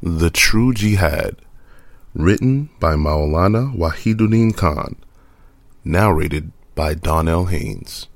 [0.00, 1.38] The True Jihad,
[2.14, 4.94] written by Maulana Wahiduddin Khan,
[5.84, 8.06] narrated by Donnell Haynes.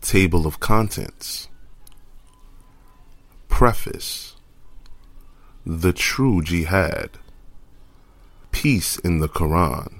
[0.00, 1.48] Table of Contents.
[3.48, 4.36] Preface.
[5.66, 7.18] The True Jihad.
[8.52, 9.94] Peace in the Quran.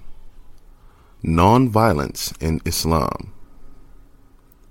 [1.25, 3.33] Nonviolence in Islam.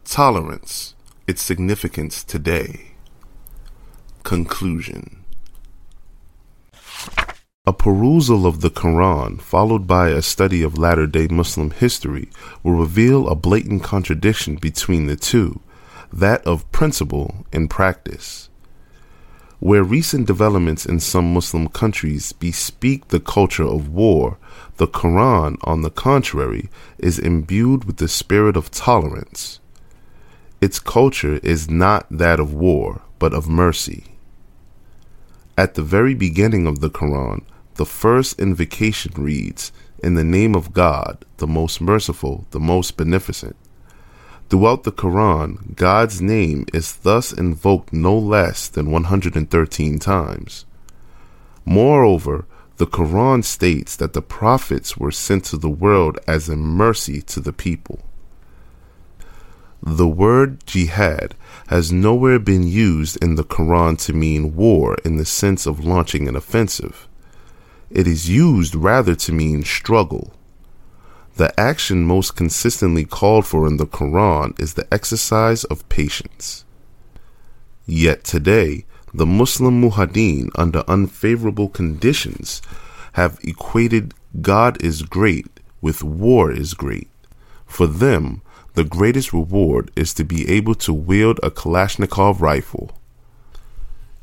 [0.05, 0.95] Tolerance,
[1.27, 2.93] its significance today.
[4.23, 5.24] Conclusion
[7.67, 12.29] a perusal of the Quran, followed by a study of latter day Muslim history,
[12.61, 15.59] will reveal a blatant contradiction between the two
[16.13, 18.49] that of principle and practice.
[19.59, 24.37] Where recent developments in some Muslim countries bespeak the culture of war,
[24.77, 29.59] the Quran, on the contrary, is imbued with the spirit of tolerance.
[30.61, 34.03] Its culture is not that of war, but of mercy.
[35.57, 37.41] At the very beginning of the Quran,
[37.75, 43.55] the first invocation reads, In the name of God, the most merciful, the most beneficent.
[44.49, 50.65] Throughout the Quran, God's name is thus invoked no less than 113 times.
[51.65, 52.45] Moreover,
[52.77, 57.39] the Quran states that the prophets were sent to the world as a mercy to
[57.39, 57.99] the people.
[59.81, 61.35] The word jihad
[61.67, 66.27] has nowhere been used in the Quran to mean war in the sense of launching
[66.27, 67.07] an offensive.
[67.89, 70.33] It is used rather to mean struggle.
[71.37, 76.65] The action most consistently called for in the Quran is the exercise of patience.
[77.85, 82.61] Yet today, the Muslim mujahideen, under unfavorable conditions,
[83.13, 85.47] have equated God is great
[85.81, 87.09] with war is great.
[87.67, 88.41] For them,
[88.73, 92.97] the greatest reward is to be able to wield a Kalashnikov rifle.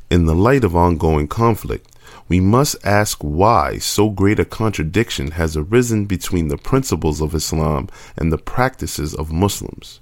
[0.09, 1.89] In the light of ongoing conflict,
[2.33, 7.87] we must ask why so great a contradiction has arisen between the principles of Islam
[8.17, 9.99] and the practices of Muslims.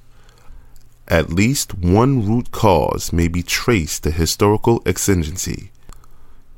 [1.09, 5.71] At least one root cause may be traced to historical exigency.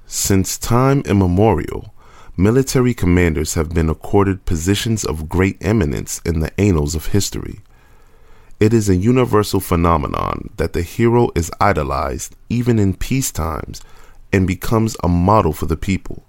[0.06, 1.91] Since time immemorial,
[2.38, 7.61] military commanders have been accorded positions of great eminence in the annals of history.
[8.59, 13.81] It is a universal phenomenon that the hero is idolized even in peace times
[14.33, 16.23] and becomes a model for the people.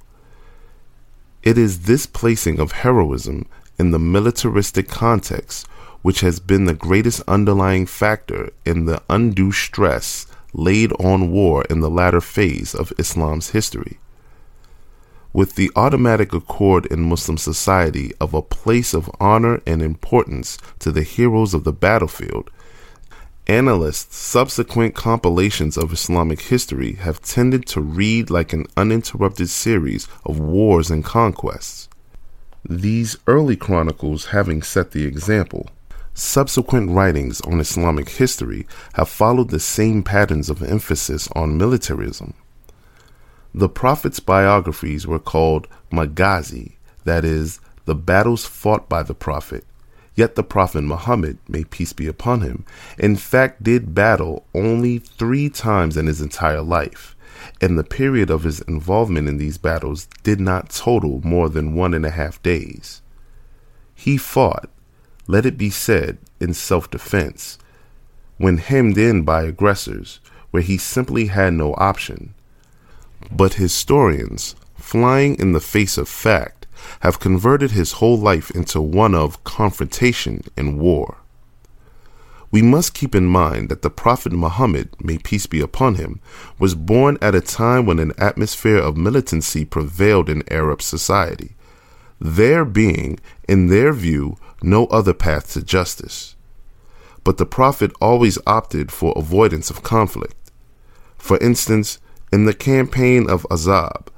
[1.43, 3.49] It is this placing of heroism
[3.79, 5.67] in the militaristic context
[6.03, 11.81] which has been the greatest underlying factor in the undue stress laid on war in
[11.81, 13.99] the latter phase of Islam's history.
[15.33, 20.93] With the automatic accord in Muslim society of a place of honor and importance to
[20.93, 22.51] the heroes of the battlefield,
[23.47, 30.41] Analysts' subsequent compilations of Islamic history have tended to read like an uninterrupted series of
[30.41, 31.91] wars and conquests.
[32.67, 35.69] These early chronicles having set the example,
[36.15, 42.33] subsequent writings on Islamic history have followed the same patterns of emphasis on militarism.
[43.55, 49.67] The Prophet's biographies were called Maghazi, that is, the battles fought by the Prophet,
[50.15, 52.65] Yet the Prophet Muhammad, may peace be upon him,
[52.99, 57.17] in fact did battle only three times in his entire life,
[57.61, 61.95] and the period of his involvement in these battles did not total more than one
[61.95, 63.03] and a half days.
[63.95, 64.71] He fought,
[65.27, 67.59] let it be said, in self defense,
[68.37, 70.21] when hemmed in by aggressors,
[70.51, 72.35] where he simply had no option.
[73.31, 76.64] But historians, flying in the face of fact,
[77.01, 81.19] have converted his whole life into one of confrontation and war.
[82.51, 86.21] We must keep in mind that the Prophet Muhammad, may peace be upon him,
[86.59, 91.57] was born at a time when an atmosphere of militancy prevailed in Arab society,
[92.21, 93.19] there being,
[93.49, 96.37] in their view, no other path to justice.
[97.25, 100.53] But the Prophet always opted for avoidance of conflict.
[101.19, 101.99] For instance,
[102.33, 104.09] in the campaign of Ahzab,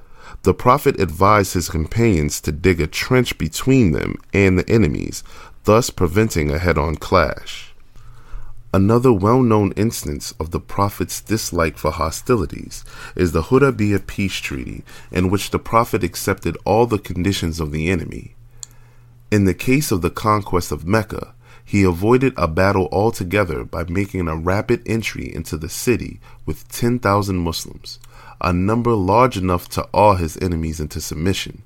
[0.43, 5.23] the Prophet advised his companions to dig a trench between them and the enemies,
[5.65, 7.75] thus preventing a head on clash.
[8.75, 12.85] Another well known instance of the Prophet's dislike for hostilities
[13.15, 17.89] is the Hudaybiyah peace treaty, in which the Prophet accepted all the conditions of the
[17.89, 18.35] enemy.
[19.31, 21.35] In the case of the conquest of Mecca,
[21.65, 27.37] he avoided a battle altogether by making a rapid entry into the city with 10,000
[27.37, 27.99] Muslims,
[28.41, 31.63] a number large enough to awe his enemies into submission.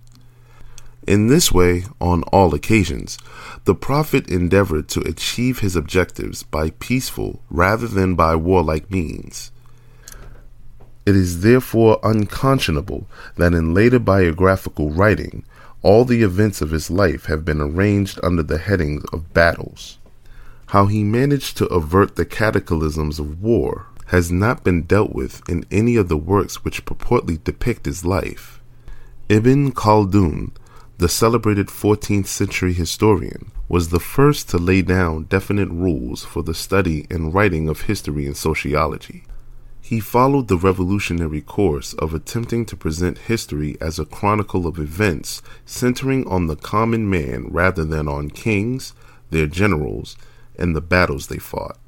[1.06, 3.18] In this way, on all occasions,
[3.64, 9.50] the Prophet endeavored to achieve his objectives by peaceful rather than by warlike means.
[11.06, 13.06] It is therefore unconscionable
[13.36, 15.44] that in later biographical writing,
[15.82, 19.98] all the events of his life have been arranged under the headings of battles.
[20.66, 25.64] How he managed to avert the cataclysms of war has not been dealt with in
[25.70, 28.60] any of the works which purportedly depict his life.
[29.28, 30.50] Ibn Khaldun,
[30.98, 36.54] the celebrated 14th century historian, was the first to lay down definite rules for the
[36.54, 39.22] study and writing of history and sociology.
[39.80, 45.40] He followed the revolutionary course of attempting to present history as a chronicle of events
[45.64, 48.92] centering on the common man rather than on kings,
[49.30, 50.16] their generals,
[50.58, 51.78] and the battles they fought.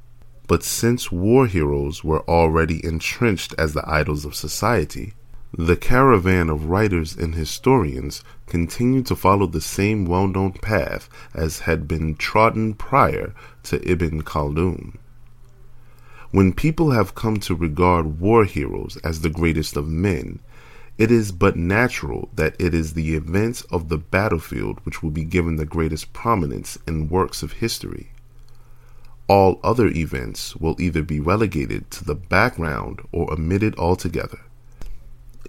[0.47, 5.13] But since war heroes were already entrenched as the idols of society,
[5.55, 11.59] the caravan of writers and historians continued to follow the same well known path as
[11.59, 14.97] had been trodden prior to Ibn Khaldun.
[16.31, 20.39] When people have come to regard war heroes as the greatest of men,
[20.97, 25.23] it is but natural that it is the events of the battlefield which will be
[25.23, 28.12] given the greatest prominence in works of history.
[29.27, 34.39] All other events will either be relegated to the background or omitted altogether.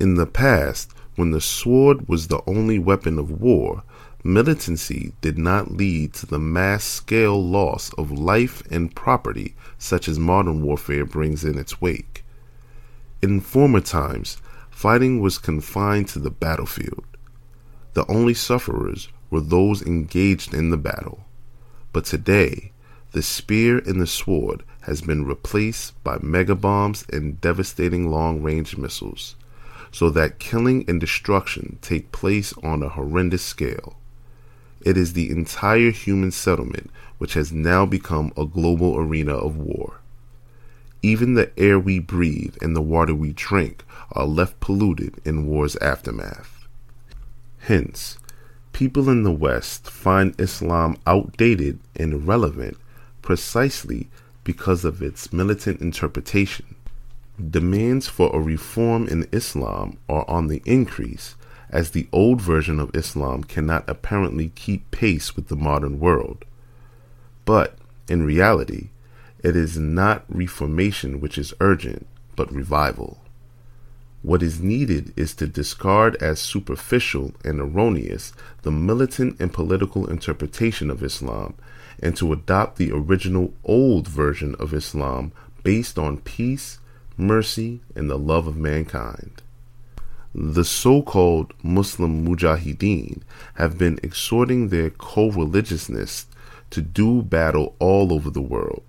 [0.00, 3.82] In the past, when the sword was the only weapon of war,
[4.23, 10.19] militancy did not lead to the mass scale loss of life and property such as
[10.19, 12.25] modern warfare brings in its wake.
[13.23, 14.38] In former times,
[14.71, 17.05] fighting was confined to the battlefield.
[17.93, 21.25] The only sufferers were those engaged in the battle.
[21.93, 22.73] But today,
[23.14, 29.37] the spear and the sword has been replaced by megabombs and devastating long range missiles,
[29.93, 33.96] so that killing and destruction take place on a horrendous scale.
[34.81, 40.00] It is the entire human settlement which has now become a global arena of war.
[41.00, 45.76] Even the air we breathe and the water we drink are left polluted in war's
[45.76, 46.66] aftermath.
[47.58, 48.19] Hence,
[48.72, 52.76] people in the West find Islam outdated and irrelevant
[53.25, 54.09] precisely
[54.44, 56.76] because of its militant interpretation.
[57.50, 61.35] Demands for a reform in Islam are on the increase
[61.71, 66.44] as the old version of Islam cannot apparently keep pace with the modern world.
[67.47, 67.79] But,
[68.09, 68.91] in reality,
[69.43, 72.06] it is not reformation which is urgent,
[72.37, 73.19] but revival.
[74.21, 80.91] What is needed is to discard as superficial and erroneous the militant and political interpretation
[80.91, 81.55] of Islam
[82.02, 85.32] and to adopt the original old version of Islam
[85.62, 86.79] based on peace,
[87.17, 89.43] mercy, and the love of mankind.
[90.35, 93.23] The so called Muslim mujahideen
[93.55, 96.26] have been exhorting their co religionists
[96.70, 98.82] to do battle all over the world.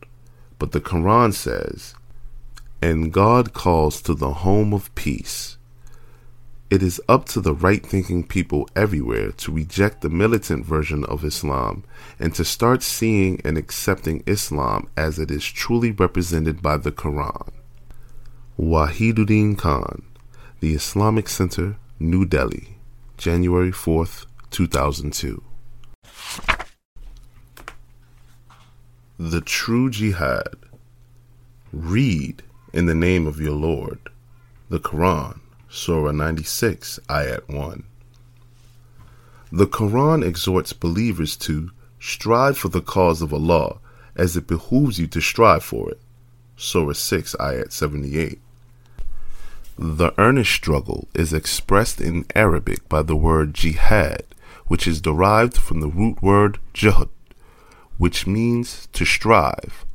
[0.58, 1.94] But the Quran says,
[2.82, 5.58] and God calls to the home of peace.
[6.70, 11.24] It is up to the right thinking people everywhere to reject the militant version of
[11.24, 11.84] Islam
[12.20, 17.52] and to start seeing and accepting Islam as it is truly represented by the Quran.
[18.58, 20.04] Wahiduddin Khan
[20.66, 22.78] the Islamic Center, New Delhi,
[23.18, 25.44] January 4th, 2002.
[29.20, 30.56] The True Jihad.
[31.72, 32.42] Read
[32.74, 34.00] in the name of your Lord.
[34.70, 35.40] The Quran,
[35.76, 37.84] Surah 96, Ayat 1.
[39.52, 43.80] The Quran exhorts believers to strive for the cause of Allah
[44.16, 46.00] as it behooves you to strive for it.
[46.56, 48.40] Surah 6, Ayat 78.
[49.78, 54.24] The earnest struggle is expressed in Arabic by the word jihad,
[54.68, 57.10] which is derived from the root word jihad,
[57.98, 59.86] which means to strive,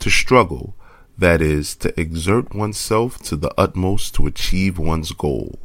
[0.00, 0.74] to struggle,
[1.20, 5.58] that is, to exert oneself to the utmost to achieve one's goal.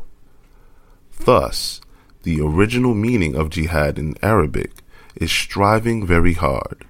[1.22, 1.80] Thus,
[2.24, 4.72] the original meaning of jihad in Arabic
[5.16, 6.86] is striving very hard.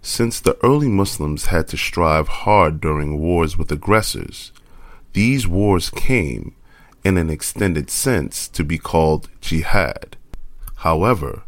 [0.00, 4.52] Since the early Muslims had to strive hard during wars with aggressors,
[5.12, 6.54] these wars came,
[7.04, 10.16] in an extended sense, to be called jihad.
[10.76, 11.42] However,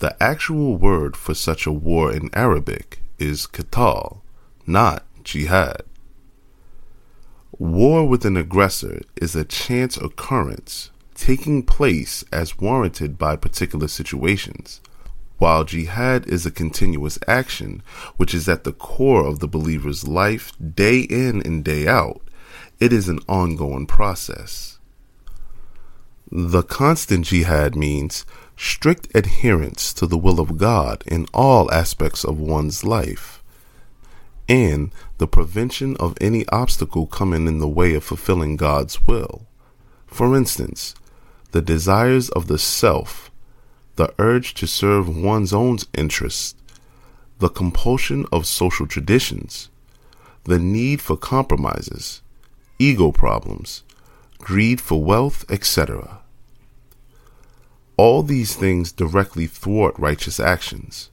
[0.00, 4.20] the actual word for such a war in Arabic is qital,
[4.66, 5.82] not jihad.
[7.58, 14.80] War with an aggressor is a chance occurrence taking place as warranted by particular situations,
[15.36, 17.82] while jihad is a continuous action
[18.16, 22.22] which is at the core of the believer's life day in and day out
[22.80, 24.78] it is an ongoing process.
[26.30, 28.24] The constant jihad means
[28.56, 33.37] strict adherence to the will of God in all aspects of one's life.
[34.48, 39.46] And the prevention of any obstacle coming in the way of fulfilling God's will.
[40.06, 40.94] For instance,
[41.52, 43.30] the desires of the self,
[43.96, 46.54] the urge to serve one's own interests,
[47.38, 49.68] the compulsion of social traditions,
[50.44, 52.22] the need for compromises,
[52.78, 53.82] ego problems,
[54.38, 56.20] greed for wealth, etc.
[57.96, 61.10] All these things directly thwart righteous actions.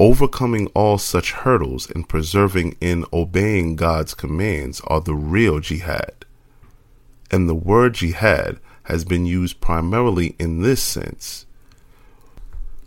[0.00, 6.24] Overcoming all such hurdles and persevering in obeying God's commands are the real jihad.
[7.32, 11.46] And the word jihad has been used primarily in this sense.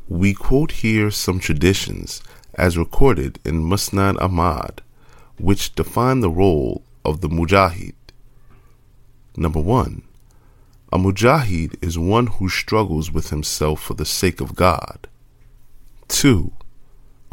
[0.08, 2.22] We quote here some traditions
[2.56, 4.82] as recorded in Musnad Ahmad,
[5.38, 7.94] which define the role of the mujahid.
[9.36, 10.03] Number one,
[10.94, 15.08] a mujahid is one who struggles with himself for the sake of God.
[16.08, 16.51] Two,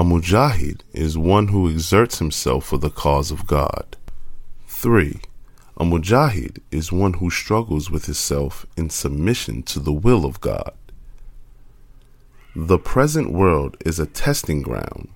[0.00, 3.96] a mujahid is one who exerts himself for the cause of God.
[4.68, 5.20] 3.
[5.76, 10.72] A mujahid is one who struggles with himself in submission to the will of God.
[12.54, 15.08] The present world is a testing ground.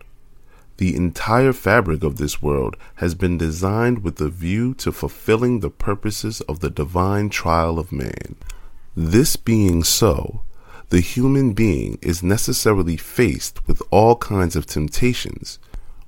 [0.78, 5.70] The entire fabric of this world has been designed with a view to fulfilling the
[5.70, 8.34] purposes of the divine trial of man.
[8.96, 10.42] This being so,
[10.92, 15.58] the human being is necessarily faced with all kinds of temptations,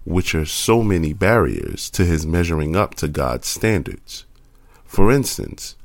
[0.05, 4.27] which are so many barriers to his measuring up to God's standards.
[4.85, 5.77] For instance,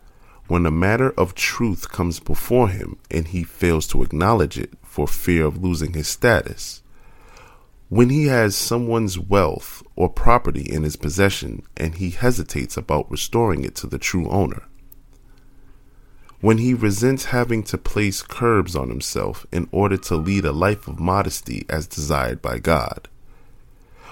[0.49, 5.07] when a matter of truth comes before him and he fails to acknowledge it for
[5.07, 6.83] fear of losing his status,
[7.87, 13.63] when he has someone's wealth or property in his possession and he hesitates about restoring
[13.63, 14.63] it to the true owner,
[16.41, 20.87] when he resents having to place curbs on himself in order to lead a life
[20.87, 23.09] of modesty as desired by God,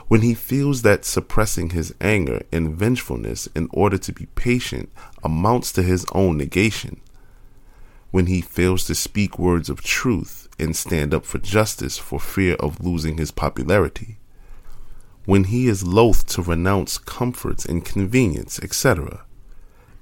[0.07, 4.89] when he feels that suppressing his anger and vengefulness in order to be patient
[5.23, 6.99] amounts to his own negation,
[8.11, 12.55] when he fails to speak words of truth and stand up for justice for fear
[12.55, 14.17] of losing his popularity,
[15.25, 19.25] when he is loath to renounce comforts and convenience, etc.,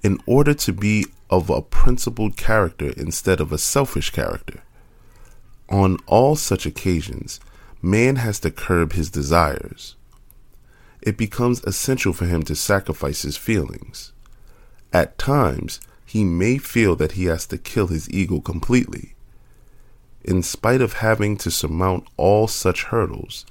[0.03, 4.63] in order to be of a principled character instead of a selfish character.
[5.69, 7.39] On all such occasions,
[7.81, 9.95] man has to curb his desires.
[11.01, 14.11] It becomes essential for him to sacrifice his feelings.
[14.93, 19.15] At times, he may feel that he has to kill his ego completely.
[20.23, 23.45] In spite of having to surmount all such hurdles,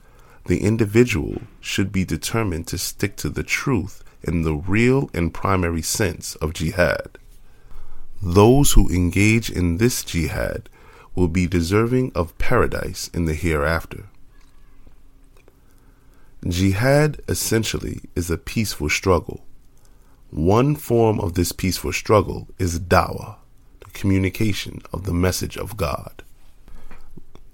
[0.46, 5.82] the individual should be determined to stick to the truth in the real and primary
[5.82, 7.18] sense of jihad.
[8.22, 10.68] Those who engage in this jihad
[11.14, 14.06] will be deserving of paradise in the hereafter.
[16.46, 19.44] Jihad essentially is a peaceful struggle.
[20.30, 23.36] One form of this peaceful struggle is dawah,
[23.80, 26.22] the communication of the message of God.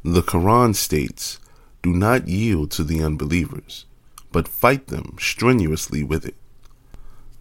[0.02, 1.38] The Quran states,
[1.82, 3.84] Do not yield to the unbelievers,
[4.32, 6.36] but fight them strenuously with it.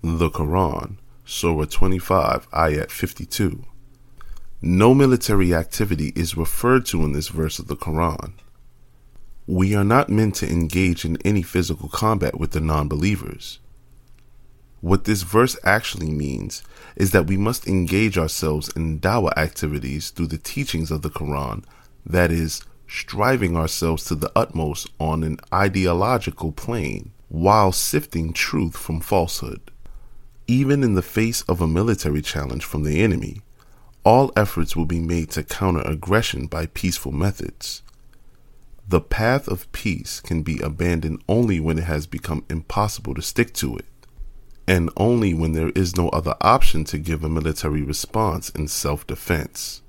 [0.03, 0.97] The Quran
[1.31, 3.63] Surah 25, Ayat 52.
[4.63, 8.31] No military activity is referred to in this verse of the Quran.
[9.45, 13.59] We are not meant to engage in any physical combat with the non believers.
[14.81, 16.63] What this verse actually means
[16.95, 21.63] is that we must engage ourselves in dawah activities through the teachings of the Quran,
[22.07, 28.99] that is, striving ourselves to the utmost on an ideological plane while sifting truth from
[28.99, 29.69] falsehood.
[30.49, 33.43] Even in the face of a military challenge from the enemy,
[34.03, 37.83] all efforts will be made to counter aggression by peaceful methods.
[38.87, 43.53] The path of peace can be abandoned only when it has become impossible to stick
[43.61, 43.85] to it,
[44.67, 49.05] and only when there is no other option to give a military response in self
[49.05, 49.83] defense.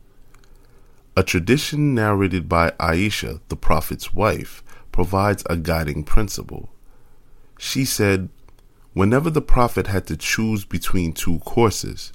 [1.17, 4.63] A tradition narrated by Aisha, the Prophet's wife,
[4.93, 6.69] provides a guiding principle.
[7.59, 8.29] She said,
[8.93, 12.13] Whenever the Prophet had to choose between two courses,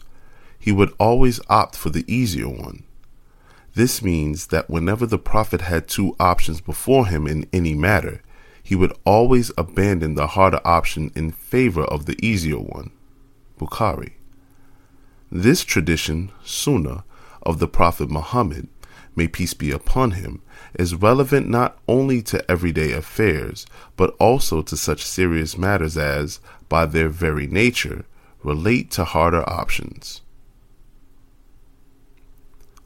[0.59, 2.83] he would always opt for the easier one.
[3.75, 8.21] This means that whenever the Prophet had two options before him in any matter,
[8.61, 12.91] he would always abandon the harder option in favor of the easier one.
[13.59, 14.13] Bukhari.
[15.31, 17.03] This tradition, Sunnah,
[17.43, 18.67] of the Prophet Muhammad,
[19.15, 20.41] may peace be upon him,
[20.73, 23.65] is relevant not only to everyday affairs,
[23.95, 28.05] but also to such serious matters as by their very nature,
[28.43, 30.21] relate to harder options.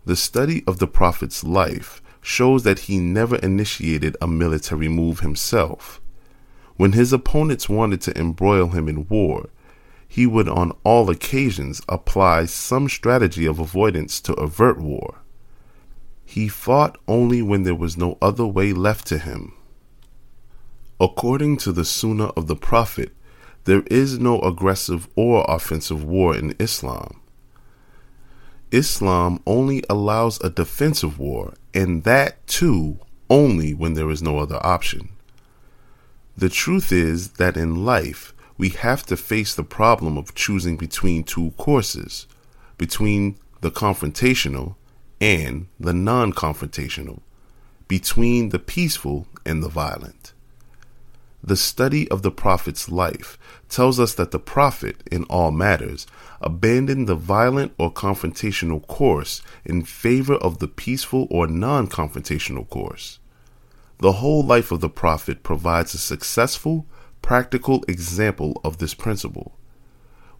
[0.06, 6.02] The study of the Prophet's life shows that he never initiated a military move himself.
[6.78, 9.50] When his opponents wanted to embroil him in war,
[10.08, 15.20] he would on all occasions apply some strategy of avoidance to avert war.
[16.26, 19.54] He fought only when there was no other way left to him.
[21.00, 23.14] According to the Sunnah of the Prophet,
[23.70, 27.22] there is no aggressive or offensive war in Islam.
[28.72, 32.98] Islam only allows a defensive war, and that too
[33.30, 35.10] only when there is no other option.
[36.36, 41.24] The truth is that in life, we have to face the problem of choosing between
[41.24, 42.26] two courses,
[42.80, 44.78] between the confrontational
[45.22, 47.20] and the non confrontational,
[47.88, 50.34] between the peaceful and the violent.
[51.44, 53.38] The study of the Prophet's life
[53.70, 56.08] tells us that the Prophet, in all matters,
[56.42, 63.20] abandoned the violent or confrontational course in favor of the peaceful or non confrontational course.
[64.00, 66.86] The whole life of the prophet provides a successful,
[67.22, 69.58] practical example of this principle.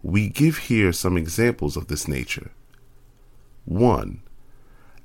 [0.02, 2.52] We give here some examples of this nature.
[3.66, 4.22] 1.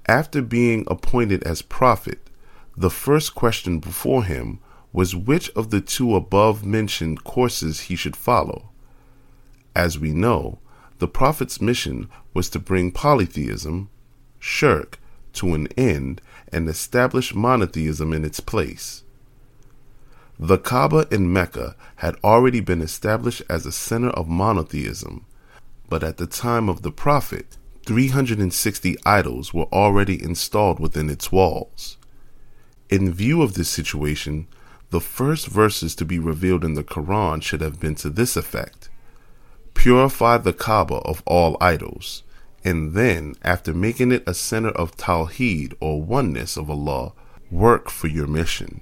[0.07, 2.29] After being appointed as prophet,
[2.77, 4.59] the first question before him
[4.95, 8.69] was which of the two above mentioned courses he should follow.
[9.75, 10.59] As we know,
[10.99, 13.89] the prophet's mission was to bring polytheism,
[14.39, 14.97] shirk,
[15.33, 19.03] to an end and establish monotheism in its place.
[20.39, 25.25] The Kaaba in Mecca had already been established as a center of monotheism,
[25.89, 31.97] but at the time of the Prophet, 360 idols were already installed within its walls.
[32.89, 34.47] In view of this situation,
[34.89, 38.89] the first verses to be revealed in the Quran should have been to this effect
[39.73, 42.23] Purify the Kaaba of all idols
[42.65, 47.13] and then, after making it a center of Tawheed or oneness of Allah,
[47.51, 48.81] work for your mission.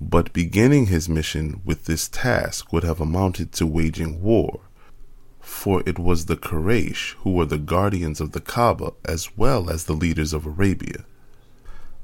[0.00, 4.60] But beginning his mission with this task would have amounted to waging war,
[5.40, 9.84] for it was the Quraysh who were the guardians of the Kaaba as well as
[9.84, 11.04] the leaders of Arabia.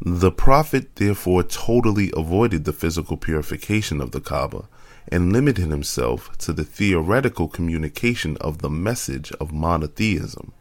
[0.03, 4.67] The Prophet therefore totally avoided the physical purification of the Kaaba
[5.09, 10.53] and limited himself to the theoretical communication of the message of monotheism.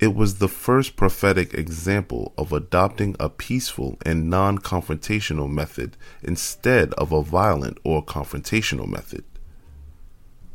[0.00, 6.92] It was the first prophetic example of adopting a peaceful and non confrontational method instead
[6.94, 9.24] of a violent or confrontational method.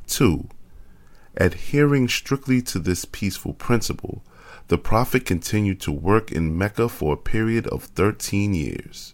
[0.07, 0.49] 2.
[1.37, 4.23] Adhering strictly to this peaceful principle,
[4.67, 9.13] the Prophet continued to work in Mecca for a period of 13 years.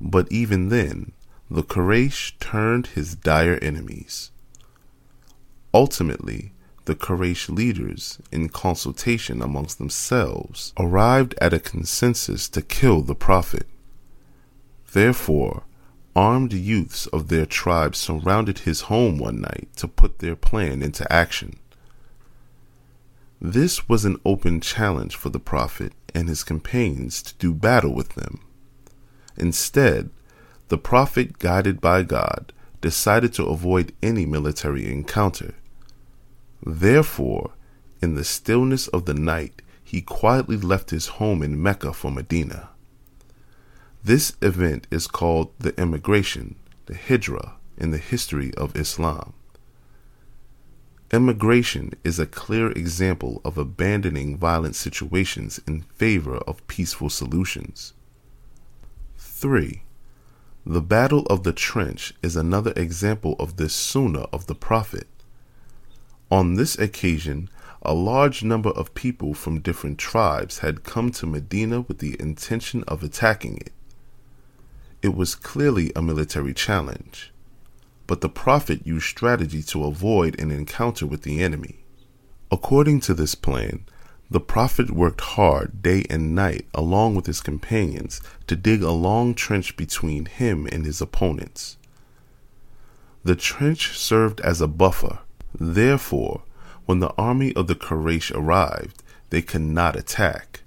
[0.00, 1.12] But even then,
[1.50, 4.30] the Quraysh turned his dire enemies.
[5.72, 6.52] Ultimately,
[6.84, 13.66] the Quraysh leaders, in consultation amongst themselves, arrived at a consensus to kill the Prophet.
[14.92, 15.62] Therefore,
[16.14, 21.10] armed youths of their tribe surrounded his home one night to put their plan into
[21.10, 21.58] action.
[23.46, 28.14] This was an open challenge for the Prophet and his companions to do battle with
[28.14, 28.40] them.
[29.36, 30.08] Instead,
[30.68, 35.56] the Prophet, guided by God, decided to avoid any military encounter.
[36.64, 37.52] Therefore,
[38.00, 42.70] in the stillness of the night, he quietly left his home in Mecca for Medina.
[44.02, 49.34] This event is called the emigration, the Hijra, in the history of Islam.
[51.14, 57.92] Emigration is a clear example of abandoning violent situations in favor of peaceful solutions.
[59.16, 59.84] 3.
[60.66, 65.06] The Battle of the Trench is another example of this sunnah of the Prophet.
[66.32, 67.48] On this occasion,
[67.82, 72.82] a large number of people from different tribes had come to Medina with the intention
[72.88, 73.72] of attacking it.
[75.00, 77.32] It was clearly a military challenge,
[78.06, 81.84] but the Prophet used strategy to avoid an encounter with the enemy.
[82.50, 83.84] According to this plan,
[84.30, 89.34] the Prophet worked hard day and night along with his companions to dig a long
[89.34, 91.76] trench between him and his opponents.
[93.22, 95.20] The trench served as a buffer
[95.58, 96.42] Therefore,
[96.84, 100.62] when the army of the Quraysh arrived, they could not attack.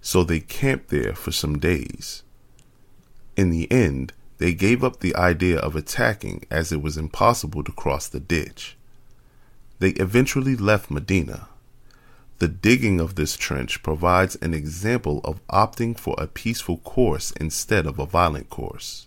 [0.00, 2.22] So they camped there for some days.
[3.36, 4.12] In the end,
[4.44, 8.76] they gave up the idea of attacking as it was impossible to cross the ditch.
[9.78, 11.48] They eventually left Medina.
[12.40, 17.86] The digging of this trench provides an example of opting for a peaceful course instead
[17.86, 19.06] of a violent course.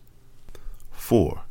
[0.89, 1.43] 4.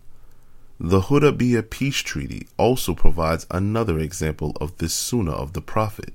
[0.81, 6.13] The Hudaybiyah peace treaty also provides another example of this sunnah of the Prophet.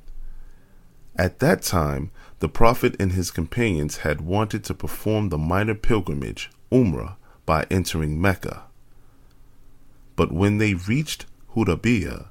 [1.15, 6.51] At that time, the Prophet and his companions had wanted to perform the minor pilgrimage,
[6.69, 8.63] Umrah, by entering Mecca.
[10.15, 11.25] But when they reached
[11.55, 12.27] Hudaybiyah,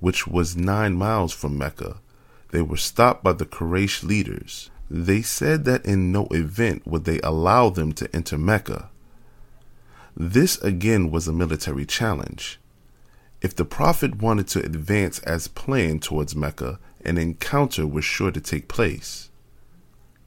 [0.00, 2.00] which was nine miles from Mecca,
[2.50, 4.70] they were stopped by the Quraysh leaders.
[4.90, 8.90] They said that in no event would they allow them to enter Mecca.
[10.16, 12.60] This again was a military challenge.
[13.40, 18.40] If the Prophet wanted to advance as planned towards Mecca, an encounter was sure to
[18.40, 19.30] take place.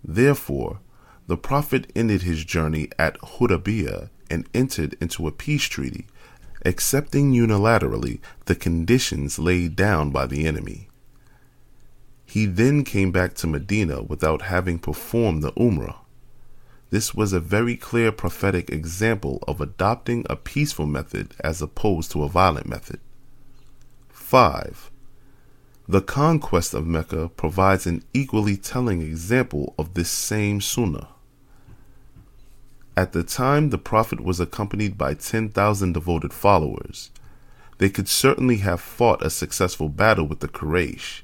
[0.03, 0.79] Therefore,
[1.27, 6.07] the Prophet ended his journey at Hudaybiyah and entered into a peace treaty,
[6.65, 10.89] accepting unilaterally the conditions laid down by the enemy.
[12.25, 15.95] He then came back to Medina without having performed the Umrah.
[16.89, 22.23] This was a very clear prophetic example of adopting a peaceful method as opposed to
[22.23, 22.99] a violent method.
[24.09, 24.91] 5.
[25.87, 31.07] The conquest of Mecca provides an equally telling example of this same sunnah.
[32.97, 37.11] At the time, the Prophet was accompanied by 10,000 devoted followers.
[37.77, 41.21] They could certainly have fought a successful battle with the Quraysh.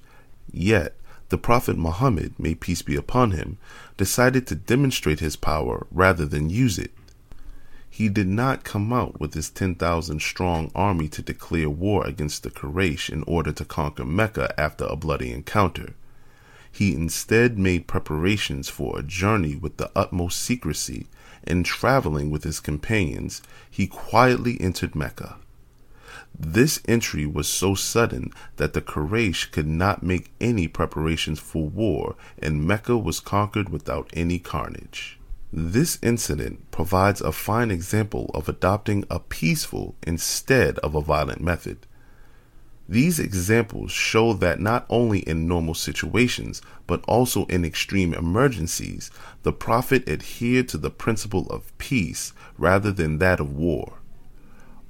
[0.51, 0.95] Yet,
[1.29, 3.57] the Prophet Muhammad, may peace be upon him,
[3.97, 6.91] decided to demonstrate his power rather than use it.
[7.89, 12.51] He did not come out with his 10,000 strong army to declare war against the
[12.51, 15.95] Quraysh in order to conquer Mecca after a bloody encounter.
[16.71, 21.07] He instead made preparations for a journey with the utmost secrecy
[21.45, 25.37] and traveling with his companions, he quietly entered Mecca.
[26.37, 32.15] This entry was so sudden that the Quraysh could not make any preparations for war,
[32.39, 35.19] and Mecca was conquered without any carnage.
[35.51, 41.85] This incident provides a fine example of adopting a peaceful instead of a violent method.
[42.87, 49.09] These examples show that not only in normal situations, but also in extreme emergencies,
[49.43, 53.99] the Prophet adhered to the principle of peace rather than that of war.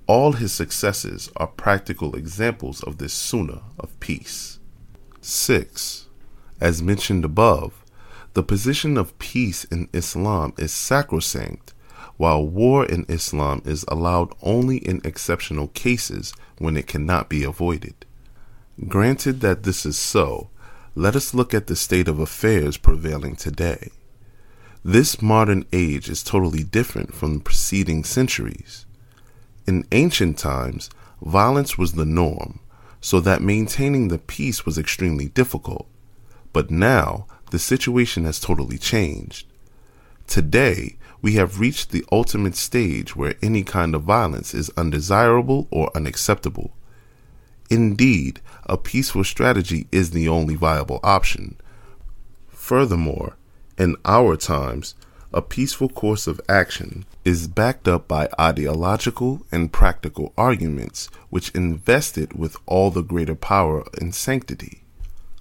[0.08, 4.60] All his successes are practical examples of this sunnah of peace.
[5.22, 6.08] 6.
[6.60, 7.84] As mentioned above,
[8.34, 11.74] the position of peace in Islam is sacrosanct,
[12.18, 18.06] while war in Islam is allowed only in exceptional cases when it cannot be avoided.
[18.88, 20.50] Granted that this is so,
[20.96, 23.90] let us look at the state of affairs prevailing today.
[24.84, 28.86] This modern age is totally different from the preceding centuries.
[29.66, 30.90] In ancient times,
[31.22, 32.60] violence was the norm,
[33.00, 35.88] so that maintaining the peace was extremely difficult.
[36.52, 39.48] But now, the situation has totally changed.
[40.28, 45.90] Today, we have reached the ultimate stage where any kind of violence is undesirable or
[45.96, 46.76] unacceptable.
[47.70, 51.56] Indeed, a peaceful strategy is the only viable option.
[52.50, 53.38] Furthermore,
[53.80, 54.96] in our times,
[55.34, 62.18] a peaceful course of action is backed up by ideological and practical arguments which invest
[62.18, 64.84] it with all the greater power and sanctity.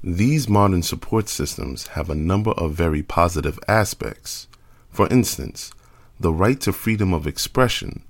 [0.03, 4.47] These modern support systems have a number of very positive aspects.
[4.93, 5.73] For instance,
[6.21, 8.03] the right to freedom of expression,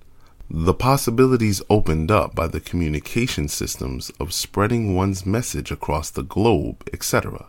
[0.50, 6.86] the possibilities opened up by the communication systems of spreading one's message across the globe,
[6.92, 7.46] etc.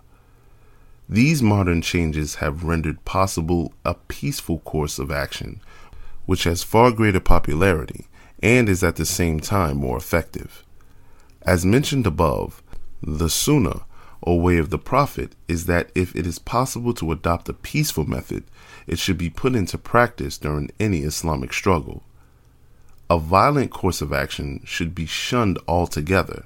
[1.10, 5.60] These modern changes have rendered possible a peaceful course of action,
[6.28, 8.06] which has far greater popularity
[8.42, 10.64] and is at the same time more effective.
[11.42, 12.62] As mentioned above,
[13.02, 13.82] the sunnah
[14.22, 18.06] or way of the Prophet is that if it is possible to adopt a peaceful
[18.06, 18.44] method,
[18.88, 22.04] it should be put into practice during any Islamic struggle.
[23.10, 26.46] A violent course of action should be shunned altogether.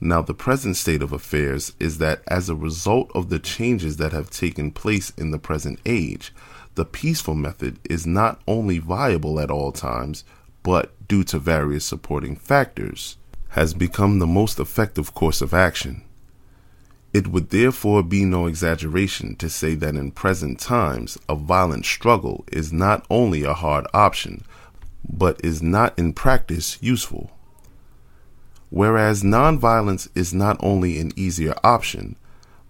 [0.00, 4.12] Now, the present state of affairs is that as a result of the changes that
[4.12, 6.32] have taken place in the present age,
[6.74, 10.24] the peaceful method is not only viable at all times,
[10.62, 13.16] but due to various supporting factors,
[13.50, 16.02] has become the most effective course of action.
[17.16, 22.44] It would therefore be no exaggeration to say that in present times a violent struggle
[22.52, 24.44] is not only a hard option,
[25.02, 27.30] but is not in practice useful.
[28.68, 32.16] Whereas nonviolence is not only an easier option,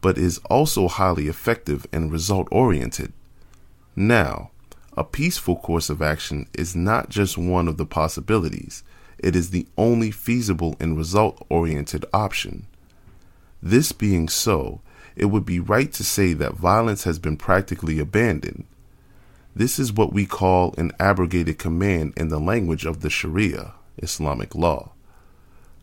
[0.01, 3.13] but is also highly effective and result oriented.
[3.97, 4.53] Now,
[4.97, 8.85] a peaceful course of action is not just one of the possibilities,
[9.19, 12.69] it is the only feasible and result oriented option.
[13.67, 14.81] This being so,
[15.17, 18.65] it would be right to say that violence has been practically abandoned.
[19.57, 24.55] This is what we call an abrogated command in the language of the Sharia, Islamic
[24.55, 24.93] law.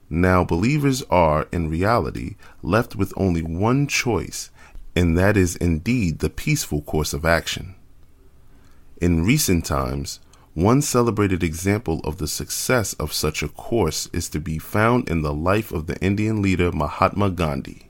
[0.10, 4.50] Now, believers are, in reality, left with only one choice,
[4.96, 7.76] and that is indeed the peaceful course of action.
[9.02, 10.22] In recent times,
[10.56, 15.24] One celebrated example of the success of such a course is to be found in
[15.24, 17.90] the life of the Indian leader Mahatma Gandhi.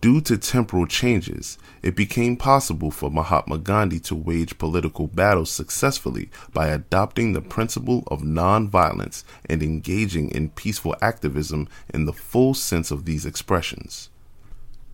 [0.00, 6.30] Due to temporal changes, it became possible for Mahatma Gandhi to wage political battles successfully
[6.52, 12.92] by adopting the principle of nonviolence and engaging in peaceful activism in the full sense
[12.92, 14.10] of these expressions.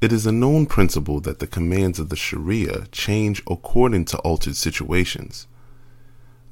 [0.00, 4.54] It is a known principle that the commands of the Sharia change according to altered
[4.54, 5.48] situations.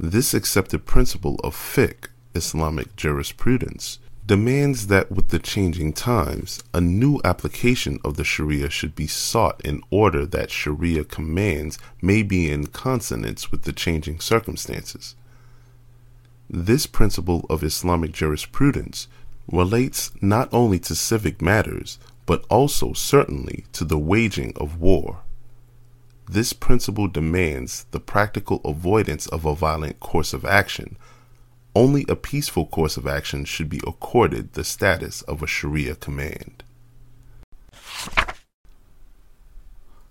[0.00, 7.20] This accepted principle of fiqh, Islamic jurisprudence, demands that with the changing times, a new
[7.22, 12.66] application of the Sharia should be sought in order that Sharia commands may be in
[12.66, 15.14] consonance with the changing circumstances.
[16.50, 19.06] This principle of Islamic jurisprudence
[19.50, 25.20] relates not only to civic matters, but also certainly to the waging of war.
[26.28, 30.96] This principle demands the practical avoidance of a violent course of action
[31.76, 36.64] only a peaceful course of action should be accorded the status of a Sharia command.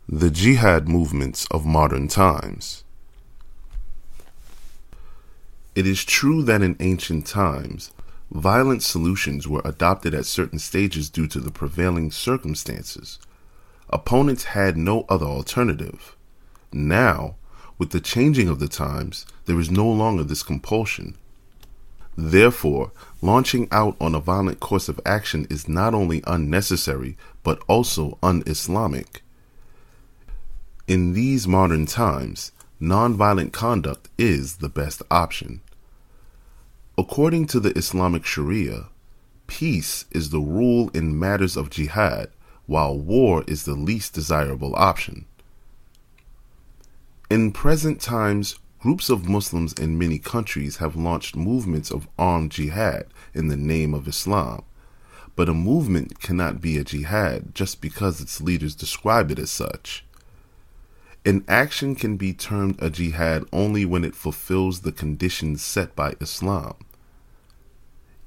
[0.08, 2.84] The Jihad movements of modern times.
[5.74, 7.92] It is true that in ancient times,
[8.36, 13.18] violent solutions were adopted at certain stages due to the prevailing circumstances.
[13.90, 16.18] Opponents had no other alternative.
[16.74, 17.36] Now,
[17.78, 21.16] with the changing of the times, there is no longer this compulsion.
[22.18, 28.18] Therefore, launching out on a violent course of action is not only unnecessary, but also
[28.22, 29.24] un Islamic.
[30.88, 35.62] In these modern times, nonviolent conduct is the best option.
[36.98, 38.88] According to the Islamic Sharia,
[39.48, 42.30] peace is the rule in matters of jihad,
[42.68, 45.26] while war is the least desirable option.
[47.30, 53.08] In present times, Groups of Muslims in many countries have launched movements of armed jihad
[53.34, 54.64] in the name of Islam.
[55.36, 60.06] But a movement cannot be a jihad just because its leaders describe it as such.
[61.26, 66.14] An action can be termed a jihad only when it fulfills the conditions set by
[66.22, 66.76] Islam.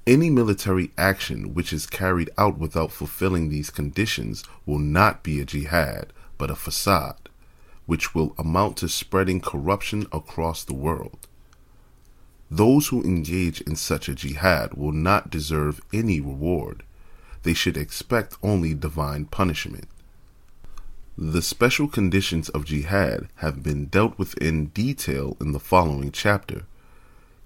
[0.09, 5.45] Any military action which is carried out without fulfilling these conditions will not be a
[5.45, 7.29] jihad, but a facade,
[7.85, 11.29] which will amount to spreading corruption across the world.
[12.51, 16.85] Those who engage in such a jihad will not deserve any reward.
[17.43, 19.89] They should expect only divine punishment.
[21.19, 26.63] The special conditions of jihad have been dealt with in detail in the following chapter.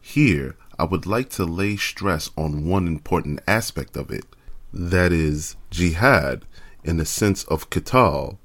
[0.00, 4.24] Here, I would like to lay stress on one important aspect of it
[4.72, 6.44] that is, jihad,
[6.82, 8.38] in the sense of qital,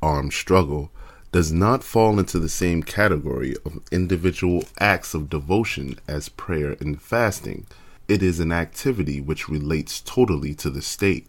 [0.00, 0.90] armed struggle,
[1.32, 7.02] does not fall into the same category of individual acts of devotion as prayer and
[7.02, 7.66] fasting.
[8.08, 11.26] It is an activity which relates totally to the state.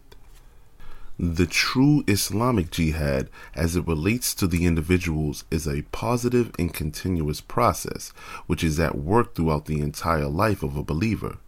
[1.18, 7.40] The true Islamic jihad, as it relates to the individuals, is a positive and continuous
[7.40, 8.10] process
[8.48, 11.38] which is at work throughout the entire life of a believer.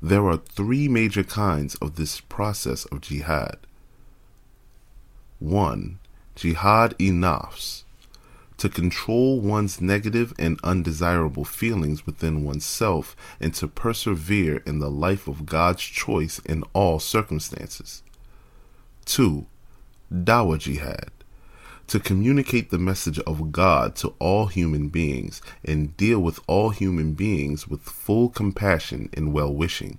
[0.00, 3.58] There are three major kinds of this process of jihad.
[5.40, 5.98] 1
[6.36, 7.82] jihad nafs,
[8.56, 15.26] to control one's negative and undesirable feelings within oneself and to persevere in the life
[15.26, 18.02] of God's choice in all circumstances.
[19.06, 19.46] 2.
[20.12, 21.10] Dawah jihad,
[21.86, 27.12] to communicate the message of God to all human beings and deal with all human
[27.14, 29.98] beings with full compassion and well wishing.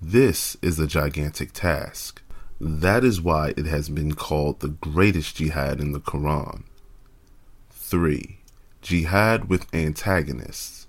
[0.00, 2.22] This is a gigantic task.
[2.60, 6.64] That is why it has been called the greatest jihad in the Quran.
[7.70, 8.38] 3.
[8.82, 10.86] Jihad with antagonists.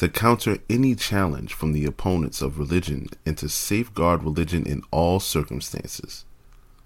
[0.00, 5.20] To counter any challenge from the opponents of religion and to safeguard religion in all
[5.20, 6.24] circumstances.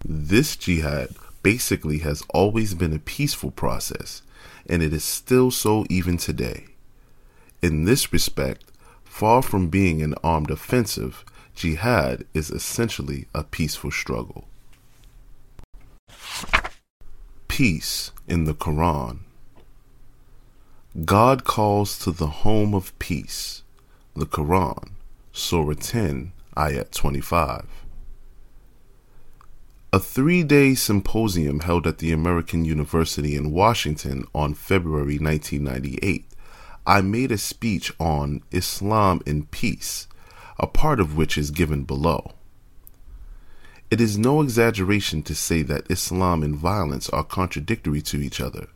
[0.05, 4.22] This jihad basically has always been a peaceful process,
[4.68, 6.64] and it is still so even today.
[7.62, 8.64] In this respect,
[9.05, 11.24] far from being an armed offensive,
[11.55, 14.48] Jihad is essentially a peaceful struggle.
[17.46, 19.20] Peace in the Quran.
[21.02, 23.64] God calls to the home of peace,
[24.14, 24.92] the Quran,
[25.33, 27.66] Surah 10, Ayat 25.
[29.92, 36.26] A three day symposium held at the American University in Washington on February 1998,
[36.87, 40.07] I made a speech on Islam and peace
[40.61, 42.35] a part of which is given below.
[43.90, 48.68] It is no exaggeration to say that Islam and violence are contradictory to each other.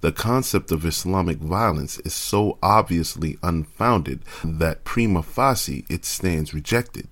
[0.00, 7.06] The concept of Islamic violence is so obviously unfounded that prima facie it stands rejected.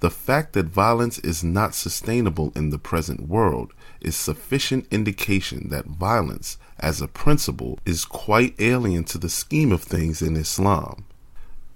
[0.00, 5.84] The fact that violence is not sustainable in the present world is sufficient indication that
[5.84, 11.04] violence, as a principle, is quite alien to the scheme of things in Islam.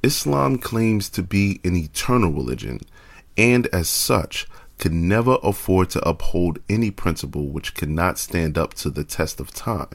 [0.02, 2.80] Islam claims to be an eternal religion,
[3.36, 4.48] and as such,
[4.78, 9.52] can never afford to uphold any principle which cannot stand up to the test of
[9.52, 9.90] time.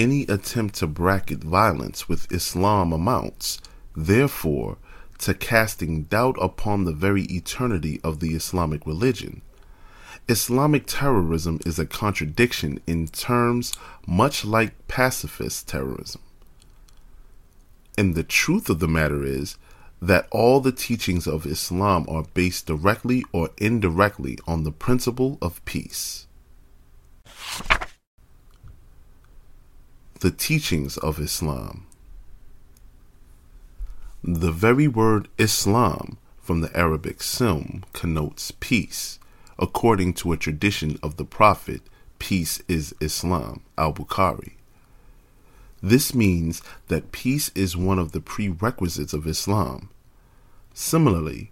[0.00, 3.60] Any attempt to bracket violence with Islam amounts,
[3.94, 4.78] therefore,
[5.18, 9.42] to casting doubt upon the very eternity of the Islamic religion.
[10.26, 13.74] Islamic terrorism is a contradiction in terms
[14.06, 16.22] much like pacifist terrorism.
[17.98, 19.58] And the truth of the matter is
[20.00, 25.62] that all the teachings of Islam are based directly or indirectly on the principle of
[25.66, 26.26] peace.
[30.20, 31.86] The teachings of Islam.
[34.22, 39.18] The very word Islam from the Arabic Silm connotes peace.
[39.58, 41.80] According to a tradition of the Prophet,
[42.18, 44.56] peace is Islam, al Bukhari.
[45.82, 49.88] This means that peace is one of the prerequisites of Islam.
[50.74, 51.50] Similarly,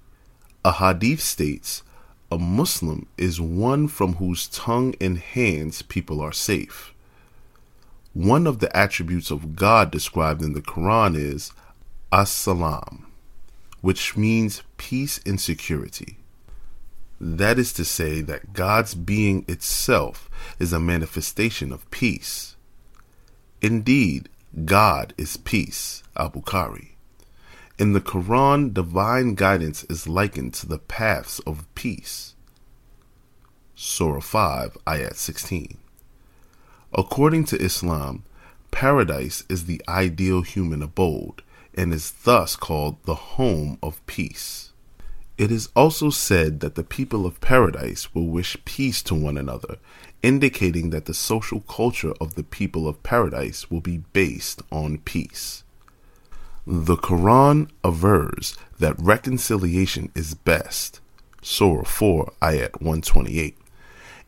[0.63, 1.83] a hadith states
[2.31, 6.93] a Muslim is one from whose tongue and hands people are safe.
[8.19, 11.53] One of the attributes of God described in the Quran is
[12.11, 13.07] as-salam,
[13.81, 16.19] which means peace and security.
[17.21, 20.29] That is to say that God's being itself
[20.59, 22.57] is a manifestation of peace.
[23.63, 24.29] Indeed,
[24.65, 26.97] God is peace, Al Bukhari.
[27.79, 32.35] In the Quran, divine guidance is likened to the paths of peace.
[33.77, 35.79] Surah 5, Ayat 16.
[36.93, 38.25] According to Islam,
[38.71, 41.43] paradise is the ideal human abode
[41.75, 44.73] and is thus called the home of peace.
[45.37, 49.79] It is also said that the people of paradise will wish peace to one another
[50.23, 55.63] indicating that the social culture of the people of paradise will be based on peace.
[56.67, 61.01] The Quran avers that reconciliation is best,
[61.41, 63.57] Surah 4, Ayat 128,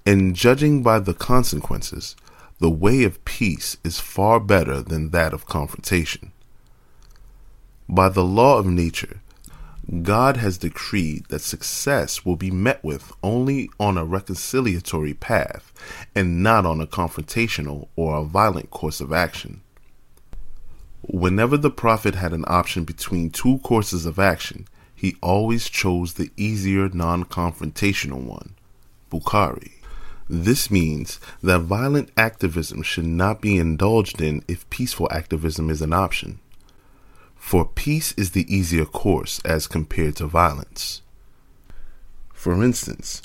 [0.07, 2.17] and judging by the consequences,
[2.61, 6.31] the way of peace is far better than that of confrontation.
[7.89, 9.21] By the law of nature,
[10.03, 15.73] God has decreed that success will be met with only on a reconciliatory path
[16.15, 19.63] and not on a confrontational or a violent course of action.
[21.03, 26.31] Whenever the Prophet had an option between two courses of action, he always chose the
[26.37, 28.55] easier non confrontational one,
[29.11, 29.80] Bukhari.
[30.33, 35.93] This means that violent activism should not be indulged in if peaceful activism is an
[35.93, 36.39] option
[37.41, 41.03] for peace is the easier course as compared to violence.
[42.33, 43.23] For instance,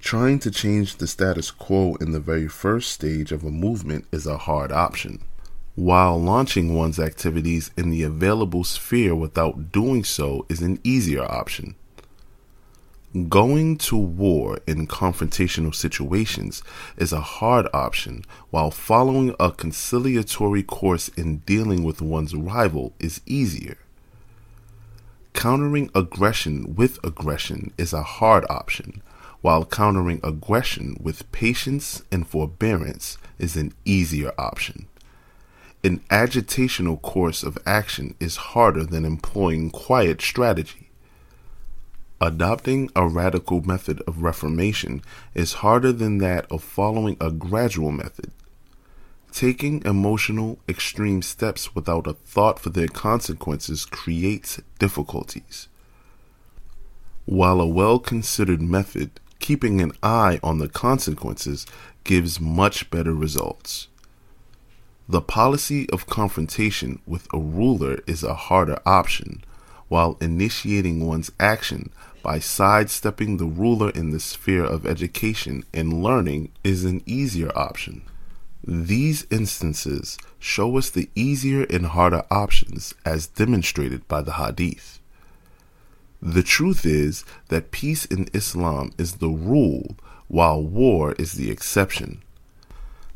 [0.00, 4.26] trying to change the status quo in the very first stage of a movement is
[4.26, 5.22] a hard option,
[5.76, 11.76] while launching one's activities in the available sphere without doing so is an easier option.
[13.14, 16.62] Going to war in confrontational situations
[16.98, 23.22] is a hard option, while following a conciliatory course in dealing with one's rival is
[23.24, 23.78] easier.
[25.32, 29.00] Countering aggression with aggression is a hard option,
[29.40, 34.86] while countering aggression with patience and forbearance is an easier option.
[35.82, 40.87] An agitational course of action is harder than employing quiet strategy.
[42.20, 45.02] Adopting a radical method of reformation
[45.34, 48.32] is harder than that of following a gradual method.
[49.30, 55.68] Taking emotional, extreme steps without a thought for their consequences creates difficulties.
[57.24, 61.66] While a well considered method, keeping an eye on the consequences,
[62.02, 63.86] gives much better results.
[65.08, 69.44] The policy of confrontation with a ruler is a harder option,
[69.88, 71.90] while initiating one's action
[72.22, 78.02] by sidestepping the ruler in the sphere of education and learning is an easier option.
[78.64, 84.98] These instances show us the easier and harder options as demonstrated by the Hadith.
[86.20, 92.22] The truth is that peace in Islam is the rule while war is the exception.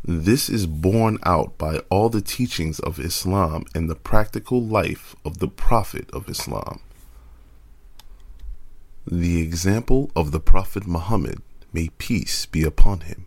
[0.05, 5.39] This is borne out by all the teachings of Islam and the practical life of
[5.39, 6.81] the Prophet of Islam.
[9.07, 11.41] The example of the Prophet Muhammad,
[11.73, 13.27] may peace be upon him.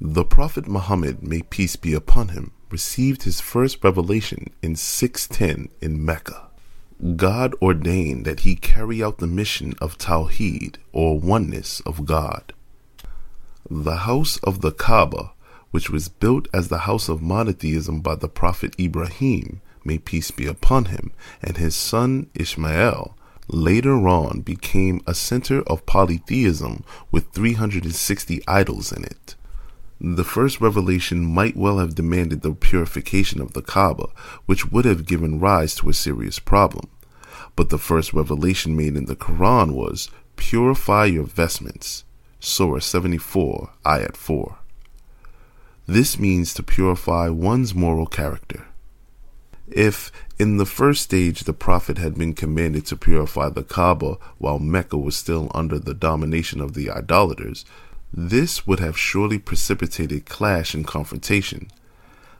[0.00, 6.04] The Prophet Muhammad, may peace be upon him, received his first revelation in 610 in
[6.04, 6.48] Mecca.
[7.16, 12.52] God ordained that he carry out the mission of Tawheed, or oneness of God.
[13.72, 15.30] The house of the Kaaba,
[15.70, 20.46] which was built as the house of monotheism by the Prophet Ibrahim, may peace be
[20.46, 23.16] upon him, and his son Ishmael,
[23.46, 29.36] later on became a center of polytheism with 360 idols in it.
[30.00, 34.08] The first revelation might well have demanded the purification of the Kaaba,
[34.46, 36.88] which would have given rise to a serious problem.
[37.54, 42.02] But the first revelation made in the Quran was, Purify your vestments.
[42.42, 44.56] Surah 74, Ayat 4.
[45.86, 48.66] This means to purify one's moral character.
[49.68, 54.58] If, in the first stage, the Prophet had been commanded to purify the Kaaba while
[54.58, 57.66] Mecca was still under the domination of the idolaters,
[58.10, 61.68] this would have surely precipitated clash and confrontation.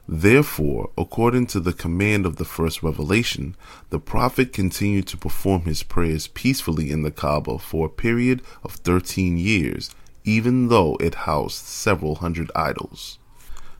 [0.07, 3.55] Therefore, according to the command of the first revelation,
[3.91, 8.73] the prophet continued to perform his prayers peacefully in the Kaaba for a period of
[8.73, 9.91] 13 years,
[10.23, 13.19] even though it housed several hundred idols.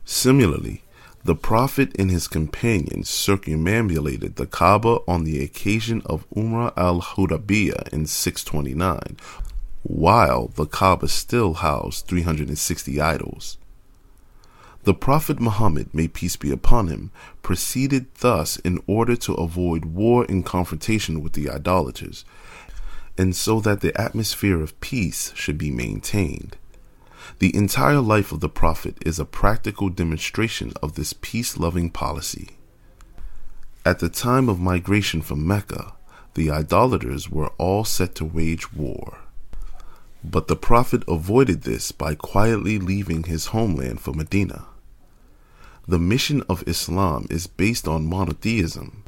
[0.06, 0.84] Similarly,
[1.24, 7.90] the prophet and his companions circumambulated the Kaaba on the occasion of Umrah al Hudaybiyah
[7.90, 9.18] in 629,
[9.84, 13.58] while the Kaaba still housed 360 idols.
[14.84, 17.12] The Prophet Muhammad, may peace be upon him,
[17.44, 22.26] proceeded thus in order to avoid war and confrontation with the idolaters,
[23.16, 26.58] and so that the atmosphere of peace should be maintained.
[27.38, 32.50] The entire life of the Prophet is a practical demonstration of this peace loving policy.
[33.86, 35.94] At the time of migration from Mecca,
[36.34, 39.20] the idolaters were all set to wage war.
[40.24, 44.66] But the Prophet avoided this by quietly leaving his homeland for Medina.
[45.92, 49.04] The mission of Islam is based on monotheism,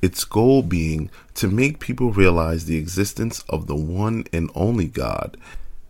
[0.00, 5.36] its goal being to make people realize the existence of the one and only God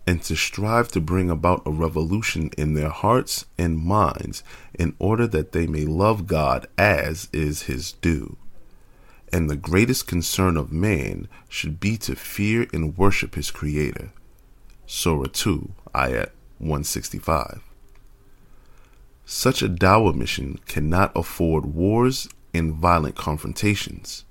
[0.06, 5.26] and to strive to bring about a revolution in their hearts and minds in order
[5.26, 8.38] that they may love God as is his due.
[9.30, 14.10] And the greatest concern of man should be to fear and worship his Creator.
[14.86, 17.63] Surah 2, Ayat 165.
[19.26, 24.24] Such a Dawah mission cannot afford wars and violent confrontations.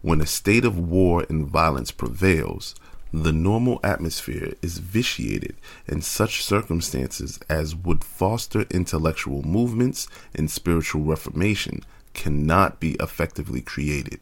[0.00, 2.74] When a state of war and violence prevails,
[3.12, 5.54] the normal atmosphere is vitiated
[5.86, 11.82] and such circumstances as would foster intellectual movements and spiritual reformation
[12.14, 14.20] cannot be effectively created.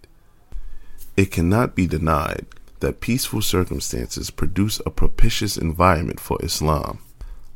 [1.17, 2.47] It cannot be denied
[2.81, 6.99] that peaceful circumstances produce a propitious environment for Islam,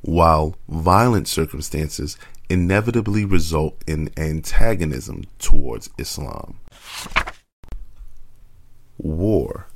[0.04, 2.18] while violent circumstances
[2.50, 6.58] inevitably result in antagonism towards Islam.
[8.98, 9.66] War,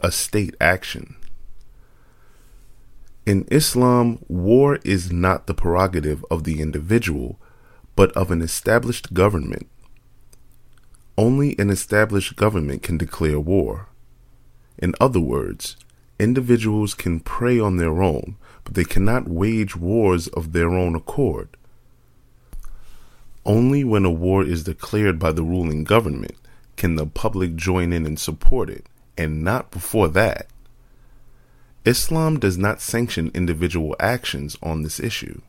[0.00, 1.14] a state action.
[3.24, 7.38] In Islam, war is not the prerogative of the individual,
[7.94, 9.68] but of an established government.
[11.16, 13.88] Only an established government can declare war.
[14.78, 15.76] In other words,
[16.18, 21.48] individuals can pray on their own, but they cannot wage wars of their own accord.
[23.46, 26.36] Only when a war is declared by the ruling government
[26.76, 28.86] can the public join in and support it,
[29.16, 30.48] and not before that.
[31.84, 35.42] Islam does not sanction individual actions on this issue.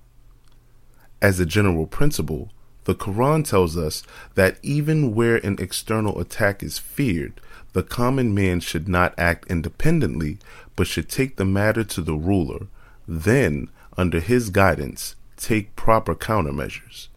[1.21, 2.51] As a general principle,
[2.83, 4.03] the Quran tells us
[4.35, 7.39] that even where an external attack is feared,
[7.73, 10.37] the common man should not act independently,
[10.75, 12.67] but should take the matter to the ruler,
[13.07, 17.07] then, under his guidance, take proper countermeasures.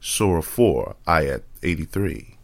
[0.00, 2.36] Surah 4, Ayat 83.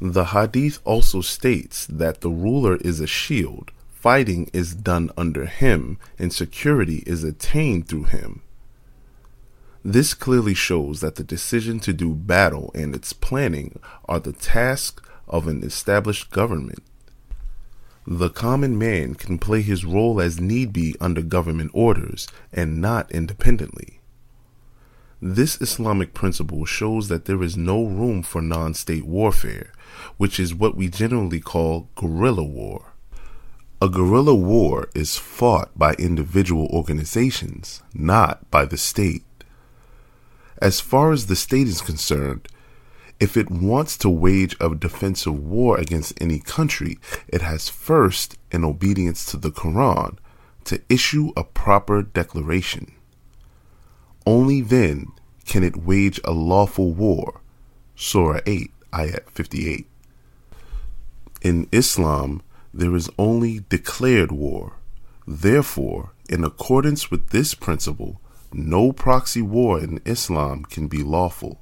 [0.00, 5.98] The Hadith also states that the ruler is a shield, fighting is done under him,
[6.18, 8.42] and security is attained through him.
[9.84, 15.04] This clearly shows that the decision to do battle and its planning are the task
[15.26, 16.82] of an established government.
[18.10, 23.12] The common man can play his role as need be under government orders and not
[23.12, 24.00] independently.
[25.20, 29.74] This Islamic principle shows that there is no room for non state warfare,
[30.16, 32.94] which is what we generally call guerrilla war.
[33.82, 39.24] A guerrilla war is fought by individual organizations, not by the state.
[40.62, 42.48] As far as the state is concerned,
[43.20, 48.64] if it wants to wage a defensive war against any country, it has first, in
[48.64, 50.18] obedience to the Quran,
[50.64, 52.92] to issue a proper declaration.
[54.26, 55.12] Only then
[55.46, 57.40] can it wage a lawful war.
[57.96, 59.86] Surah 8, Ayat 58.
[61.42, 62.42] In Islam,
[62.72, 64.74] there is only declared war.
[65.26, 68.20] Therefore, in accordance with this principle,
[68.52, 71.60] no proxy war in Islam can be lawful.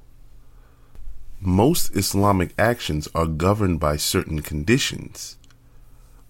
[1.39, 5.37] Most Islamic actions are governed by certain conditions.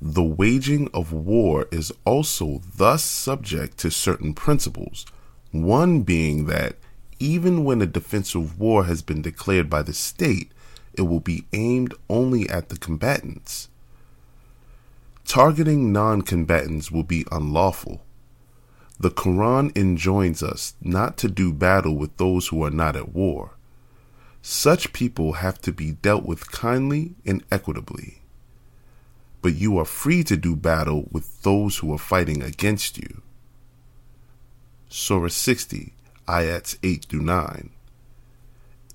[0.01, 5.05] The waging of war is also thus subject to certain principles,
[5.51, 6.75] one being that
[7.19, 10.51] even when a defensive war has been declared by the state,
[10.93, 13.69] it will be aimed only at the combatants.
[15.25, 18.03] Targeting non combatants will be unlawful.
[18.99, 23.56] The Quran enjoins us not to do battle with those who are not at war.
[24.49, 28.21] Such people have to be dealt with kindly and equitably.
[29.41, 33.23] But you are free to do battle with those who are fighting against you.
[34.87, 35.91] Surah 60,
[36.29, 37.71] ayats 8 through 9.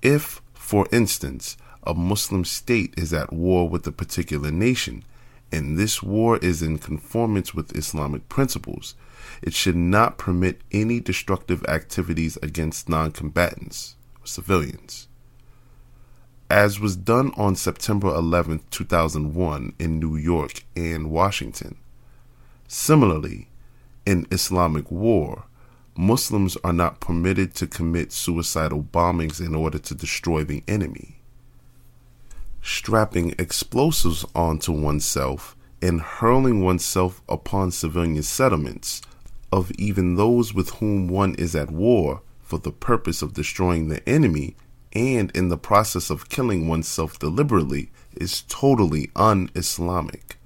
[0.00, 5.04] If, for instance, a Muslim state is at war with a particular nation,
[5.52, 8.94] and this war is in conformance with Islamic principles,
[9.42, 15.08] it should not permit any destructive activities against non combatants or civilians
[16.52, 21.78] as was done on September 11, 2001, in New York and Washington.
[22.68, 23.48] Similarly,
[24.04, 25.44] in Islamic war,
[25.96, 31.22] Muslims are not permitted to commit suicidal bombings in order to destroy the enemy.
[32.60, 39.00] Strapping explosives onto oneself and hurling oneself upon civilian settlements
[39.50, 44.06] of even those with whom one is at war for the purpose of destroying the
[44.06, 44.54] enemy
[44.92, 50.38] and in the process of killing oneself deliberately is totally un Islamic.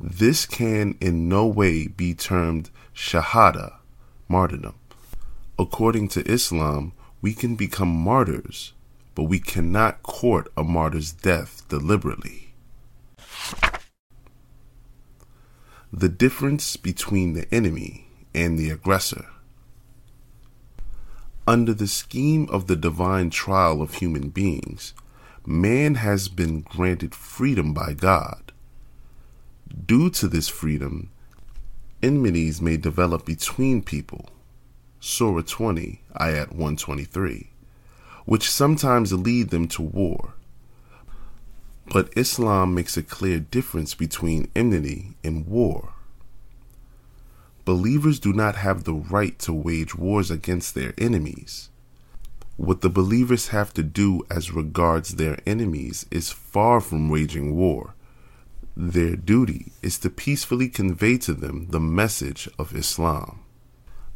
[0.00, 3.76] This can in no way be termed shahada,
[4.28, 4.74] martyrdom.
[5.58, 8.72] According to Islam, we can become martyrs,
[9.14, 12.52] but we cannot court a martyr's death deliberately.
[15.92, 19.26] The difference between the enemy and the aggressor.
[21.46, 24.94] Under the scheme of the divine trial of human beings,
[25.44, 28.52] man has been granted freedom by God.
[29.86, 31.10] Due to this freedom,
[32.02, 34.30] enmities may develop between people.
[35.00, 37.50] Surah 20, Ayat 123,
[38.24, 40.34] which sometimes lead them to war.
[41.92, 45.93] But Islam makes a clear difference between enmity and war.
[47.64, 51.70] Believers do not have the right to wage wars against their enemies.
[52.56, 57.94] What the believers have to do as regards their enemies is far from waging war.
[58.76, 63.40] Their duty is to peacefully convey to them the message of Islam.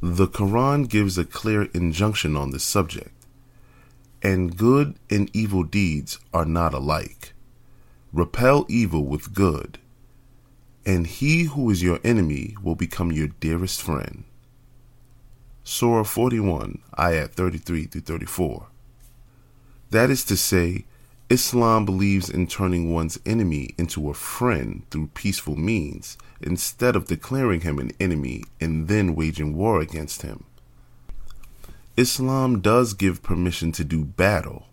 [0.00, 3.14] The Quran gives a clear injunction on this subject.
[4.22, 7.32] And good and evil deeds are not alike.
[8.12, 9.78] Repel evil with good
[10.88, 14.24] and he who is your enemy will become your dearest friend.
[15.62, 18.68] Surah 41, ayat 33 through 34.
[19.90, 20.86] That is to say,
[21.28, 27.60] Islam believes in turning one's enemy into a friend through peaceful means instead of declaring
[27.60, 30.44] him an enemy and then waging war against him.
[31.98, 34.67] Islam does give permission to do battle,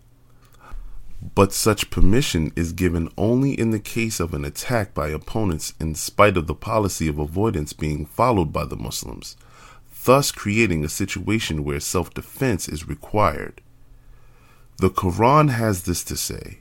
[1.34, 5.94] but such permission is given only in the case of an attack by opponents in
[5.94, 9.36] spite of the policy of avoidance being followed by the Muslims,
[10.04, 13.60] thus creating a situation where self defense is required.
[14.78, 16.58] The Quran has this to say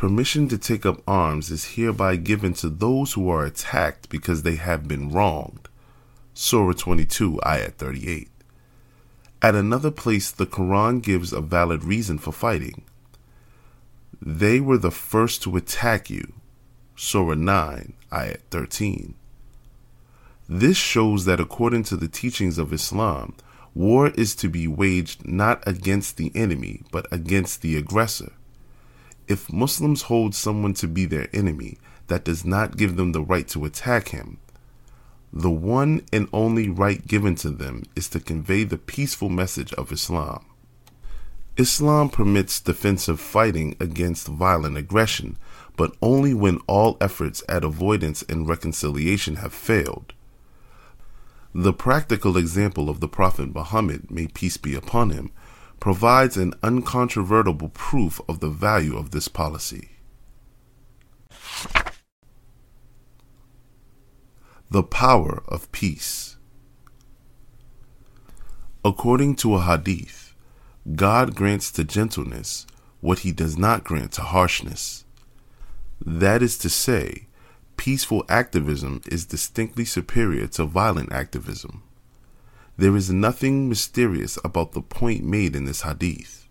[0.00, 4.54] Permission to take up arms is hereby given to those who are attacked because they
[4.54, 5.68] have been wronged.
[6.32, 8.30] Surah 22, Ayat 38.
[9.42, 12.84] At another place, the Quran gives a valid reason for fighting.
[14.22, 16.34] They were the first to attack you.
[16.94, 19.14] Surah 9, Ayat 13.
[20.46, 23.34] This shows that according to the teachings of Islam,
[23.74, 28.32] war is to be waged not against the enemy, but against the aggressor.
[29.26, 33.48] If Muslims hold someone to be their enemy, that does not give them the right
[33.48, 34.38] to attack him.
[35.32, 39.92] The one and only right given to them is to convey the peaceful message of
[39.92, 40.44] Islam.
[41.56, 45.36] Islam permits defensive fighting against violent aggression,
[45.76, 50.12] but only when all efforts at avoidance and reconciliation have failed.
[51.54, 55.32] The practical example of the Prophet Muhammad, may peace be upon him,
[55.80, 59.90] provides an uncontrovertible proof of the value of this policy.
[64.70, 66.36] The power of peace.
[68.84, 70.19] According to a hadith,
[70.94, 72.66] God grants to gentleness
[73.00, 75.04] what he does not grant to harshness.
[76.04, 77.26] That is to say,
[77.76, 81.82] peaceful activism is distinctly superior to violent activism.
[82.76, 86.48] There is nothing mysterious about the point made in this hadith.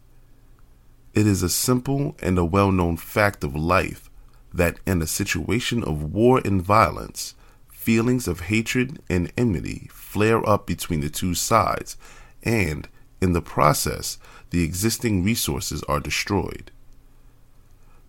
[1.16, 4.10] It is a simple and a well known fact of life
[4.54, 7.34] that in a situation of war and violence,
[7.72, 11.98] feelings of hatred and enmity flare up between the two sides,
[12.44, 12.88] and,
[13.22, 14.18] in the process,
[14.50, 16.72] the existing resources are destroyed.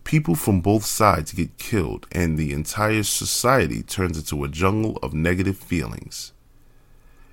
[0.03, 5.13] People from both sides get killed, and the entire society turns into a jungle of
[5.13, 6.33] negative feelings.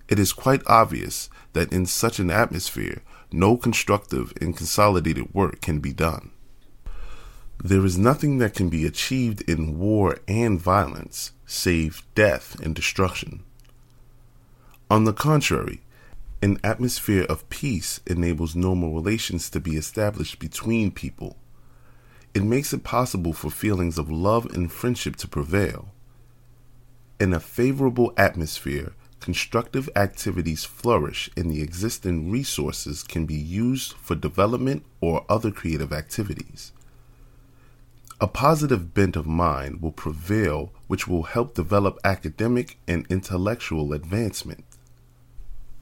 [0.09, 3.03] It is quite obvious that in such an atmosphere,
[3.33, 6.31] no constructive and consolidated work can be done.
[7.63, 13.43] There is nothing that can be achieved in war and violence save death and destruction.
[14.91, 15.81] On the contrary,
[16.41, 21.37] an atmosphere of peace enables normal relations to be established between people.
[22.33, 25.89] It makes it possible for feelings of love and friendship to prevail.
[27.19, 34.15] In a favorable atmosphere, constructive activities flourish and the existing resources can be used for
[34.15, 36.73] development or other creative activities.
[38.21, 44.65] A positive bent of mind will prevail, which will help develop academic and intellectual advancement.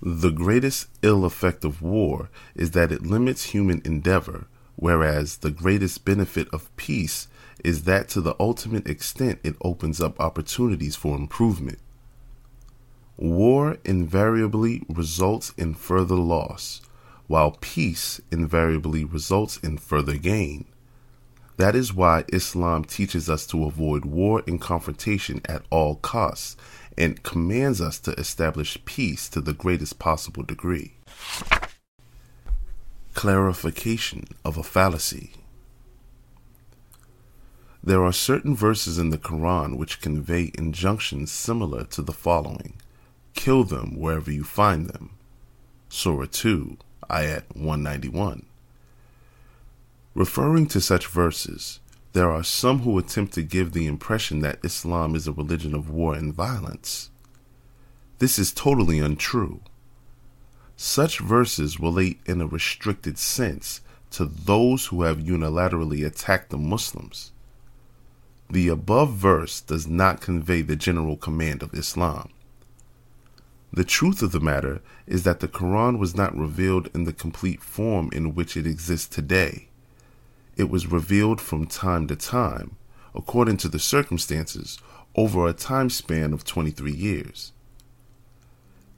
[0.03, 6.05] The greatest ill effect of war is that it limits human endeavor, whereas the greatest
[6.05, 7.28] benefit of peace
[7.64, 11.78] is that to the ultimate extent it opens up opportunities for improvement.
[13.16, 16.82] War invariably results in further loss,
[17.26, 20.66] while peace invariably results in further gain.
[21.57, 26.57] That is why Islam teaches us to avoid war and confrontation at all costs
[26.99, 30.94] and commands us to establish peace to the greatest possible degree.
[33.14, 35.32] Clarification of a fallacy.
[37.82, 42.74] There are certain verses in the Quran which convey injunctions similar to the following
[43.34, 45.11] Kill them wherever you find them.
[45.88, 46.78] Surah 2,
[47.09, 48.47] Ayat 191.
[50.14, 51.78] Referring to such verses,
[52.16, 55.90] there are some who attempt to give the impression that Islam is a religion of
[55.90, 57.10] war and violence.
[58.20, 59.60] This is totally untrue.
[60.78, 67.32] Such verses relate in a restricted sense to those who have unilaterally attacked the Muslims.
[68.48, 72.30] The above verse does not convey the general command of Islam.
[73.74, 77.60] The truth of the matter is that the Quran was not revealed in the complete
[77.60, 79.65] form in which it exists today.
[80.57, 82.76] It was revealed from time to time,
[83.14, 84.78] according to the circumstances,
[85.14, 87.52] over a time span of 23 years.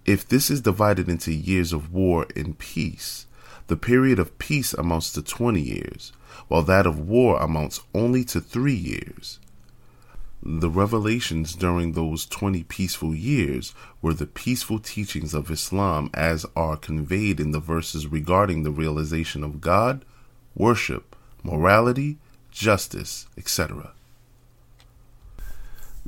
[0.04, 3.26] If this is divided into years of war and peace,
[3.66, 6.12] the period of peace amounts to 20 years,
[6.48, 9.38] while that of war amounts only to three years.
[10.42, 16.76] The revelations during those 20 peaceful years were the peaceful teachings of Islam as are
[16.76, 20.04] conveyed in the verses regarding the realization of God,
[20.54, 21.07] worship,
[21.42, 22.18] morality,
[22.50, 23.92] justice, etc.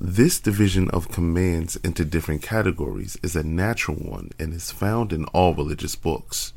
[0.03, 5.27] This division of commands into different categories is a natural one and is found in
[5.27, 6.55] all religious books.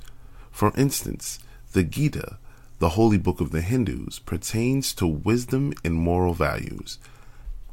[0.50, 1.40] For instance,
[1.74, 2.38] the Gita,
[2.80, 7.00] the holy book of the Hindus, pertains to wisdom and moral values.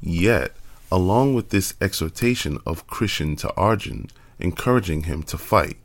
[0.00, 0.56] Yet,
[0.90, 4.08] along with this exhortation of Krishna to Arjun,
[4.40, 5.76] encouraging him to fight,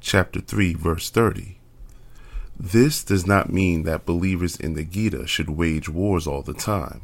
[0.00, 1.56] chapter 3, verse 30,
[2.58, 7.02] this does not mean that believers in the Gita should wage wars all the time.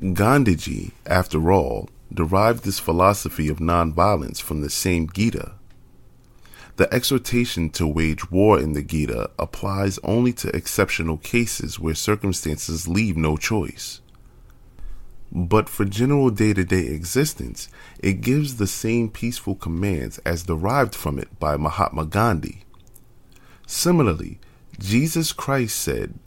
[0.00, 5.52] Gandhiji, after all, derived this philosophy of nonviolence from the same Gita.
[6.76, 12.88] The exhortation to wage war in the Gita applies only to exceptional cases where circumstances
[12.88, 14.00] leave no choice.
[15.30, 20.94] But for general day to day existence, it gives the same peaceful commands as derived
[20.94, 22.64] from it by Mahatma Gandhi.
[23.66, 24.38] Similarly,
[24.78, 26.18] Jesus Christ said,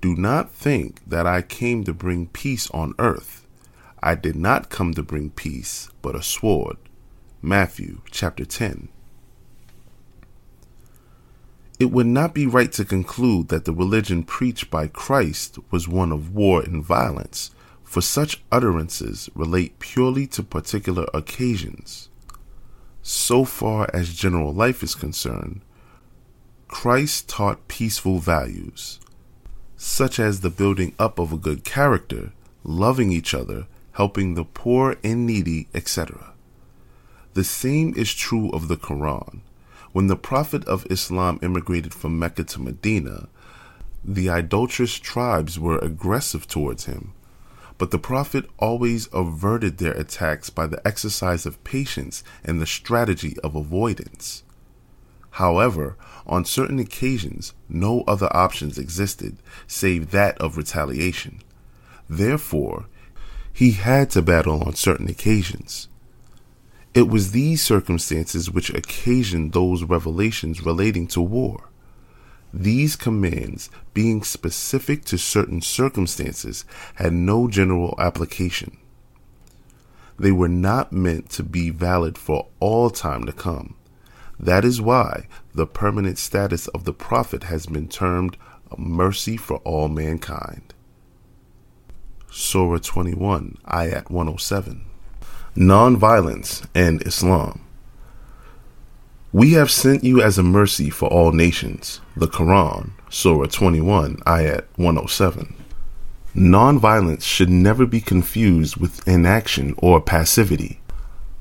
[0.00, 3.46] Do not think that I came to bring peace on earth.
[4.02, 6.76] I did not come to bring peace, but a sword.
[7.42, 8.88] Matthew chapter 10.
[11.78, 16.10] It would not be right to conclude that the religion preached by Christ was one
[16.10, 17.50] of war and violence,
[17.84, 22.08] for such utterances relate purely to particular occasions.
[23.02, 25.60] So far as general life is concerned,
[26.68, 28.98] Christ taught peaceful values,
[29.76, 32.32] such as the building up of a good character,
[32.64, 36.32] loving each other, helping the poor and needy, etc.
[37.34, 39.40] The same is true of the Quran.
[39.92, 43.28] When the Prophet of Islam immigrated from Mecca to Medina,
[44.04, 47.12] the idolatrous tribes were aggressive towards him,
[47.78, 53.36] but the Prophet always averted their attacks by the exercise of patience and the strategy
[53.44, 54.42] of avoidance.
[55.36, 61.42] However, on certain occasions, no other options existed save that of retaliation.
[62.08, 62.86] Therefore,
[63.52, 65.88] he had to battle on certain occasions.
[66.94, 71.68] It was these circumstances which occasioned those revelations relating to war.
[72.54, 76.64] These commands, being specific to certain circumstances,
[76.94, 78.78] had no general application.
[80.18, 83.74] They were not meant to be valid for all time to come.
[84.38, 88.36] That is why the permanent status of the prophet has been termed
[88.70, 90.74] a mercy for all mankind.
[92.30, 94.84] Surah 21, Ayat 107.
[95.56, 97.60] Nonviolence and Islam.
[99.32, 102.00] We have sent you as a mercy for all nations.
[102.16, 105.54] The Quran, Surah 21, Ayat 107.
[106.34, 110.80] Nonviolence should never be confused with inaction or passivity.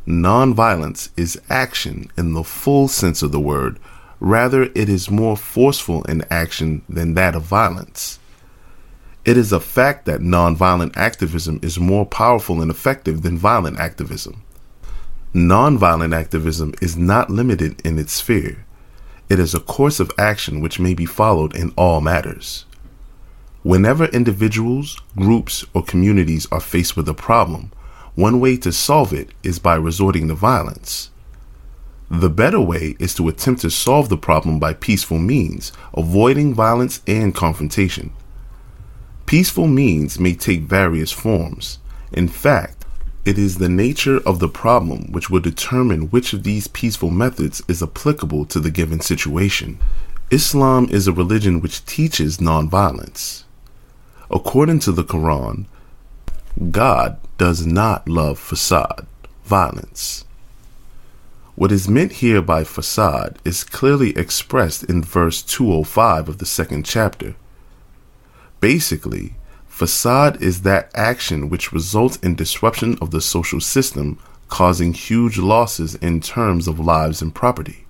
[0.07, 3.79] Nonviolence is action in the full sense of the word,
[4.19, 8.19] rather, it is more forceful in action than that of violence.
[9.25, 14.43] It is a fact that nonviolent activism is more powerful and effective than violent activism.
[15.33, 18.63] Nonviolent activism is not limited in its sphere.
[19.27, 22.65] It is a course of action which may be followed in all matters.
[23.63, 27.71] Whenever individuals, groups, or communities are faced with a problem,
[28.15, 31.11] one way to solve it is by resorting to violence.
[32.09, 37.01] The better way is to attempt to solve the problem by peaceful means, avoiding violence
[37.07, 38.13] and confrontation.
[39.25, 41.79] Peaceful means may take various forms.
[42.13, 42.85] In fact,
[43.25, 47.63] it is the nature of the problem which will determine which of these peaceful methods
[47.67, 49.79] is applicable to the given situation.
[50.29, 53.43] Islam is a religion which teaches nonviolence.
[54.29, 55.65] According to the Quran,
[56.71, 59.05] God does not love fasad,
[59.43, 60.23] violence.
[61.55, 66.85] What is meant here by fasad is clearly expressed in verse 205 of the second
[66.85, 67.35] chapter.
[68.59, 69.35] Basically,
[69.75, 75.95] Fasad is that action which results in disruption of the social system, causing huge losses
[75.95, 77.85] in terms of lives and property.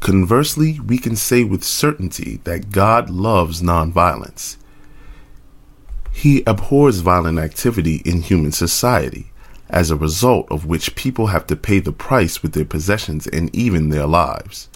[0.00, 4.56] Conversely, we can say with certainty that God loves nonviolence.
[6.12, 9.32] He abhors violent activity in human society,
[9.68, 13.54] as a result of which people have to pay the price with their possessions and
[13.56, 14.68] even their lives.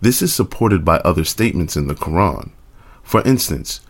[0.00, 2.50] This is supported by other statements in the Quran.
[3.02, 3.80] For instance,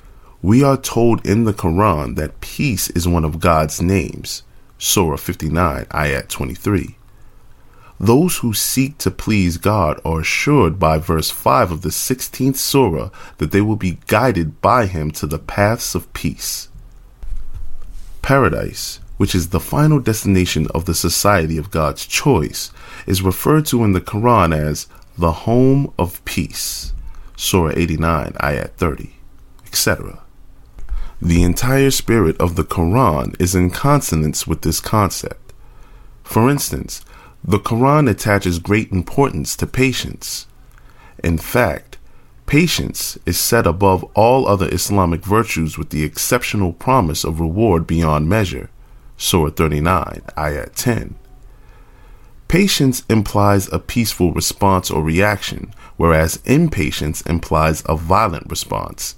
[0.40, 4.42] we are told in the Quran that peace is one of God's names.
[4.78, 6.97] Surah 59, Ayat 23.
[8.00, 13.10] Those who seek to please God are assured by verse 5 of the 16th Surah
[13.38, 16.68] that they will be guided by Him to the paths of peace.
[18.22, 22.70] Paradise, which is the final destination of the society of God's choice,
[23.06, 24.86] is referred to in the Quran as
[25.16, 26.92] the home of peace.
[27.36, 29.16] Surah 89, Ayat 30,
[29.66, 30.20] etc.
[31.20, 35.52] The entire spirit of the Quran is in consonance with this concept.
[36.22, 37.04] For instance,
[37.48, 40.46] the Quran attaches great importance to patience.
[41.24, 41.96] In fact,
[42.44, 48.28] patience is set above all other Islamic virtues with the exceptional promise of reward beyond
[48.28, 48.68] measure.
[49.16, 51.14] Surah 39, Ayat 10.
[52.48, 59.16] Patience implies a peaceful response or reaction, whereas impatience implies a violent response.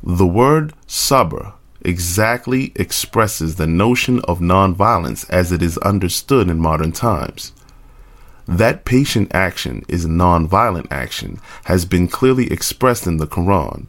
[0.00, 6.92] The word sabr exactly expresses the notion of nonviolence as it is understood in modern
[6.92, 7.52] times.
[8.46, 13.86] That patient action is nonviolent action has been clearly expressed in the Quran.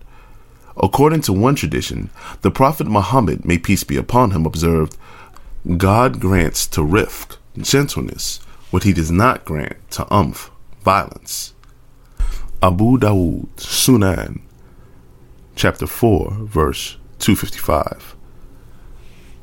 [0.78, 2.10] According to one tradition,
[2.42, 4.98] the Prophet Muhammad, may peace be upon him, observed,
[5.78, 8.40] God grants to rifq, gentleness,
[8.70, 10.50] what he does not grant to unf,
[10.82, 11.54] violence.
[12.64, 14.42] Abu Dawood, Sunan,
[15.56, 18.16] chapter 4, verse 255.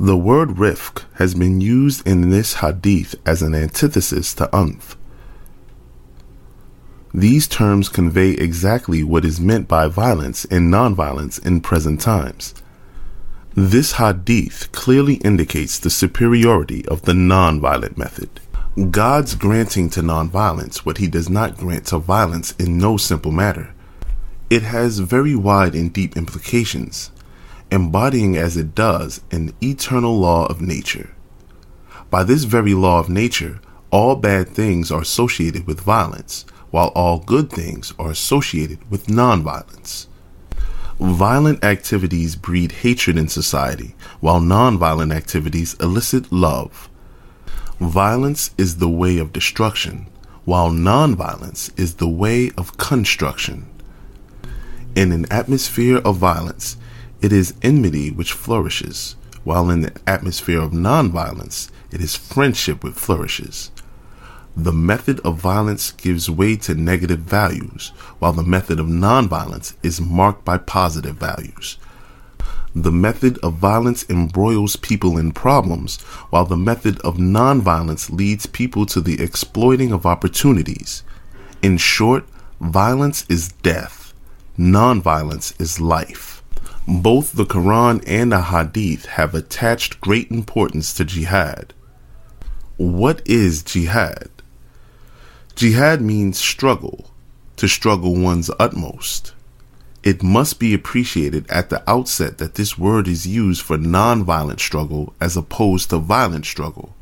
[0.00, 4.96] The word rifq has been used in this hadith as an antithesis to unf.
[7.14, 12.54] These terms convey exactly what is meant by violence and nonviolence in present times.
[13.54, 18.28] This hadith clearly indicates the superiority of the nonviolent method.
[18.90, 23.74] God's granting to nonviolence what he does not grant to violence in no simple matter.
[24.48, 27.10] It has very wide and deep implications,
[27.70, 31.14] embodying as it does an eternal law of nature.
[32.10, 33.60] By this very law of nature,
[33.90, 40.06] All bad things are associated with violence, while all good things are associated with nonviolence.
[41.00, 46.90] Violent activities breed hatred in society, while nonviolent activities elicit love.
[47.80, 50.06] Violence is the way of destruction,
[50.44, 53.66] while nonviolence is the way of construction.
[54.94, 56.76] In an atmosphere of violence,
[57.20, 62.94] it is enmity which flourishes, while in the atmosphere of nonviolence, it is friendship which
[62.94, 63.70] flourishes.
[64.56, 70.00] The method of violence gives way to negative values, while the method of nonviolence is
[70.00, 71.78] marked by positive values.
[72.74, 76.00] The method of violence embroils people in problems,
[76.30, 81.02] while the method of nonviolence leads people to the exploiting of opportunities.
[81.62, 82.24] In short,
[82.60, 84.12] violence is death,
[84.58, 86.37] nonviolence is life.
[86.88, 91.74] Both the Quran and the Hadith have attached great importance to jihad.
[92.78, 94.30] What is jihad?
[95.54, 97.10] Jihad means struggle,
[97.56, 99.34] to struggle one's utmost.
[100.02, 105.12] It must be appreciated at the outset that this word is used for nonviolent struggle
[105.20, 106.96] as opposed to violent struggle.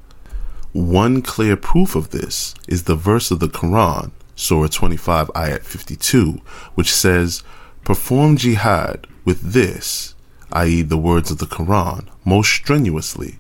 [0.73, 6.41] One clear proof of this is the verse of the Quran, Surah 25, Ayat 52,
[6.75, 7.45] which says,
[7.87, 10.17] Perform jihad with this,
[10.51, 13.39] i.e., the words of the Quran, most strenuously.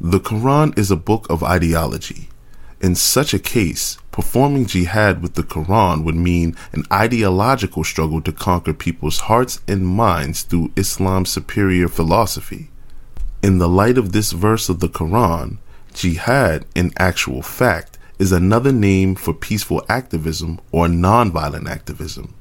[0.00, 2.28] The Quran is a book of ideology.
[2.80, 8.30] In such a case, performing jihad with the Quran would mean an ideological struggle to
[8.30, 12.70] conquer people's hearts and minds through Islam's superior philosophy.
[13.42, 15.58] In the light of this verse of the Quran,
[15.94, 22.36] jihad, in actual fact, is another name for peaceful activism or nonviolent activism.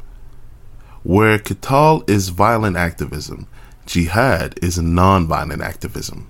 [1.03, 3.47] Where qital is violent activism,
[3.85, 6.29] jihad is nonviolent activism.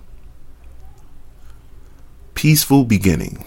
[2.33, 3.45] Peaceful beginning.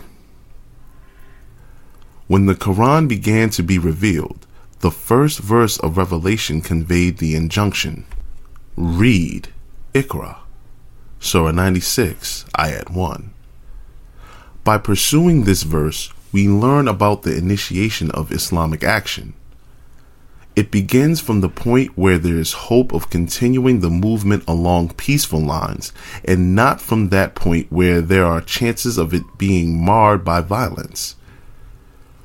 [2.26, 4.46] When the Quran began to be revealed,
[4.80, 8.06] the first verse of Revelation conveyed the injunction
[8.76, 9.48] Read,
[9.92, 10.38] Iqra,
[11.18, 13.34] Surah 96, Ayat 1.
[14.64, 19.34] By pursuing this verse, we learn about the initiation of Islamic action.
[20.60, 25.40] It begins from the point where there is hope of continuing the movement along peaceful
[25.40, 25.90] lines,
[26.22, 31.16] and not from that point where there are chances of it being marred by violence.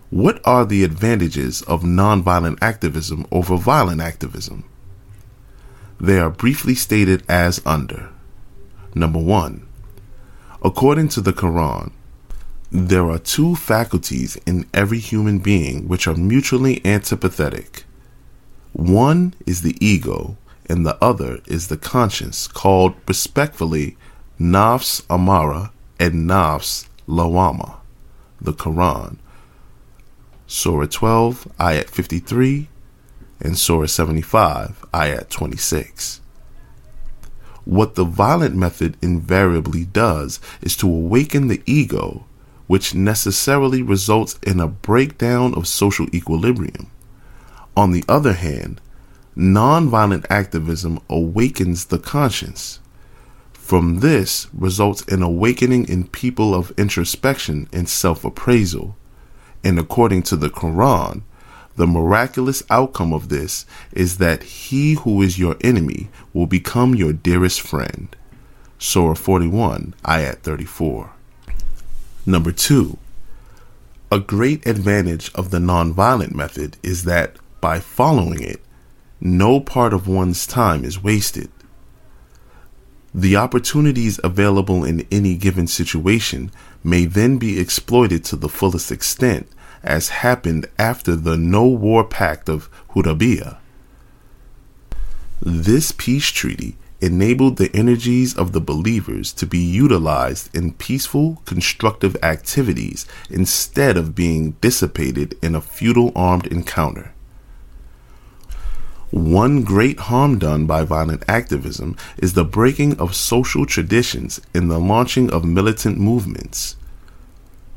[0.09, 4.65] What are the advantages of nonviolent activism over violent activism?
[6.01, 8.09] They are briefly stated as under.
[8.93, 9.65] Number one,
[10.61, 11.93] according to the Quran,
[12.69, 17.85] there are two faculties in every human being which are mutually antipathetic.
[18.75, 23.95] One is the ego, and the other is the conscience, called respectfully
[24.37, 27.77] Nafs Amara and Nafs Lawama,
[28.41, 29.15] the Quran,
[30.45, 32.67] Surah 12, Ayat 53,
[33.39, 36.19] and Surah 75, Ayat 26.
[37.63, 42.25] What the violent method invariably does is to awaken the ego,
[42.67, 46.91] which necessarily results in a breakdown of social equilibrium.
[47.77, 48.81] On the other hand,
[49.35, 52.79] nonviolent activism awakens the conscience.
[53.53, 58.95] From this results an awakening in people of introspection and self appraisal
[59.65, 61.23] and according to the Quran,
[61.75, 67.11] the miraculous outcome of this is that he who is your enemy will become your
[67.11, 68.15] dearest friend.
[68.77, 71.11] Surah 41, Ayat 34.
[72.27, 72.97] Number two,
[74.11, 77.35] a great advantage of the nonviolent method is that
[77.65, 78.61] by following it,
[79.19, 81.49] no part of one's time is wasted.
[83.11, 86.51] The opportunities available in any given situation
[86.83, 89.49] may then be exploited to the fullest extent
[89.81, 93.57] as happened after the No War Pact of Hudaybiyah.
[95.41, 102.15] This peace treaty enabled the energies of the believers to be utilized in peaceful, constructive
[102.21, 107.14] activities instead of being dissipated in a futile armed encounter.
[109.15, 114.77] One great harm done by violent activism is the breaking of social traditions in the
[114.77, 116.75] launching of militant movements.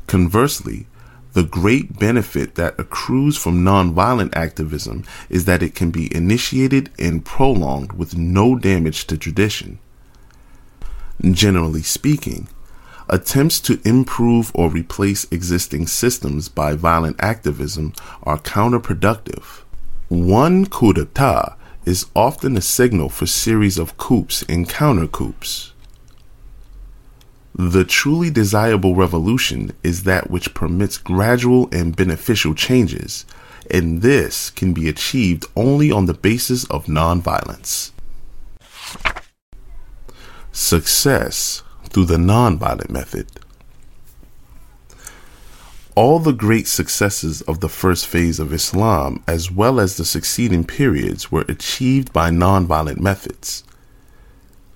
[0.05, 0.87] Conversely,
[1.31, 7.23] the great benefit that accrues from nonviolent activism is that it can be initiated and
[7.23, 9.79] prolonged with no damage to tradition.
[11.21, 12.49] Generally speaking,
[13.07, 19.63] attempts to improve or replace existing systems by violent activism are counterproductive.
[20.09, 21.55] One coup d'etat
[21.85, 25.73] is often a signal for series of coups and counter coups.
[27.53, 33.23] The truly desirable revolution is that which permits gradual and beneficial changes,
[33.69, 37.91] and this can be achieved only on the basis of nonviolence.
[40.51, 43.27] Success through the nonviolent method.
[45.95, 50.63] All the great successes of the first phase of Islam, as well as the succeeding
[50.63, 53.63] periods, were achieved by nonviolent methods.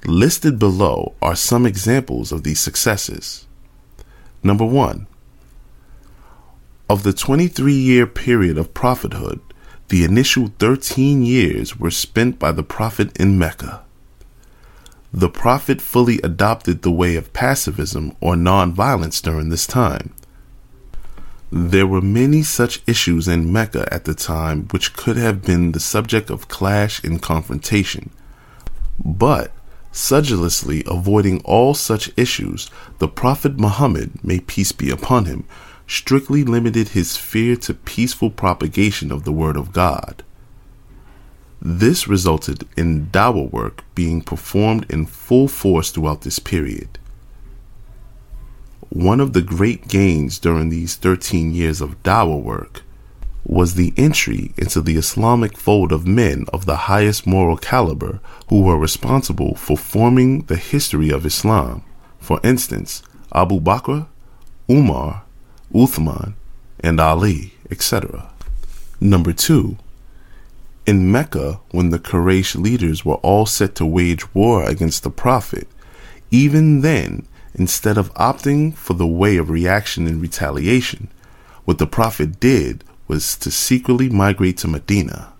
[0.05, 3.47] Listed below are some examples of these successes.
[4.43, 5.07] Number one,
[6.89, 9.39] of the 23 year period of prophethood,
[9.87, 13.83] the initial 13 years were spent by the prophet in Mecca.
[15.13, 20.13] The prophet fully adopted the way of pacifism or nonviolence during this time.
[21.55, 25.79] There were many such issues in Mecca at the time which could have been the
[25.79, 28.09] subject of clash and confrontation.
[28.97, 29.51] But
[29.91, 35.43] sedulously avoiding all such issues, the Prophet Muhammad, may peace be upon him,
[35.85, 40.23] strictly limited his fear to peaceful propagation of the Word of God.
[41.61, 46.97] This resulted in dawah work being performed in full force throughout this period.
[48.93, 52.83] One of the great gains during these 13 years of dawah work
[53.43, 58.19] was the entry into the Islamic fold of men of the highest moral caliber
[58.49, 61.83] who were responsible for forming the history of Islam.
[62.19, 63.01] For instance,
[63.33, 64.05] Abu Bakr,
[64.69, 65.23] Umar,
[65.73, 66.35] Uthman,
[66.79, 68.29] and Ali, etc.
[69.01, 69.79] Number two,
[70.85, 75.67] in Mecca, when the Quraysh leaders were all set to wage war against the Prophet,
[76.29, 77.25] even then,
[77.55, 81.09] instead of opting for the way of reaction and retaliation,
[81.65, 85.33] what the Prophet did was to secretly migrate to Medina.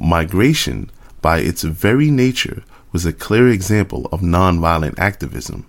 [0.00, 0.90] Migration,
[1.20, 5.66] by its very nature, was a clear example of nonviolent activism.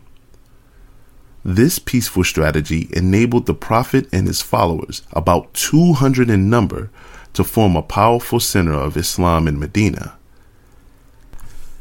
[1.43, 6.89] This peaceful strategy enabled the Prophet and his followers, about 200 in number,
[7.33, 10.17] to form a powerful center of Islam in Medina.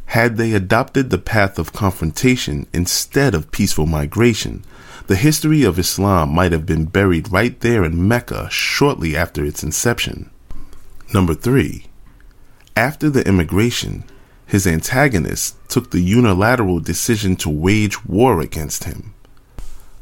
[0.07, 4.65] Had they adopted the path of confrontation instead of peaceful migration,
[5.07, 9.63] the history of Islam might have been buried right there in Mecca shortly after its
[9.63, 10.31] inception.
[11.13, 11.87] Number three,
[12.77, 14.05] after the immigration,
[14.47, 19.15] his antagonists took the unilateral decision to wage war against him.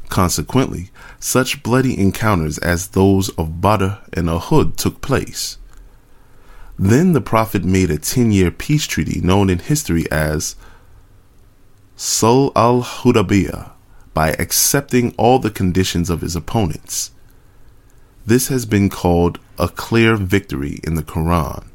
[0.09, 5.59] Consequently, such bloody encounters as those of Badr and Uhud took place.
[6.79, 10.57] Then the Prophet made a 10 year peace treaty known in history as
[11.97, 13.73] Sulh al Hudaybiyah
[14.15, 17.13] by accepting all the conditions of his opponents.
[18.27, 21.67] This has been called a clear victory in the Quran.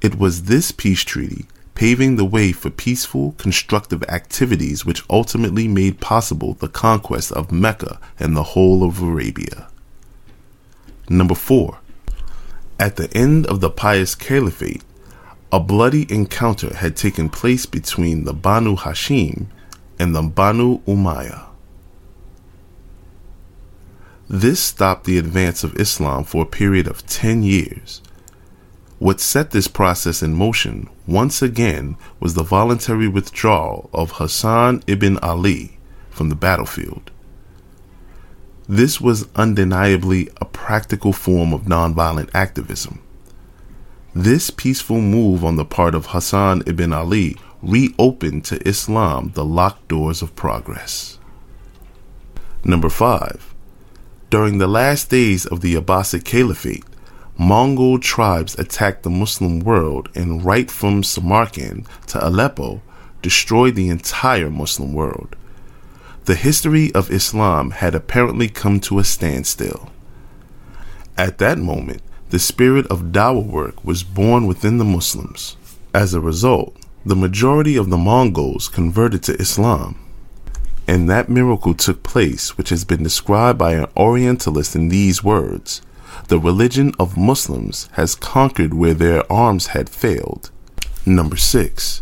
[0.00, 6.00] It was this peace treaty paving the way for peaceful, constructive activities which ultimately made
[6.00, 9.68] possible the conquest of Mecca and the whole of Arabia.
[11.08, 11.78] Number 4.
[12.78, 14.82] At the end of the pious caliphate,
[15.50, 19.46] a bloody encounter had taken place between the Banu Hashim
[19.98, 21.46] and the Banu Umayyah.
[24.28, 28.02] This stopped the advance of Islam for a period of 10 years.
[28.98, 35.18] What set this process in motion once again was the voluntary withdrawal of Hassan ibn
[35.18, 35.78] Ali
[36.10, 37.05] from the battlefield.
[38.68, 43.00] This was undeniably a practical form of nonviolent activism.
[44.12, 49.86] This peaceful move on the part of Hassan ibn Ali reopened to Islam the locked
[49.88, 51.18] doors of progress.
[52.64, 53.54] Number 5.
[54.30, 56.84] During the last days of the Abbasid Caliphate,
[57.38, 62.82] Mongol tribes attacked the Muslim world and right from Samarkand to Aleppo
[63.22, 65.36] destroyed the entire Muslim world.
[66.26, 69.90] The history of Islam had apparently come to a standstill.
[71.16, 75.56] At that moment, the spirit of dawah work was born within the Muslims.
[75.94, 80.00] As a result, the majority of the Mongols converted to Islam.
[80.88, 85.80] And that miracle took place, which has been described by an Orientalist in these words
[86.26, 90.50] The religion of Muslims has conquered where their arms had failed.
[91.06, 92.00] Number 6.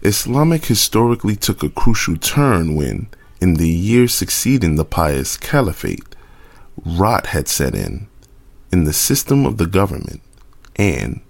[0.00, 3.08] Islamic historically took a crucial turn when,
[3.42, 6.14] in the years succeeding the pious caliphate,
[6.86, 8.06] rot had set in,
[8.70, 10.22] in the system of the government,
[10.76, 11.20] and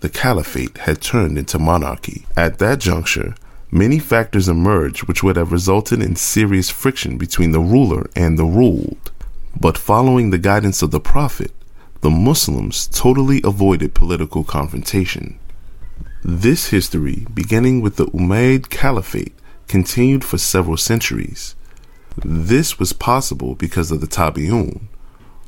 [0.00, 2.24] the caliphate had turned into monarchy.
[2.34, 3.34] At that juncture,
[3.70, 8.46] many factors emerged which would have resulted in serious friction between the ruler and the
[8.46, 9.12] ruled.
[9.60, 11.52] But following the guidance of the Prophet,
[12.00, 15.38] the Muslims totally avoided political confrontation.
[16.24, 19.34] This history, beginning with the Umayyad Caliphate,
[19.66, 21.54] continued for several centuries.
[22.24, 24.88] This was possible because of the Tabi'un,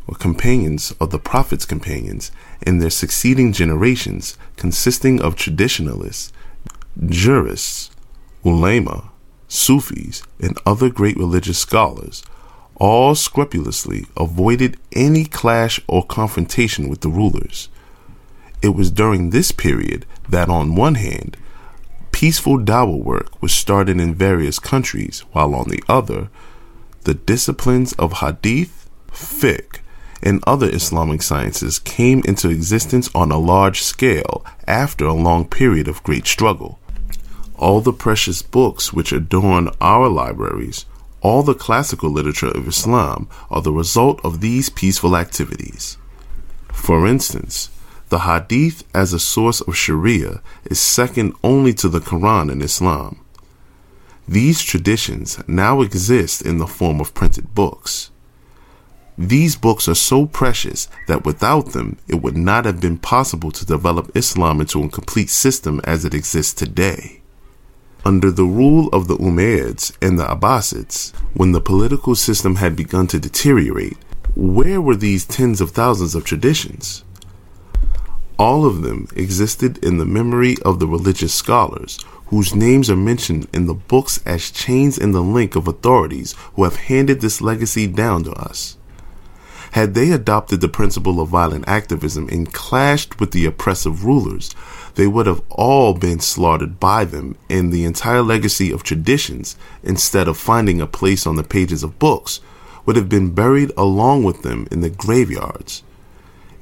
[0.06, 2.30] or companions of the Prophet's companions,
[2.62, 6.32] and their succeeding generations, consisting of traditionalists,
[7.06, 7.90] jurists,
[8.44, 9.10] ulema,
[9.48, 12.22] Sufis, and other great religious scholars,
[12.76, 17.68] all scrupulously avoided any clash or confrontation with the rulers.
[18.62, 21.36] It was during this period that, on one hand,
[22.12, 26.30] peaceful dawah work was started in various countries, while on the other,
[27.02, 29.80] the disciplines of hadith, fiqh,
[30.22, 35.88] and other Islamic sciences came into existence on a large scale after a long period
[35.88, 36.78] of great struggle.
[37.56, 40.84] All the precious books which adorn our libraries,
[41.22, 45.98] all the classical literature of Islam, are the result of these peaceful activities.
[46.72, 47.70] For instance,
[48.08, 53.20] the Hadith as a source of Sharia is second only to the Quran in Islam.
[54.30, 58.12] These traditions now exist in the form of printed books.
[59.18, 63.66] These books are so precious that without them, it would not have been possible to
[63.66, 67.22] develop Islam into a complete system as it exists today.
[68.04, 73.08] Under the rule of the Umayyads and the Abbasids, when the political system had begun
[73.08, 73.98] to deteriorate,
[74.36, 77.02] where were these tens of thousands of traditions?
[78.38, 81.98] All of them existed in the memory of the religious scholars,
[82.30, 86.64] whose names are mentioned in the books as chains in the link of authorities who
[86.64, 88.76] have handed this legacy down to us.
[89.72, 94.54] Had they adopted the principle of violent activism and clashed with the oppressive rulers,
[94.94, 100.26] they would have all been slaughtered by them and the entire legacy of traditions, instead
[100.26, 102.40] of finding a place on the pages of books,
[102.86, 105.82] would have been buried along with them in the graveyards.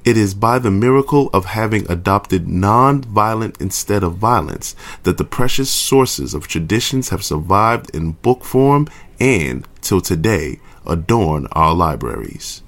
[0.05, 5.71] It is by the miracle of having adopted non-violent instead of violence that the precious
[5.71, 8.89] sources of traditions have survived in book form
[9.21, 12.63] and, till today, adorn our libraries.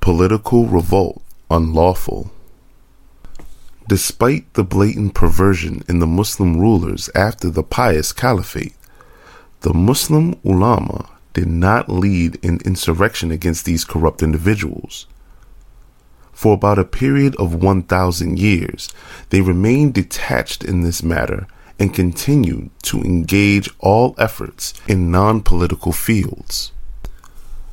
[0.00, 2.30] Political revolt unlawful.
[3.88, 8.74] Despite the blatant perversion in the Muslim rulers after the pious caliphate,
[9.60, 11.08] the Muslim ulama
[11.38, 15.06] did not lead in insurrection against these corrupt individuals.
[16.32, 18.88] For about a period of 1,000 years,
[19.30, 21.46] they remained detached in this matter
[21.78, 26.72] and continued to engage all efforts in non political fields.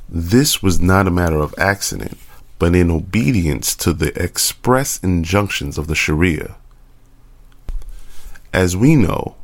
[0.07, 2.19] This was not a matter of accident,
[2.59, 6.53] but in obedience to the express injunctions of the Sharia.
[8.53, 9.35] As we know,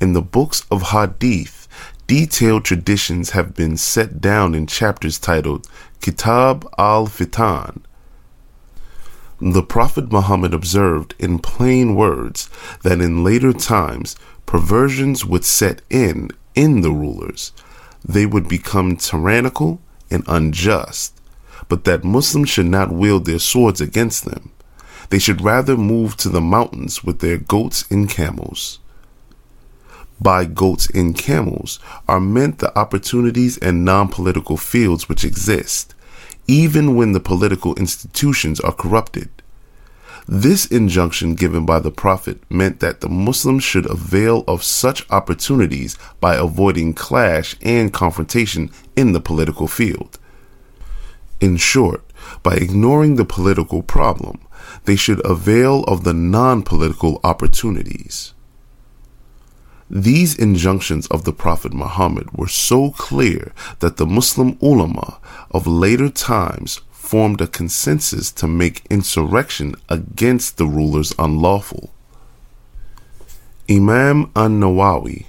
[0.00, 1.65] in the books of Hadith,
[2.06, 5.66] Detailed traditions have been set down in chapters titled
[6.00, 7.80] Kitab al Fitan.
[9.40, 12.48] The Prophet Muhammad observed in plain words
[12.84, 14.14] that in later times
[14.46, 17.50] perversions would set in in the rulers.
[18.04, 21.20] They would become tyrannical and unjust,
[21.68, 24.52] but that Muslims should not wield their swords against them.
[25.10, 28.78] They should rather move to the mountains with their goats and camels
[30.20, 35.94] by goats and camels are meant the opportunities and non political fields which exist,
[36.46, 39.28] even when the political institutions are corrupted.
[40.28, 45.96] This injunction given by the Prophet meant that the Muslims should avail of such opportunities
[46.20, 50.18] by avoiding clash and confrontation in the political field.
[51.40, 52.02] In short,
[52.42, 54.40] by ignoring the political problem,
[54.84, 58.32] they should avail of the non political opportunities.
[59.88, 65.18] These injunctions of the Prophet Muhammad were so clear that the Muslim ulama
[65.52, 71.90] of later times formed a consensus to make insurrection against the rulers unlawful.
[73.70, 75.26] Imam an-Nawawi,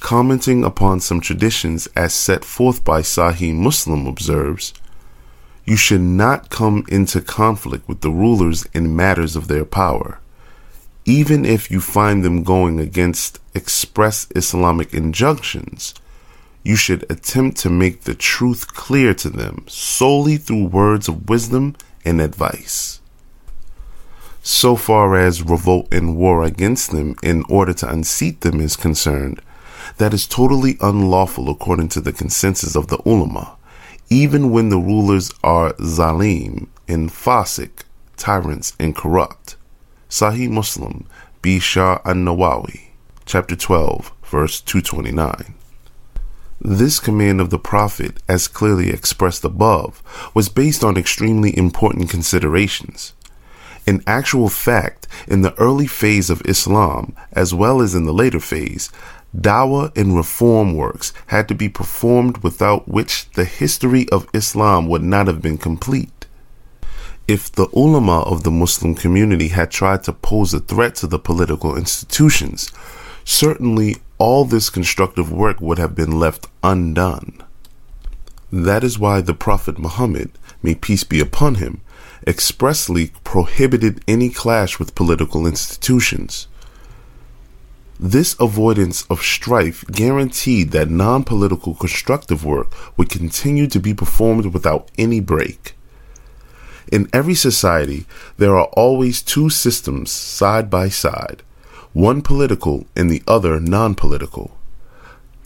[0.00, 4.72] commenting upon some traditions as set forth by Sahih Muslim observes,
[5.66, 10.18] you should not come into conflict with the rulers in matters of their power
[11.08, 15.94] even if you find them going against express Islamic injunctions,
[16.62, 21.74] you should attempt to make the truth clear to them solely through words of wisdom
[22.04, 23.00] and advice.
[24.42, 29.40] So far as revolt and war against them in order to unseat them is concerned,
[29.96, 33.56] that is totally unlawful according to the consensus of the ulama,
[34.10, 37.84] even when the rulers are zalim and fasik,
[38.18, 39.47] tyrants and corrupt.
[40.08, 41.04] Sahih Muslim,
[41.42, 42.88] bi Sharh an-Nawawi,
[43.26, 45.54] chapter 12, verse 229.
[46.62, 50.02] This command of the Prophet, as clearly expressed above,
[50.34, 53.12] was based on extremely important considerations.
[53.86, 58.40] In actual fact, in the early phase of Islam, as well as in the later
[58.40, 58.90] phase,
[59.38, 65.02] dawah and reform works had to be performed without which the history of Islam would
[65.02, 66.17] not have been complete.
[67.28, 71.18] If the ulama of the Muslim community had tried to pose a threat to the
[71.18, 72.72] political institutions,
[73.22, 77.44] certainly all this constructive work would have been left undone.
[78.50, 80.30] That is why the Prophet Muhammad,
[80.62, 81.82] may peace be upon him,
[82.26, 86.48] expressly prohibited any clash with political institutions.
[88.00, 94.46] This avoidance of strife guaranteed that non political constructive work would continue to be performed
[94.46, 95.74] without any break.
[96.90, 98.06] In every society,
[98.38, 101.42] there are always two systems side by side,
[101.92, 104.56] one political and the other non political.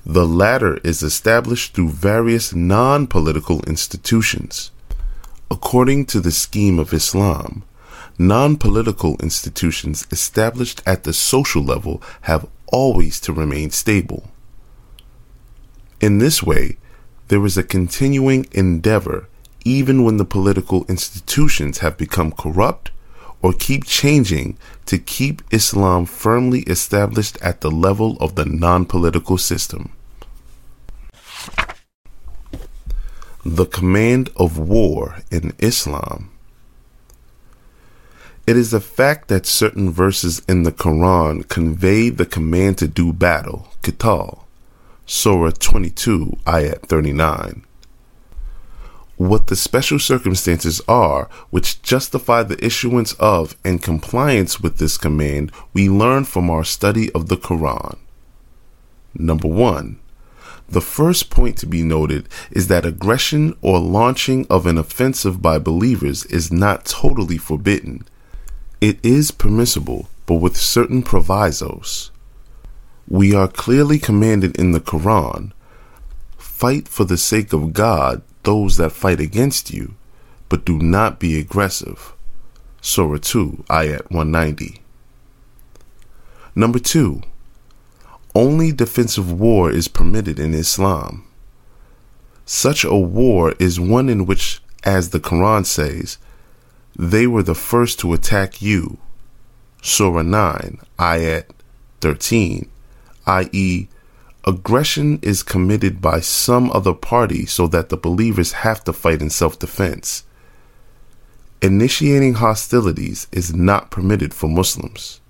[0.07, 4.71] The latter is established through various non political institutions.
[5.51, 7.65] According to the scheme of Islam,
[8.19, 14.31] non political institutions established at the social level have always to remain stable.
[16.01, 16.79] In this way,
[17.29, 19.29] there is a continuing endeavor
[19.65, 22.91] even when the political institutions have become corrupt
[23.43, 24.57] or keep changing
[24.87, 29.93] to keep Islam firmly established at the level of the non political system.
[33.45, 36.31] The command of war in Islam.
[38.47, 43.13] It is a fact that certain verses in the Quran convey the command to do
[43.13, 44.45] battle, Qital,
[45.07, 47.65] Surah 22, Ayat 39
[49.29, 55.53] what the special circumstances are which justify the issuance of and compliance with this command,
[55.73, 57.99] we learn from our study of the Quran.
[59.15, 59.99] Number one,
[60.69, 65.59] the first point to be noted is that aggression or launching of an offensive by
[65.59, 68.07] believers is not totally forbidden.
[68.81, 72.11] It is permissible, but with certain provisos.
[73.07, 75.53] We are clearly commanded in the Quran
[76.39, 79.95] fight for the sake of God those that fight against you,
[80.49, 82.13] but do not be aggressive.
[82.81, 84.81] Surah 2, Ayat 190.
[86.55, 87.23] Number 2.
[88.35, 91.25] Only defensive war is permitted in Islam.
[92.45, 96.19] Such a war is one in which, as the Quran says,
[96.99, 98.99] they were the first to attack you.
[99.81, 101.45] Surah 9, Ayat
[102.01, 102.69] 13,
[103.27, 103.89] i.e.,
[104.45, 109.31] Aggression is committed by some other party so that the believers have to fight in
[109.31, 110.25] self defense.
[111.61, 115.21] Initiating hostilities is not permitted for Muslims.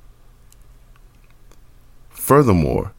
[2.09, 2.95] Furthermore,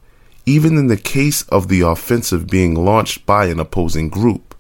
[0.46, 4.54] even in the case of the offensive being launched by an opposing group,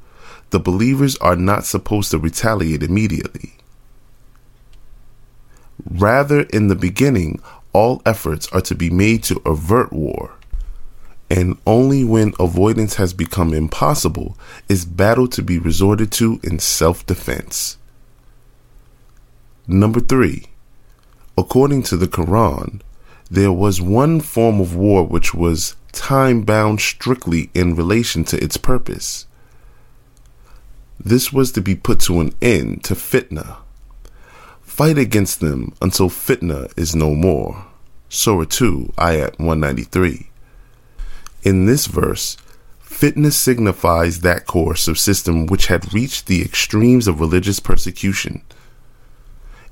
[0.49, 3.53] the believers are not supposed to retaliate immediately.
[5.87, 7.39] Rather, in the beginning,
[7.73, 10.32] all efforts are to be made to avert war
[11.33, 14.37] and only when avoidance has become impossible
[14.69, 17.77] is battle to be resorted to in self defense.
[19.65, 20.45] Number three,
[21.35, 22.81] according to the Quran,
[23.31, 28.57] there was one form of war which was time bound strictly in relation to its
[28.57, 29.25] purpose.
[30.99, 33.57] This was to be put to an end to fitna.
[34.61, 37.65] Fight against them until fitna is no more.
[38.09, 40.29] Surah 2, Ayat 193.
[41.43, 42.37] In this verse,
[42.83, 48.41] fitna signifies that coercive system which had reached the extremes of religious persecution.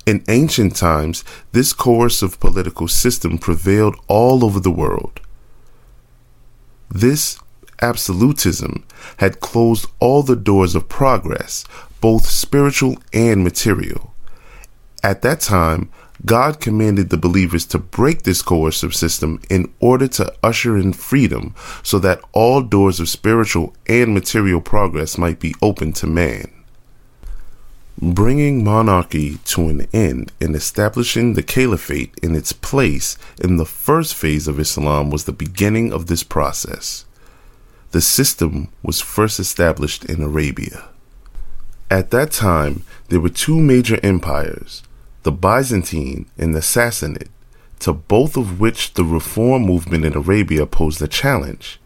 [0.04, 5.20] In ancient times, this coercive political system prevailed all over the world.
[6.90, 7.38] This
[7.80, 8.84] absolutism
[9.18, 11.64] had closed all the doors of progress,
[12.00, 14.12] both spiritual and material.
[15.02, 15.90] At that time,
[16.24, 21.54] God commanded the believers to break this coercive system in order to usher in freedom
[21.82, 26.50] so that all doors of spiritual and material progress might be open to man.
[28.00, 34.14] Bringing monarchy to an end and establishing the caliphate in its place in the first
[34.14, 37.04] phase of Islam was the beginning of this process.
[37.90, 40.88] The system was first established in Arabia.
[41.90, 44.82] At that time, there were two major empires
[45.22, 47.28] the Byzantine and the Sassanid,
[47.80, 51.80] to both of which the reform movement in Arabia posed a challenge.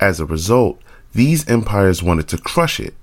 [0.00, 0.80] As a result,
[1.14, 2.94] these empires wanted to crush it.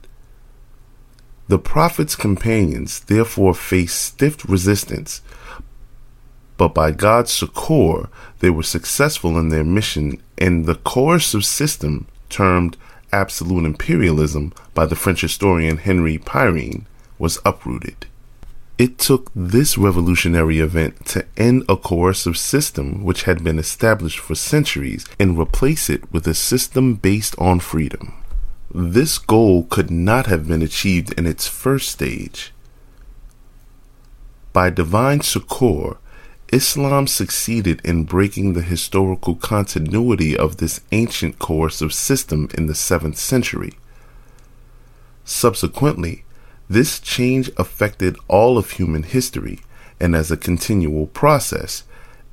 [1.48, 5.22] The Prophet's companions therefore faced stiff resistance,
[6.57, 8.10] but by God's succor,
[8.40, 12.77] they were successful in their mission, and the coercive system, termed
[13.11, 16.85] absolute imperialism by the French historian Henri Pirenne,
[17.18, 18.06] was uprooted.
[18.78, 24.34] It took this revolutionary event to end a coercive system which had been established for
[24.34, 28.14] centuries and replace it with a system based on freedom.
[28.74, 32.52] This goal could not have been achieved in its first stage.
[34.54, 35.98] By divine succor,
[36.52, 43.18] Islam succeeded in breaking the historical continuity of this ancient coercive system in the 7th
[43.18, 43.74] century.
[45.26, 46.23] Subsequently,
[46.69, 49.60] this change affected all of human history
[49.99, 51.84] and as a continual process,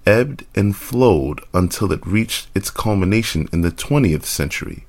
[0.06, 4.86] ebbed and flowed until it reached its culmination in the 20th century.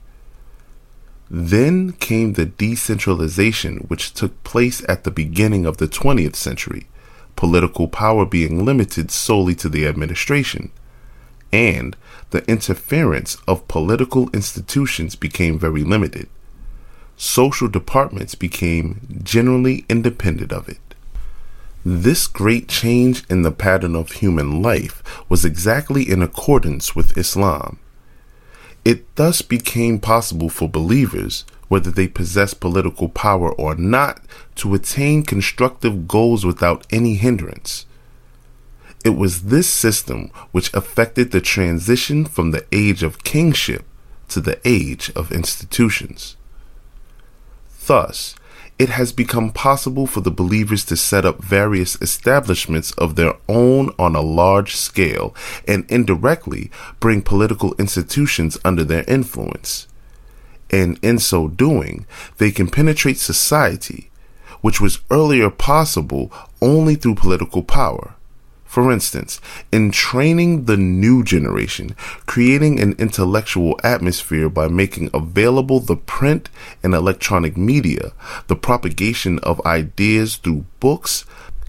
[1.29, 6.87] Then came the decentralization which took place at the beginning of the 20th century,
[7.35, 10.71] political power being limited solely to the administration,
[11.53, 11.95] and
[12.31, 16.29] the interference of political institutions became very limited
[17.21, 20.79] social departments became generally independent of it.
[21.85, 27.77] This great change in the pattern of human life was exactly in accordance with Islam.
[28.83, 34.19] It thus became possible for believers, whether they possess political power or not,
[34.55, 37.85] to attain constructive goals without any hindrance.
[39.05, 43.85] It was this system which effected the transition from the age of kingship
[44.29, 46.35] to the age of institutions.
[47.85, 48.35] Thus,
[48.79, 53.91] it has become possible for the believers to set up various establishments of their own
[53.99, 55.35] on a large scale
[55.67, 59.87] and indirectly bring political institutions under their influence.
[60.71, 62.05] And in so doing,
[62.37, 64.09] they can penetrate society,
[64.61, 66.31] which was earlier possible
[66.61, 68.15] only through political power.
[68.71, 71.93] For instance, in training the new generation,
[72.25, 76.49] creating an intellectual atmosphere by making available the print
[76.81, 78.13] and electronic media,
[78.47, 81.25] the propagation of ideas through books,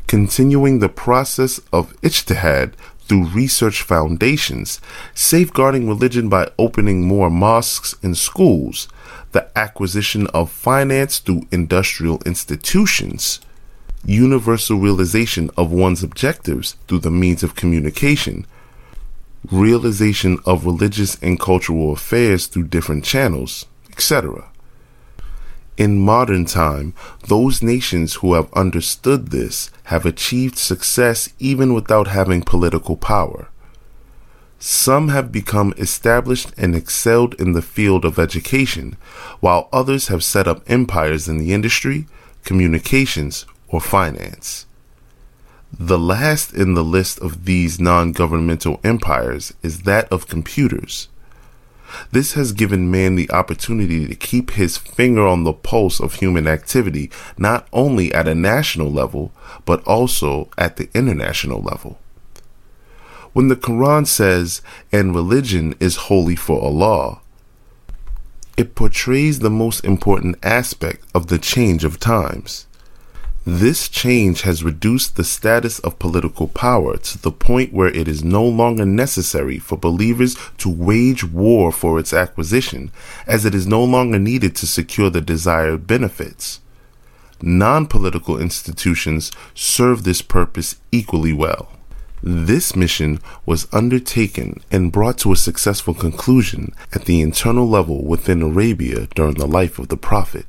[0.07, 4.81] continuing the process of ijtihad through research foundations,
[5.13, 8.87] safeguarding religion by opening more mosques and schools,
[9.33, 13.41] the acquisition of finance through industrial institutions,
[14.05, 18.47] universal realization of one's objectives through the means of communication,
[19.51, 24.45] realization of religious and cultural affairs through different channels, etc.
[25.77, 26.95] In modern time,
[27.29, 33.49] those nations who have understood this have achieved success even without having political power.
[34.59, 38.97] Some have become established and excelled in the field of education,
[39.41, 42.07] while others have set up empires in the industry,
[42.45, 44.67] communications, or finance.
[45.77, 51.09] The last in the list of these non governmental empires is that of computers.
[52.11, 56.47] This has given man the opportunity to keep his finger on the pulse of human
[56.47, 59.33] activity, not only at a national level,
[59.65, 61.99] but also at the international level.
[63.33, 67.21] When the Quran says, and religion is wholly for Allah,
[68.59, 72.67] it portrays the most important aspect of the change of times.
[73.45, 78.23] This change has reduced the status of political power to the point where it is
[78.23, 82.93] no longer necessary for believers to wage war for its acquisition,
[83.27, 86.61] as it is no longer needed to secure the desired benefits.
[87.41, 91.73] Non political institutions serve this purpose equally well.
[92.23, 98.41] This mission was undertaken and brought to a successful conclusion at the internal level within
[98.43, 100.47] Arabia during the life of the Prophet.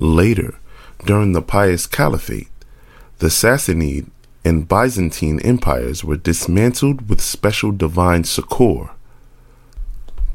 [0.00, 0.58] Later,
[1.04, 2.48] during the Pious Caliphate,
[3.18, 4.06] the Sassanid
[4.44, 8.90] and Byzantine empires were dismantled with special divine succor.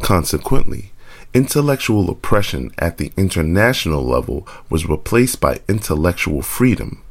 [0.02, 0.92] Consequently,
[1.34, 7.02] intellectual oppression at the international level was replaced by intellectual freedom.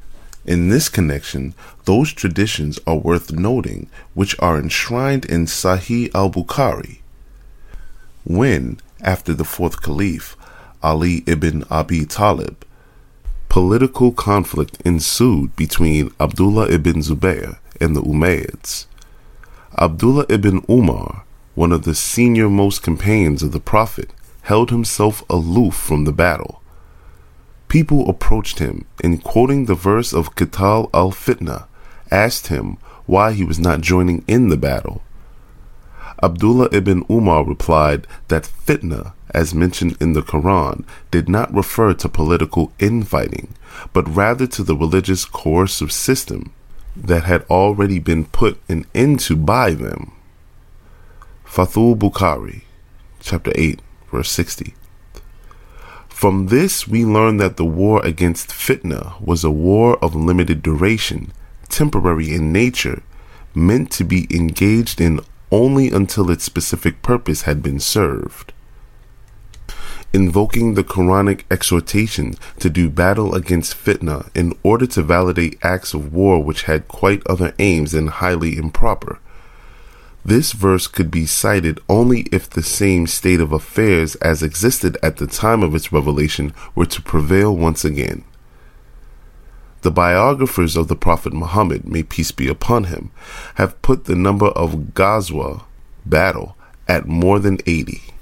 [0.45, 1.55] In this connection,
[1.85, 6.99] those traditions are worth noting which are enshrined in Sahih al Bukhari.
[8.25, 10.37] When, after the fourth caliph,
[10.83, 12.65] Ali ibn Abi Talib,
[13.55, 18.87] Political conflict ensued between Abdullah ibn Zubayr and the Umayyads.
[19.79, 21.23] Abdullah ibn Umar,
[21.55, 24.11] one of the senior most companions of the Prophet,
[24.43, 26.63] held himself aloof from the battle.
[27.69, 31.67] People approached him and, quoting the verse of Qital al Fitna,
[32.11, 32.77] asked him
[33.07, 35.01] why he was not joining in the battle.
[36.21, 42.09] Abdullah ibn Umar replied that fitna as mentioned in the Quran, did not refer to
[42.09, 43.55] political infighting,
[43.93, 46.53] but rather to the religious coercive system
[46.97, 50.13] that had already been put an end to by them.
[51.45, 52.63] Fathul Bukhari,
[53.21, 53.81] chapter 8,
[54.11, 54.75] verse 60.
[56.09, 61.33] From this, we learn that the war against fitna was a war of limited duration,
[61.69, 63.03] temporary in nature,
[63.55, 65.21] meant to be engaged in
[65.51, 68.54] only until its specific purpose had been served.
[70.15, 76.13] Invoking the Quranic exhortation to do battle against fitna in order to validate acts of
[76.13, 79.19] war which had quite other aims and highly improper.
[80.25, 85.17] This verse could be cited only if the same state of affairs as existed at
[85.17, 88.23] the time of its revelation were to prevail once again.
[89.83, 93.11] The biographers of the Prophet Muhammad, may peace be upon him,
[93.57, 95.65] have put the number of Ghazwa,
[96.07, 98.14] battle, at more than 80.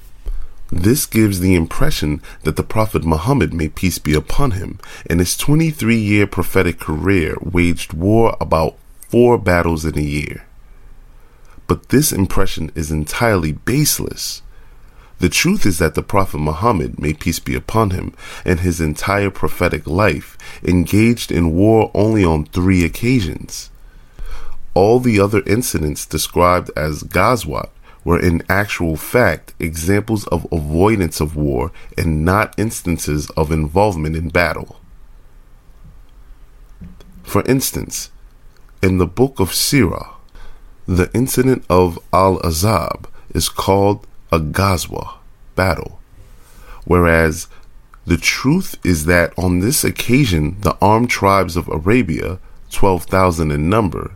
[0.72, 5.36] This gives the impression that the Prophet Muhammad, may peace be upon him, in his
[5.36, 8.78] 23 year prophetic career waged war about
[9.10, 10.46] four battles in a year.
[11.66, 14.40] But this impression is entirely baseless.
[15.18, 19.30] The truth is that the Prophet Muhammad, may peace be upon him, and his entire
[19.30, 23.68] prophetic life engaged in war only on three occasions.
[24.72, 27.68] All the other incidents described as Ghazwat
[28.04, 34.28] were in actual fact examples of avoidance of war and not instances of involvement in
[34.28, 34.80] battle.
[37.22, 38.10] For instance,
[38.82, 40.14] in the book of Sirah,
[40.86, 45.14] the incident of Al Ahzab is called a Ghazwa,
[45.54, 46.00] battle,
[46.84, 47.46] whereas
[48.04, 54.12] the truth is that on this occasion the armed tribes of Arabia, 12,000 in number,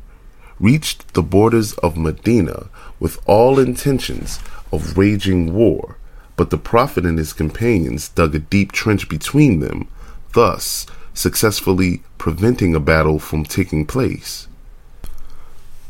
[0.58, 2.68] reached the borders of Medina
[2.98, 4.40] with all intentions
[4.72, 5.96] of waging war,
[6.36, 9.88] but the Prophet and his companions dug a deep trench between them,
[10.34, 14.48] thus successfully preventing a battle from taking place.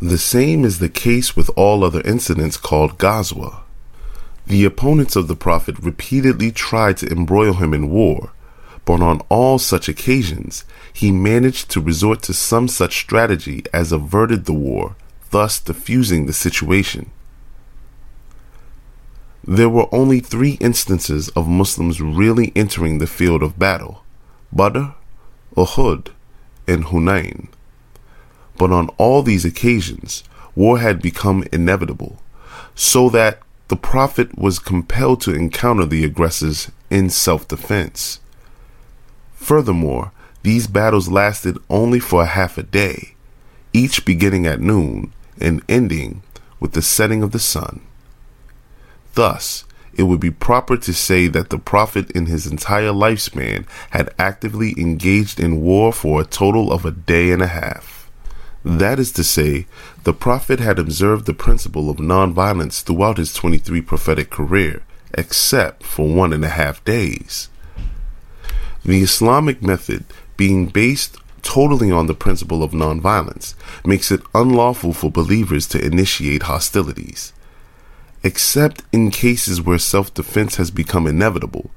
[0.01, 3.61] The same is the case with all other incidents called Ghazwa.
[4.47, 8.31] The opponents of the Prophet repeatedly tried to embroil him in war,
[8.85, 14.45] but on all such occasions he managed to resort to some such strategy as averted
[14.45, 14.95] the war,
[15.31, 17.11] thus diffusing the situation.
[19.47, 24.03] There were only three instances of Muslims really entering the field of battle
[24.53, 24.87] Badr,
[25.57, 26.09] Uhud,
[26.67, 27.49] and Hunain.
[28.59, 30.25] But on all these occasions,
[30.57, 32.19] war had become inevitable,
[32.75, 38.21] so that the Prophet was compelled to encounter the aggressors in self defense.
[39.35, 40.13] Furthermore,
[40.43, 43.15] these battles lasted only for half a day,
[43.73, 46.23] each beginning at noon and ending
[46.61, 47.81] with the setting of the sun.
[49.15, 49.65] Thus,
[49.95, 54.75] it would be proper to say that the Prophet in his entire lifespan had actively
[54.79, 58.11] engaged in war for a total of a day and a half.
[58.63, 59.67] That is to say,
[60.05, 64.83] the Prophet had observed the principle of nonviolence throughout his 23 prophetic career,
[65.15, 67.49] except for one and a half days.
[68.85, 70.05] The Islamic method,
[70.37, 73.55] being based totally on the principle of nonviolence,
[73.85, 77.33] makes it unlawful for believers to initiate hostilities.
[78.25, 81.71] Except in cases where self defense has become inevitable,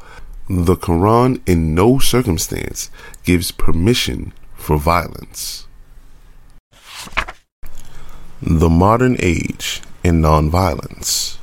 [0.50, 2.90] the Quran in no circumstance
[3.24, 5.68] gives permission for violence.
[8.42, 11.38] The Modern Age in Nonviolence.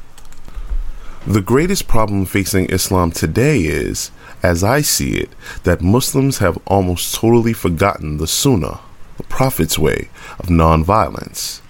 [1.27, 4.11] The greatest problem facing Islam today is,
[4.43, 5.31] as I see it,
[5.65, 8.81] that Muslims have almost totally forgotten the Sunnah,
[9.17, 10.09] the Prophet's way,
[10.39, 11.61] of nonviolence.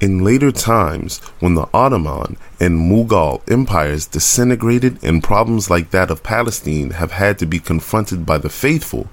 [0.00, 6.24] In later times, when the Ottoman and Mughal empires disintegrated and problems like that of
[6.24, 9.08] Palestine have had to be confronted by the faithful,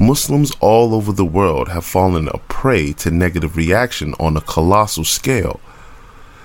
[0.00, 5.04] Muslims all over the world have fallen a prey to negative reaction on a colossal
[5.04, 5.60] scale.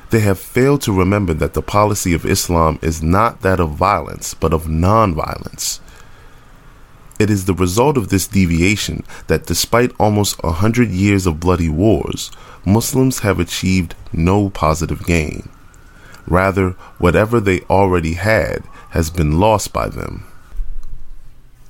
[0.10, 4.34] They have failed to remember that the policy of Islam is not that of violence,
[4.34, 5.80] but of nonviolence.
[7.20, 11.68] It is the result of this deviation that despite almost a hundred years of bloody
[11.68, 12.32] wars,
[12.64, 15.50] Muslims have achieved no positive gain.
[16.28, 20.26] Rather, whatever they already had has been lost by them.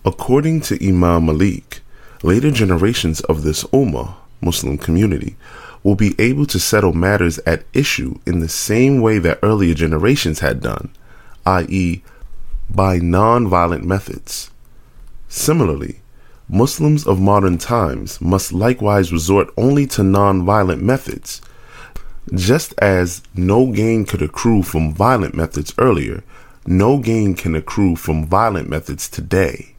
[0.03, 1.81] According to Imam Malik,
[2.23, 5.35] later generations of this Ummah, Muslim community,
[5.88, 10.41] will be able to settle matters at issue in the same way that earlier generations
[10.41, 10.89] had done,
[11.45, 12.03] i.e.,
[12.69, 14.51] by non-violent methods.
[15.30, 16.01] Similarly,
[16.49, 21.39] Muslims of modern times must likewise resort only to non-violent methods.
[22.34, 26.22] Just as no gain could accrue from violent methods earlier,
[26.65, 29.73] no gain can accrue from violent methods today.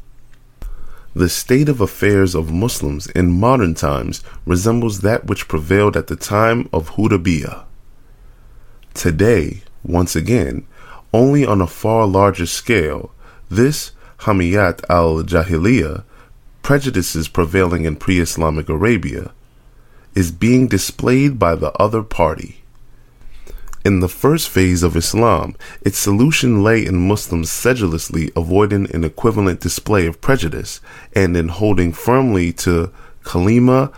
[1.19, 6.15] The state of affairs of Muslims in modern times resembles that which prevailed at the
[6.15, 7.65] time of Hudaybiyah.
[8.95, 10.65] Today, once again,
[11.13, 13.11] only on a far larger scale,
[13.51, 16.05] this Hamiyat al Jahiliyyah,
[16.63, 19.33] prejudices prevailing in pre Islamic Arabia,
[20.15, 22.63] is being displayed by the other party.
[23.85, 29.61] In the first phase of Islam, its solution lay in Muslims sedulously avoiding an equivalent
[29.61, 30.81] display of prejudice
[31.15, 32.93] and in holding firmly to
[33.23, 33.93] kalima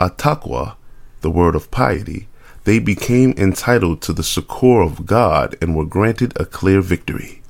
[0.00, 0.74] ataqwa,
[1.20, 2.28] the word of piety,
[2.64, 7.40] they became entitled to the succor of God and were granted a clear victory.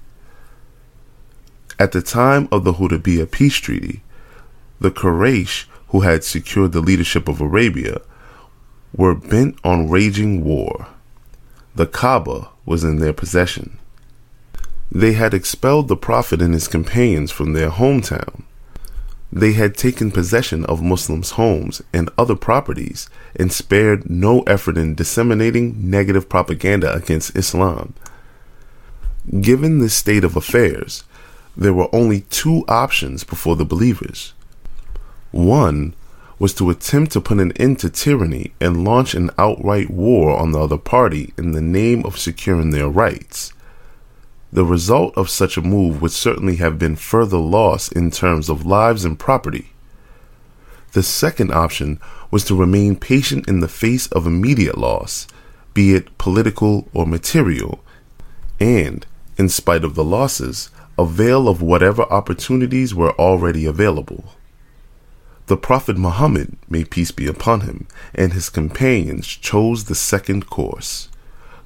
[1.78, 4.02] At the time of the Hudaybiyah peace treaty,
[4.80, 8.00] the Quraysh, who had secured the leadership of Arabia,
[8.94, 10.88] were bent on waging war.
[11.74, 13.78] The Kaaba was in their possession.
[14.92, 18.44] They had expelled the Prophet and his companions from their hometown.
[19.32, 24.94] They had taken possession of Muslims' homes and other properties and spared no effort in
[24.94, 27.94] disseminating negative propaganda against Islam.
[29.40, 31.02] Given this state of affairs,
[31.56, 34.34] there were only two options before the believers.
[35.32, 35.94] One
[36.38, 40.52] was to attempt to put an end to tyranny and launch an outright war on
[40.52, 43.52] the other party in the name of securing their rights.
[44.52, 48.66] The result of such a move would certainly have been further loss in terms of
[48.66, 49.70] lives and property.
[50.92, 51.98] The second option
[52.30, 55.26] was to remain patient in the face of immediate loss,
[55.72, 57.80] be it political or material,
[58.60, 59.04] and,
[59.36, 64.24] in spite of the losses, avail of whatever opportunities were already available.
[65.46, 71.10] The Prophet Muhammad, may peace be upon him, and his companions chose the second course.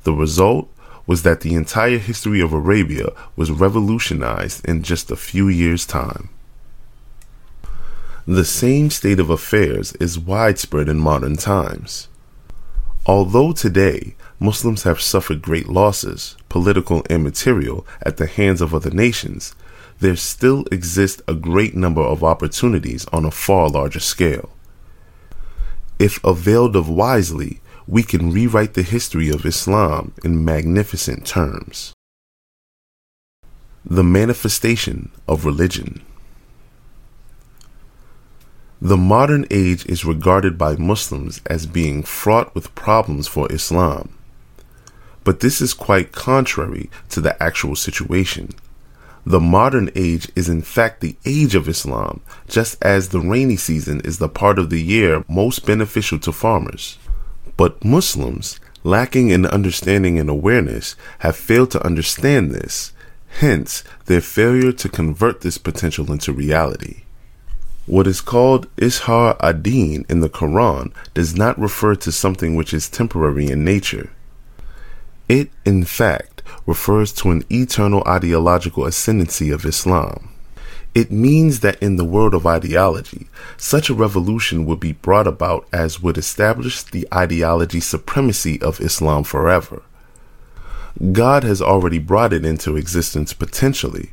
[0.02, 0.68] The result
[1.06, 6.28] was that the entire history of Arabia was revolutionized in just a few years' time.
[8.26, 12.08] The same state of affairs is widespread in modern times.
[13.06, 18.90] Although today Muslims have suffered great losses, political and material, at the hands of other
[18.90, 19.54] nations,
[20.00, 24.50] there still exist a great number of opportunities on a far larger scale.
[25.98, 31.92] If availed of wisely, we can rewrite the history of Islam in magnificent terms.
[33.84, 36.02] The manifestation of religion.
[38.80, 44.16] The modern age is regarded by Muslims as being fraught with problems for Islam.
[45.24, 48.54] But this is quite contrary to the actual situation.
[49.28, 54.00] The modern age is in fact the age of Islam, just as the rainy season
[54.00, 56.96] is the part of the year most beneficial to farmers.
[57.58, 62.94] But Muslims, lacking in understanding and awareness, have failed to understand this,
[63.40, 67.02] hence their failure to convert this potential into reality.
[67.84, 72.88] What is called Izhar ad-Din in the Quran does not refer to something which is
[72.88, 74.10] temporary in nature.
[75.28, 80.30] It, in fact, refers to an eternal ideological ascendancy of Islam.
[80.94, 85.68] It means that in the world of ideology, such a revolution would be brought about
[85.72, 89.82] as would establish the ideology supremacy of Islam forever.
[91.12, 94.12] God has already brought it into existence potentially.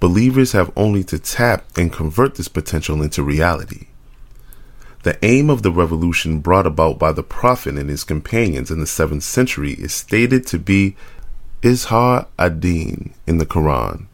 [0.00, 3.88] Believers have only to tap and convert this potential into reality.
[5.02, 8.86] The aim of the revolution brought about by the Prophet and his companions in the
[8.86, 10.96] 7th century is stated to be
[11.62, 14.06] Izhar ad-Din in the Quran.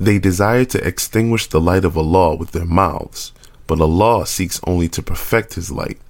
[0.00, 3.32] They desire to extinguish the light of Allah with their mouths,
[3.68, 6.00] but Allah seeks only to perfect His light,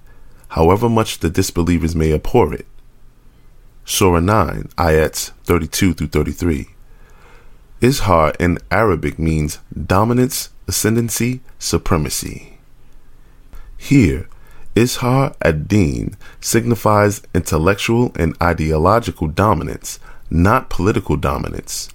[0.49, 2.65] however much the disbelievers may abhor it.
[3.85, 6.69] Surah 9, ayats 32 through 33.
[7.81, 12.57] Izhar in Arabic means dominance, ascendancy, supremacy.
[13.77, 14.27] Here,
[14.75, 19.99] Izhar ad-Din signifies intellectual and ideological dominance
[20.29, 21.89] not political dominance.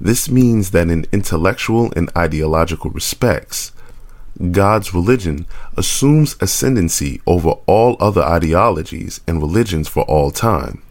[0.00, 3.72] This means that in intellectual and ideological respects,
[4.50, 5.46] God's religion
[5.76, 10.82] assumes ascendancy over all other ideologies and religions for all time.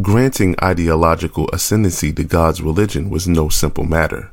[0.00, 4.32] Granting ideological ascendancy to God's religion was no simple matter.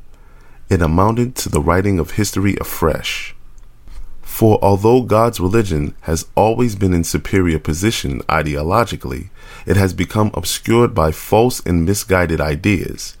[0.68, 3.36] It amounted to the writing of history afresh.
[4.22, 9.28] For although God's religion has always been in superior position ideologically,
[9.66, 13.16] it has become obscured by false and misguided ideas.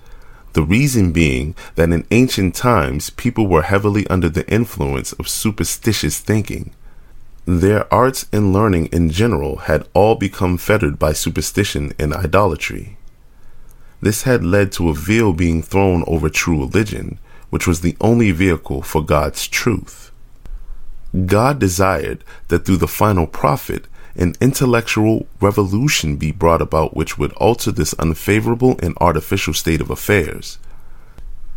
[0.52, 6.18] The reason being that in ancient times people were heavily under the influence of superstitious
[6.18, 6.72] thinking.
[7.46, 12.98] Their arts and learning in general had all become fettered by superstition and idolatry.
[14.00, 17.18] This had led to a veil being thrown over true religion,
[17.50, 20.10] which was the only vehicle for God's truth.
[21.26, 27.32] God desired that through the final prophet, an intellectual revolution be brought about which would
[27.32, 30.58] alter this unfavorable and artificial state of affairs.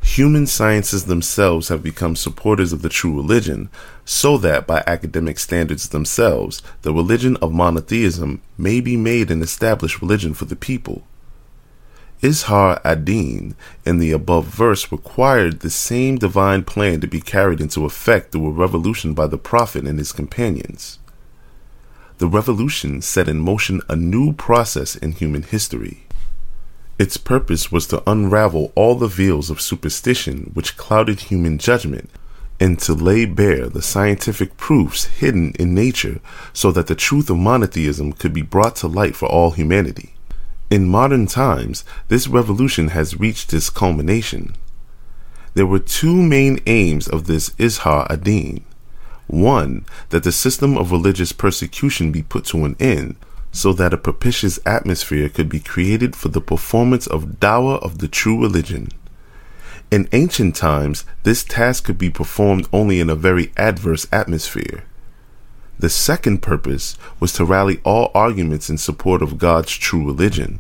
[0.06, 3.70] human sciences themselves have become supporters of the true religion,
[4.06, 10.02] so that by academic standards themselves, the religion of monotheism may be made an established
[10.02, 11.04] religion for the people.
[12.22, 13.56] Izhar ad-Din
[13.86, 18.48] in the above verse required the same divine plan to be carried into effect through
[18.48, 21.00] a revolution by the Prophet and his companions.
[22.18, 26.06] The revolution set in motion a new process in human history.
[26.98, 32.10] Its purpose was to unravel all the veils of superstition which clouded human judgment
[32.58, 36.22] and to lay bare the scientific proofs hidden in nature
[36.54, 40.16] so that the truth of monotheism could be brought to light for all humanity.
[40.70, 44.56] In modern times, this revolution has reached its culmination.
[45.54, 48.64] There were two main aims of this Izhar ad-Din.
[49.28, 53.16] One, that the system of religious persecution be put to an end,
[53.52, 58.08] so that a propitious atmosphere could be created for the performance of dawah of the
[58.08, 58.90] true religion.
[59.92, 64.84] In ancient times, this task could be performed only in a very adverse atmosphere.
[65.78, 70.60] The second purpose was to rally all arguments in support of God's true religion.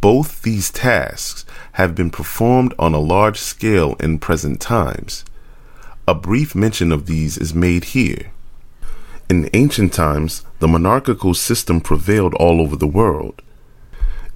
[0.00, 5.24] Both these tasks have been performed on a large scale in present times.
[6.08, 8.30] A brief mention of these is made here.
[9.28, 13.42] In ancient times, the monarchical system prevailed all over the world.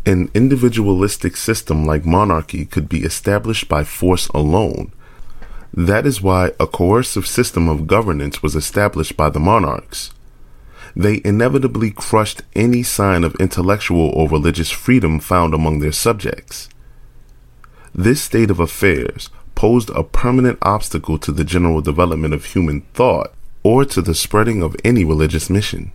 [0.05, 4.93] An individualistic system like monarchy could be established by force alone,
[5.73, 10.12] that is why a coercive system of governance was established by the monarchs.
[10.94, 16.69] They inevitably crushed any sign of intellectual or religious freedom found among their subjects.
[17.94, 23.33] This state of affairs posed a permanent obstacle to the general development of human thought
[23.62, 25.93] or to the spreading of any religious mission.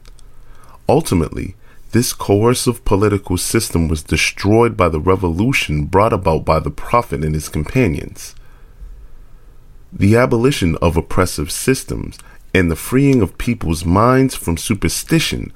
[0.88, 1.56] Ultimately,
[1.92, 7.34] this coercive political system was destroyed by the revolution brought about by the Prophet and
[7.34, 8.36] his companions.
[9.92, 12.18] The abolition of oppressive systems
[12.54, 15.54] and the freeing of people's minds from superstition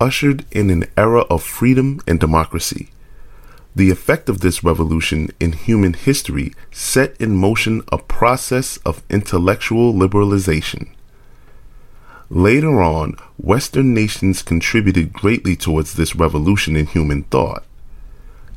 [0.00, 2.90] ushered in an era of freedom and democracy.
[3.74, 9.94] The effect of this revolution in human history set in motion a process of intellectual
[9.94, 10.90] liberalization.
[12.28, 17.64] Later on, Western nations contributed greatly towards this revolution in human thought.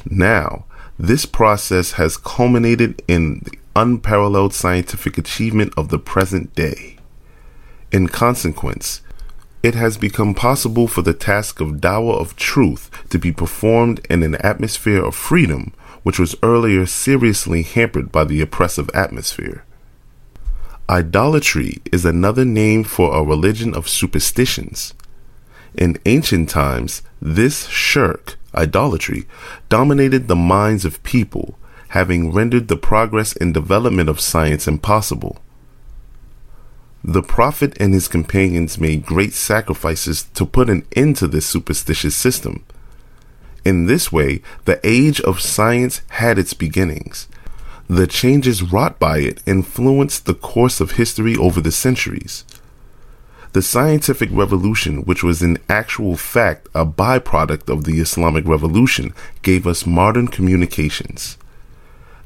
[0.06, 0.66] Now,
[0.98, 6.98] this process has culminated in the unparalleled scientific achievement of the present day.
[7.92, 9.02] In consequence,
[9.66, 14.22] it has become possible for the task of dawah of truth to be performed in
[14.22, 15.74] an atmosphere of freedom
[16.04, 19.66] which was earlier seriously hampered by the oppressive atmosphere.
[20.88, 24.94] Idolatry is another name for a religion of superstitions.
[25.74, 29.26] In ancient times, this shirk, idolatry,
[29.68, 31.58] dominated the minds of people
[31.90, 35.42] having rendered the progress and development of science impossible.
[37.08, 42.16] The Prophet and his companions made great sacrifices to put an end to this superstitious
[42.16, 42.66] system.
[43.64, 47.28] In this way, the age of science had its beginnings.
[47.88, 52.44] The changes wrought by it influenced the course of history over the centuries.
[53.54, 59.14] The scientific revolution, which was in actual fact a byproduct of the Islamic revolution,
[59.44, 61.38] gave us modern communications.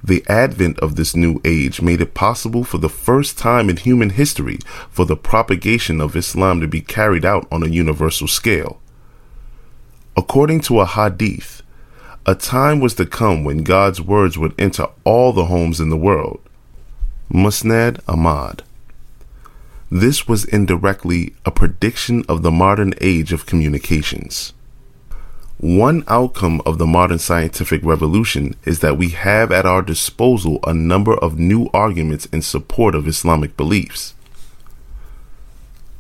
[0.04, 4.12] The advent of this new age made it possible for the first time in human
[4.12, 4.60] history
[4.90, 8.80] for the propagation of Islam to be carried out on a universal scale.
[10.16, 11.64] According to a hadith,
[12.26, 15.98] a time was to come when God's words would enter all the homes in the
[15.98, 16.40] world.
[17.32, 18.64] Musnad Ahmad.
[19.92, 24.54] This was indirectly a prediction of the modern age of communications.
[25.60, 30.74] One outcome of the modern scientific revolution is that we have at our disposal a
[30.74, 34.14] number of new arguments in support of Islamic beliefs.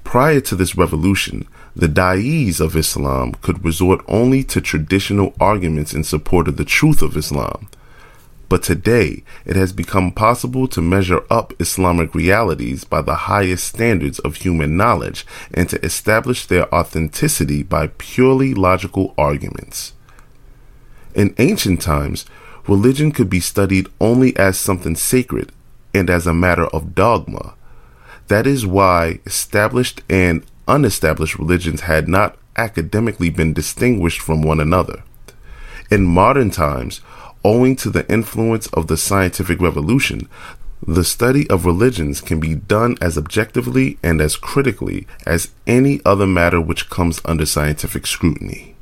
[0.06, 1.46] Prior to this revolution,
[1.76, 7.02] the da'is of Islam could resort only to traditional arguments in support of the truth
[7.02, 7.68] of Islam,
[8.50, 14.18] but today, it has become possible to measure up Islamic realities by the highest standards
[14.20, 19.94] of human knowledge and to establish their authenticity by purely logical arguments.
[21.14, 22.26] In ancient times,
[22.68, 25.52] religion could be studied only as something sacred
[25.94, 27.54] and as a matter of dogma.
[28.30, 35.04] That is why established and unestablished religions had not academically been distinguished from one another.
[35.92, 37.02] In modern times,
[37.44, 40.28] owing to the influence of the scientific revolution,
[40.86, 46.26] the study of religions can be done as objectively and as critically as any other
[46.26, 48.76] matter which comes under scientific scrutiny.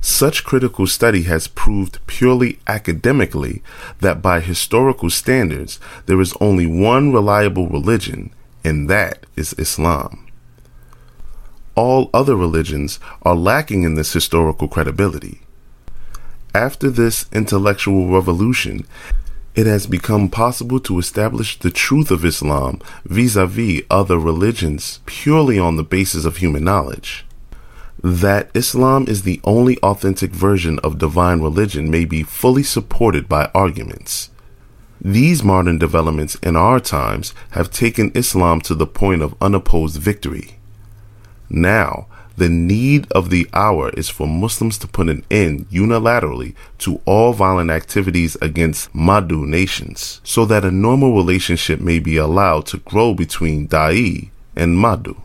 [0.00, 3.62] Such critical study has proved purely academically
[4.00, 8.30] that by historical standards, there is only one reliable religion,
[8.64, 10.26] and that is Islam.
[11.74, 15.40] All other religions are lacking in this historical credibility.
[16.58, 18.84] After this intellectual revolution,
[19.54, 24.98] it has become possible to establish the truth of Islam vis a vis other religions
[25.06, 27.24] purely on the basis of human knowledge.
[28.02, 33.52] That Islam is the only authentic version of divine religion may be fully supported by
[33.54, 34.30] arguments.
[35.00, 40.58] These modern developments in our times have taken Islam to the point of unopposed victory.
[41.48, 47.00] Now, the need of the hour is for Muslims to put an end unilaterally to
[47.04, 52.78] all violent activities against Madu nations, so that a normal relationship may be allowed to
[52.78, 55.20] grow between Da'i and Madu.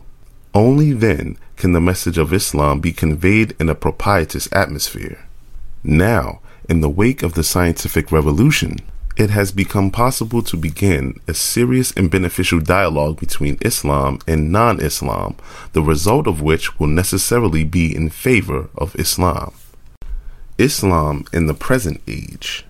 [0.52, 5.26] Only then can the message of Islam be conveyed in a propitious atmosphere.
[5.84, 8.78] Now, in the wake of the scientific revolution,
[9.16, 14.80] it has become possible to begin a serious and beneficial dialogue between Islam and non
[14.80, 15.36] Islam,
[15.72, 19.54] the result of which will necessarily be in favor of Islam.
[20.58, 22.64] Islam in the present age.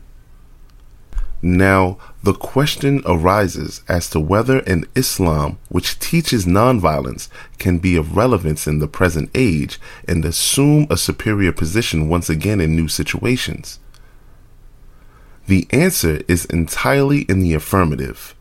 [1.41, 8.17] Now, the question arises as to whether an Islam which teaches nonviolence can be of
[8.17, 13.79] relevance in the present age and assume a superior position once again in new situations.
[15.47, 18.35] The answer is entirely in the affirmative.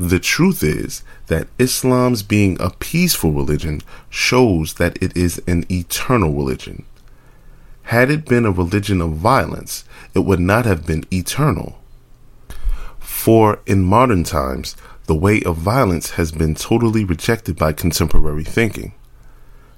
[0.00, 6.32] The truth is that Islam's being a peaceful religion shows that it is an eternal
[6.32, 6.84] religion.
[7.84, 11.78] Had it been a religion of violence, it would not have been eternal.
[12.98, 18.94] For in modern times, the way of violence has been totally rejected by contemporary thinking.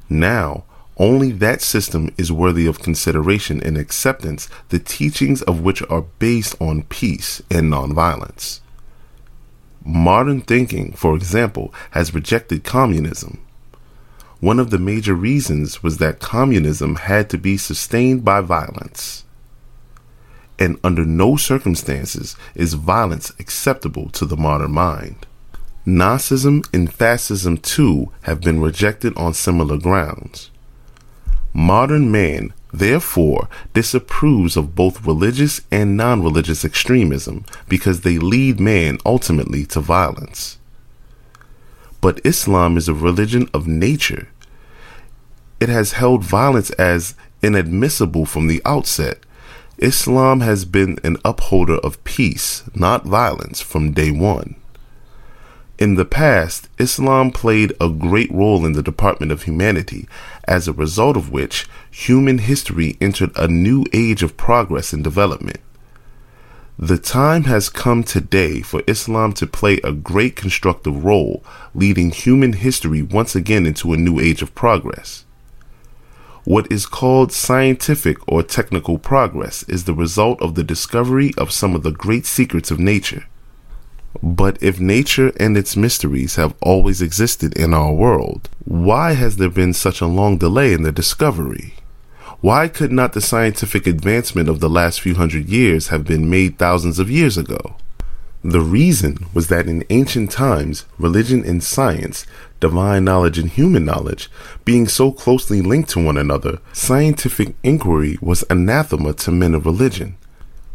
[0.08, 0.64] Now,
[0.96, 6.54] only that system is worthy of consideration and acceptance, the teachings of which are based
[6.60, 8.60] on peace and nonviolence.
[9.84, 13.44] Modern thinking, for example, has rejected communism.
[14.40, 19.24] One of the major reasons was that communism had to be sustained by violence.
[20.58, 25.26] And under no circumstances is violence acceptable to the modern mind.
[25.86, 30.50] Nazism and fascism, too, have been rejected on similar grounds.
[31.54, 38.98] Modern man, therefore, disapproves of both religious and non religious extremism because they lead man
[39.06, 40.58] ultimately to violence.
[42.00, 44.28] But Islam is a religion of nature.
[45.60, 49.20] It has held violence as inadmissible from the outset.
[49.78, 54.56] Islam has been an upholder of peace, not violence, from day one.
[55.76, 60.06] In the past, Islam played a great role in the Department of Humanity,
[60.46, 65.60] as a result of which human history entered a new age of progress and development.
[66.78, 72.54] The time has come today for Islam to play a great constructive role, leading human
[72.54, 75.24] history once again into a new age of progress.
[76.44, 81.74] What is called scientific or technical progress is the result of the discovery of some
[81.74, 83.24] of the great secrets of nature.
[84.22, 89.50] But if nature and its mysteries have always existed in our world, why has there
[89.50, 91.74] been such a long delay in their discovery?
[92.40, 96.58] Why could not the scientific advancement of the last few hundred years have been made
[96.58, 97.76] thousands of years ago?
[98.42, 102.26] The reason was that in ancient times, religion and science,
[102.60, 104.30] divine knowledge and human knowledge,
[104.66, 110.18] being so closely linked to one another, scientific inquiry was anathema to men of religion.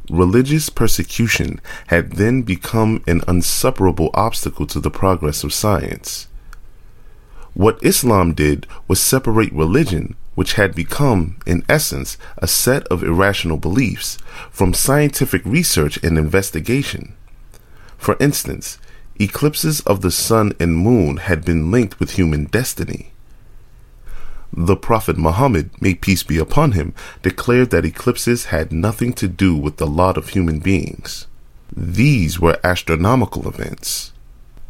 [0.10, 6.28] Religious persecution had then become an insuperable obstacle to the progress of science.
[7.54, 13.58] What Islam did was separate religion, which had become, in essence, a set of irrational
[13.58, 14.18] beliefs,
[14.50, 17.14] from scientific research and investigation.
[17.98, 18.80] For instance,
[19.20, 23.12] eclipses of the sun and moon had been linked with human destiny.
[24.52, 29.56] The Prophet Muhammad, may peace be upon him, declared that eclipses had nothing to do
[29.56, 31.28] with the lot of human beings.
[31.76, 34.12] These were astronomical events,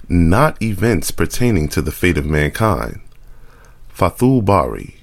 [0.09, 2.99] not events pertaining to the fate of mankind.
[3.95, 4.97] Fathul Bari,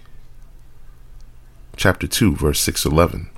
[1.76, 3.30] chapter 2, verse 611.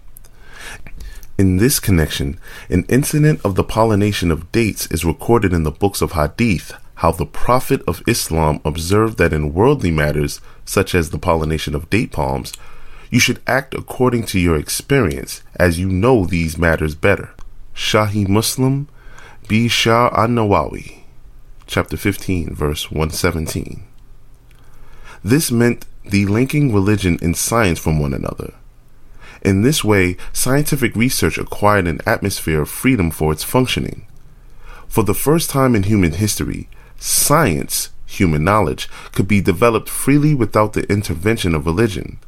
[1.38, 6.02] In this connection, an incident of the pollination of dates is recorded in the books
[6.02, 11.18] of Hadith how the Prophet of Islam observed that in worldly matters, such as the
[11.18, 12.52] pollination of date palms,
[13.08, 17.30] you should act according to your experience, as you know these matters better.
[17.72, 18.88] Sahih Muslim,
[19.48, 21.02] bi Sharh an Nawawi,
[21.68, 23.84] chapter 15, verse 117.
[25.22, 28.54] This meant the linking religion and science from one another.
[29.40, 34.04] In this way, scientific research acquired an atmosphere of freedom for its functioning.
[34.88, 36.68] For the first time in human history,
[36.98, 42.18] science, human knowledge, could be developed freely without the intervention of religion.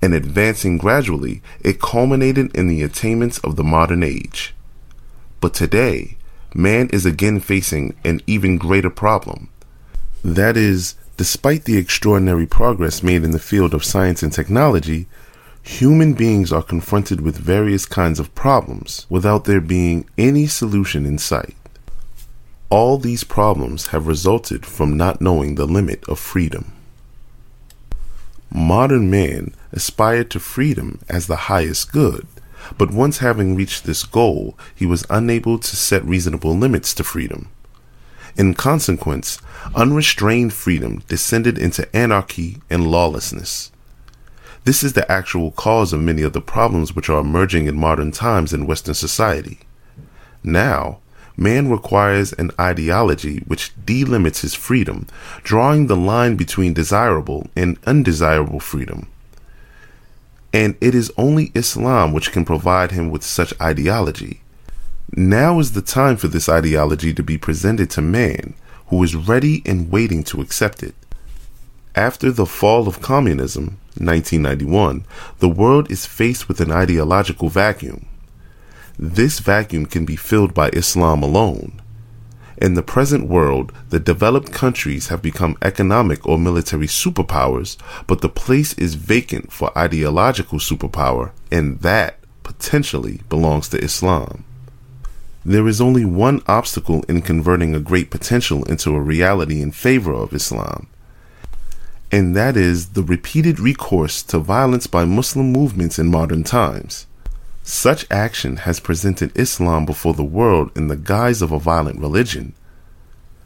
[0.00, 4.54] And advancing gradually, it culminated in the attainments of the modern age.
[5.40, 6.16] But today,
[6.54, 9.48] man is again facing an even greater problem.
[10.24, 15.06] That is, despite the extraordinary progress made in the field of science and technology,
[15.62, 21.18] human beings are confronted with various kinds of problems without there being any solution in
[21.18, 21.54] sight.
[22.70, 26.72] All these problems have resulted from not knowing the limit of freedom.
[28.50, 32.26] Modern man aspired to freedom as the highest good,
[32.76, 37.48] but once having reached this goal, he was unable to set reasonable limits to freedom.
[38.36, 39.38] In consequence,
[39.74, 43.72] unrestrained freedom descended into anarchy and lawlessness.
[44.64, 48.12] This is the actual cause of many of the problems which are emerging in modern
[48.12, 49.60] times in Western society.
[50.42, 50.98] Now,
[51.38, 55.06] man requires an ideology which delimits his freedom,
[55.44, 59.06] drawing the line between desirable and undesirable freedom.
[60.52, 64.40] And it is only Islam which can provide him with such ideology.
[65.14, 68.54] Now is the time for this ideology to be presented to man,
[68.88, 70.94] who is ready and waiting to accept it.
[71.94, 75.04] After the fall of communism, 1991,
[75.38, 78.06] the world is faced with an ideological vacuum.
[78.98, 81.80] This vacuum can be filled by Islam alone.
[82.56, 87.76] In the present world, the developed countries have become economic or military superpowers,
[88.08, 94.44] but the place is vacant for ideological superpower, and that potentially belongs to Islam.
[95.44, 100.12] There is only one obstacle in converting a great potential into a reality in favor
[100.12, 100.88] of Islam,
[102.10, 107.06] and that is the repeated recourse to violence by Muslim movements in modern times.
[107.70, 112.54] Such action has presented Islam before the world in the guise of a violent religion.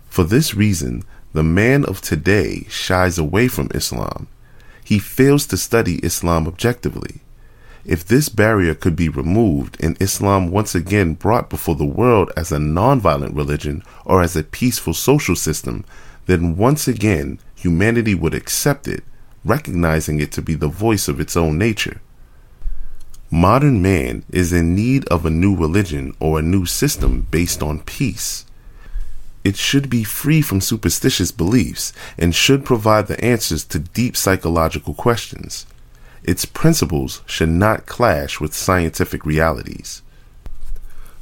[0.09, 4.29] For this reason, the man of today shies away from Islam.
[4.85, 7.23] He fails to study Islam objectively.
[7.85, 12.53] If this barrier could be removed and Islam once again brought before the world as
[12.53, 15.85] a nonviolent religion or as a peaceful social system,
[16.27, 19.03] then once again humanity would accept it,
[19.45, 22.01] recognizing it to be the voice of its own nature.
[23.35, 27.81] Modern man is in need of a new religion or a new system based on
[27.81, 28.45] peace.
[29.43, 34.93] It should be free from superstitious beliefs and should provide the answers to deep psychological
[34.93, 35.65] questions.
[36.23, 40.03] Its principles should not clash with scientific realities.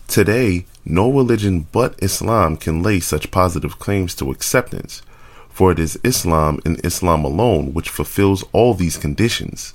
[0.08, 5.00] Today, no religion but Islam can lay such positive claims to acceptance,
[5.48, 9.74] for it is Islam and Islam alone which fulfills all these conditions.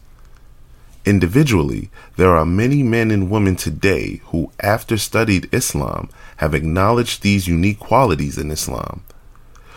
[1.06, 7.48] Individually, there are many men and women today who, after studied Islam, have acknowledged these
[7.48, 9.03] unique qualities in Islam.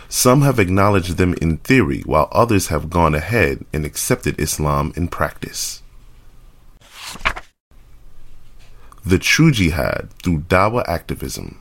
[0.09, 5.09] Some have acknowledged them in theory, while others have gone ahead and accepted Islam in
[5.09, 5.83] practice.
[9.05, 11.59] The True Jihad through Dawah Activism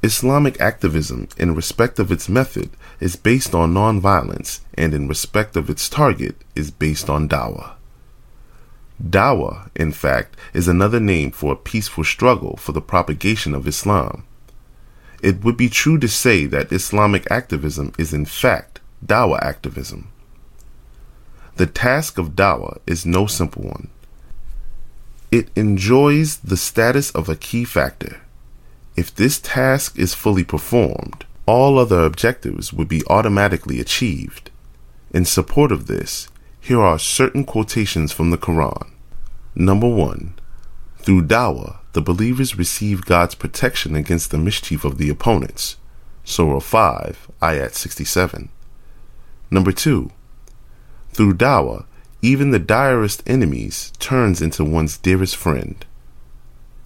[0.00, 2.70] Islamic activism, in respect of its method,
[3.00, 7.72] is based on nonviolence, and in respect of its target, is based on dawah.
[9.02, 14.24] Dawah, in fact, is another name for a peaceful struggle for the propagation of Islam.
[15.20, 20.12] It would be true to say that Islamic activism is in fact dawah activism.
[21.56, 23.88] The task of dawah is no simple one.
[25.32, 28.20] It enjoys the status of a key factor
[28.98, 34.50] if this task is fully performed, all other objectives would be automatically achieved.
[35.12, 36.28] In support of this,
[36.60, 38.90] here are certain quotations from the Quran.
[39.54, 40.34] Number 1.
[40.98, 45.76] Through dawah, the believers receive God's protection against the mischief of the opponents.
[46.24, 48.50] Surah 5, Ayat 67.
[49.50, 50.10] Number 2.
[51.12, 51.86] Through dawah,
[52.20, 55.86] even the direst enemies turns into one's dearest friend.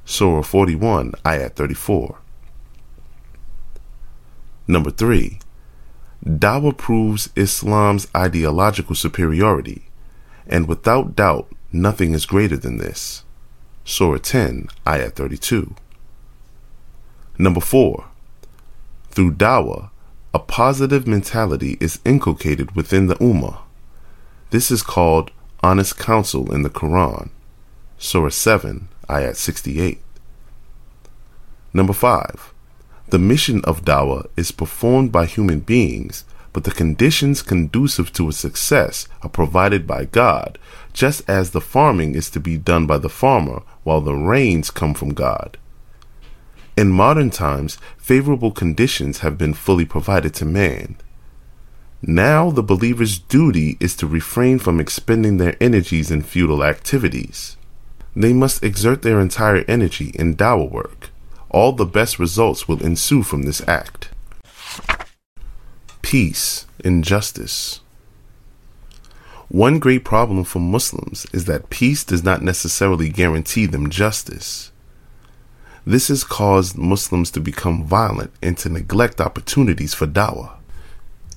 [0.04, 2.18] Surah 41, Ayat 34.
[4.66, 5.38] Number 3.
[6.24, 9.86] Dawah proves Islam's ideological superiority,
[10.46, 13.24] and without doubt, nothing is greater than this.
[13.84, 15.74] Surah 10, Ayat 32.
[17.38, 18.04] Number 4.
[19.10, 19.90] Through Dawah,
[20.34, 23.58] a positive mentality is inculcated within the Ummah.
[24.50, 25.30] This is called
[25.62, 27.30] honest counsel in the Quran.
[27.98, 30.00] Surah 7, ayat 68.
[31.74, 32.54] Number 5.
[33.08, 38.38] The mission of dawah is performed by human beings, but the conditions conducive to its
[38.38, 40.58] success are provided by God,
[40.92, 44.94] just as the farming is to be done by the farmer while the rains come
[44.94, 45.58] from God.
[46.76, 50.96] In modern times, favorable conditions have been fully provided to man.
[52.00, 57.56] Now the believer's duty is to refrain from expending their energies in futile activities.
[58.14, 61.10] They must exert their entire energy in Dawa work.
[61.50, 64.10] All the best results will ensue from this act.
[66.02, 67.80] Peace in justice.
[69.48, 74.72] One great problem for Muslims is that peace does not necessarily guarantee them justice.
[75.86, 80.52] This has caused Muslims to become violent and to neglect opportunities for dawah.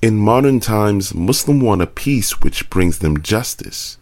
[0.00, 3.98] In modern times, Muslims want a peace which brings them justice.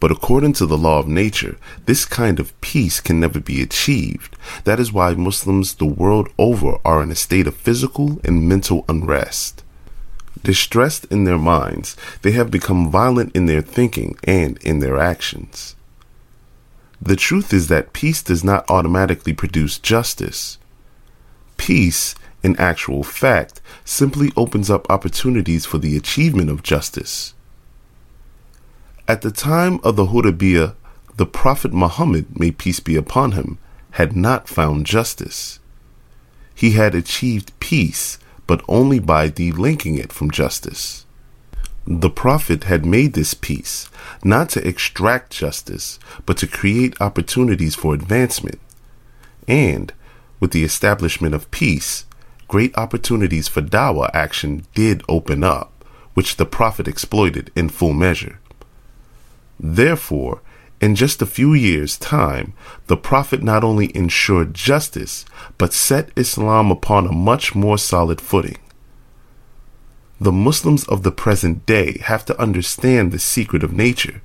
[0.00, 1.56] But according to the law of nature,
[1.86, 4.36] this kind of peace can never be achieved.
[4.64, 8.84] That is why Muslims the world over are in a state of physical and mental
[8.88, 9.62] unrest.
[10.42, 15.74] Distressed in their minds, they have become violent in their thinking and in their actions.
[17.00, 20.58] The truth is that peace does not automatically produce justice.
[21.56, 27.34] Peace, in actual fact, simply opens up opportunities for the achievement of justice.
[29.08, 30.74] At the time of the Hudaybiyah,
[31.16, 33.58] the Prophet Muhammad, may peace be upon him,
[33.92, 35.60] had not found justice.
[36.56, 38.18] He had achieved peace,
[38.48, 41.06] but only by delinking it from justice.
[41.86, 43.88] The Prophet had made this peace
[44.24, 48.58] not to extract justice, but to create opportunities for advancement.
[49.46, 49.92] And,
[50.40, 52.06] with the establishment of peace,
[52.48, 55.84] great opportunities for dawah action did open up,
[56.14, 58.40] which the Prophet exploited in full measure.
[59.58, 60.40] Therefore,
[60.80, 62.52] in just a few years' time,
[62.86, 65.24] the Prophet not only ensured justice,
[65.56, 68.58] but set Islam upon a much more solid footing.
[70.20, 74.22] The Muslims of the present day have to understand the secret of nature.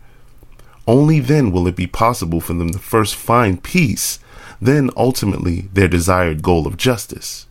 [0.88, 4.20] Only then will it be possible for them to first find peace,
[4.62, 7.46] then ultimately their desired goal of justice.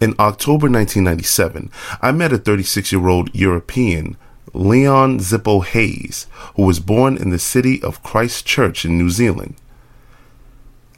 [0.00, 1.70] In October 1997,
[2.00, 4.16] I met a 36 year old European,
[4.52, 9.54] Leon Zippo Hayes, who was born in the city of Christchurch in New Zealand.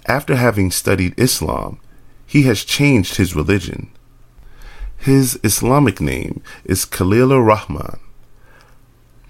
[0.07, 1.79] After having studied Islam,
[2.27, 3.91] he has changed his religion.
[4.97, 8.01] His Islamic name is Khalilur Rahman.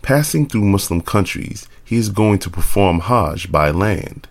[0.02, 4.28] Passing through Muslim countries, he is going to perform Hajj by land.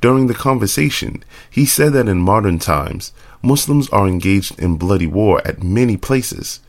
[0.00, 3.12] During the conversation, he said that in modern times,
[3.42, 6.60] Muslims are engaged in bloody war at many places,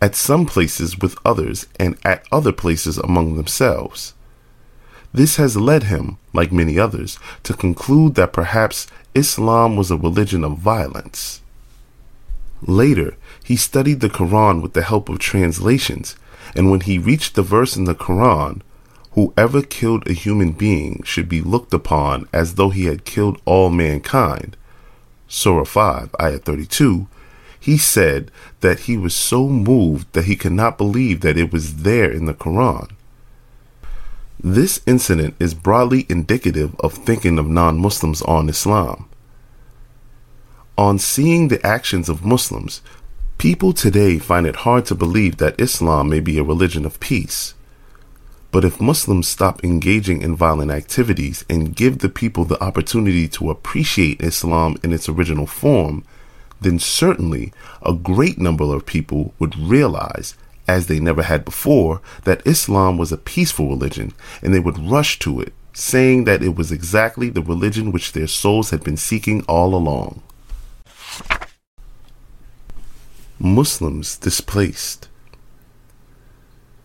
[0.00, 4.14] at some places with others, and at other places among themselves.
[5.12, 10.44] This has led him, like many others, to conclude that perhaps Islam was a religion
[10.44, 11.40] of violence.
[12.62, 16.14] Later, he studied the Quran with the help of translations,
[16.54, 18.60] and when he reached the verse in the Quran,
[19.12, 23.70] whoever killed a human being should be looked upon as though he had killed all
[23.70, 24.56] mankind,
[25.26, 27.06] Surah 5, Ayah 32,
[27.60, 28.30] he said
[28.60, 32.24] that he was so moved that he could not believe that it was there in
[32.24, 32.90] the Quran.
[34.42, 39.06] This incident is broadly indicative of thinking of non Muslims on Islam.
[40.78, 42.80] On seeing the actions of Muslims,
[43.36, 47.52] people today find it hard to believe that Islam may be a religion of peace.
[48.50, 53.50] But if Muslims stop engaging in violent activities and give the people the opportunity to
[53.50, 56.02] appreciate Islam in its original form,
[56.60, 60.36] then certainly a great number of people would realize,
[60.68, 64.12] as they never had before, that Islam was a peaceful religion
[64.42, 68.26] and they would rush to it, saying that it was exactly the religion which their
[68.26, 70.22] souls had been seeking all along.
[73.38, 75.08] Muslims displaced.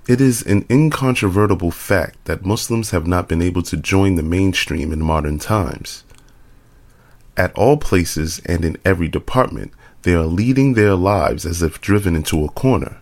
[0.07, 4.93] It is an incontrovertible fact that Muslims have not been able to join the mainstream
[4.93, 6.04] in modern times.
[7.37, 9.71] At all places and in every department,
[10.03, 12.97] they are leading their lives as if driven into a corner.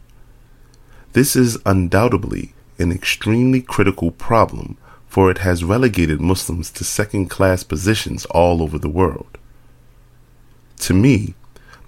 [1.13, 4.77] This is undoubtedly an extremely critical problem,
[5.07, 9.37] for it has relegated Muslims to second class positions all over the world.
[10.79, 11.35] To me,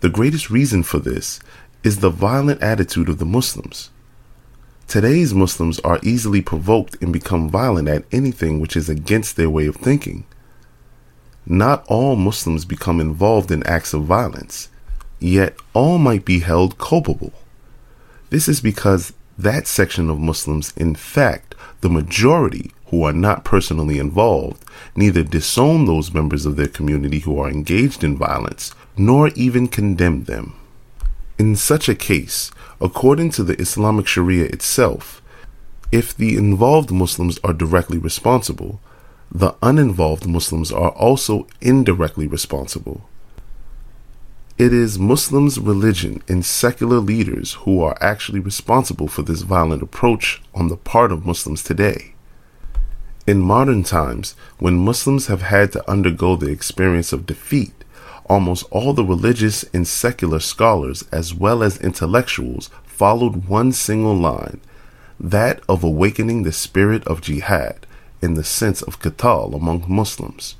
[0.01, 1.39] the greatest reason for this
[1.83, 3.89] is the violent attitude of the Muslims.
[4.87, 9.65] Today's Muslims are easily provoked and become violent at anything which is against their way
[9.65, 10.25] of thinking.
[11.45, 14.69] Not all Muslims become involved in acts of violence,
[15.19, 17.33] yet all might be held culpable.
[18.29, 23.99] This is because that section of Muslims, in fact, the majority who are not personally
[23.99, 24.63] involved,
[24.95, 30.23] neither disown those members of their community who are engaged in violence, nor even condemn
[30.23, 30.55] them.
[31.37, 35.21] In such a case, according to the Islamic Sharia itself,
[35.91, 38.79] if the involved Muslims are directly responsible,
[39.31, 43.09] the uninvolved Muslims are also indirectly responsible.
[44.57, 50.41] It is Muslims' religion and secular leaders who are actually responsible for this violent approach
[50.53, 52.13] on the part of Muslims today.
[53.27, 57.83] In modern times, when Muslims have had to undergo the experience of defeat,
[58.27, 64.61] almost all the religious and secular scholars, as well as intellectuals, followed one single line
[65.19, 67.85] that of awakening the spirit of jihad
[68.25, 70.55] in the sense of qital among Muslims.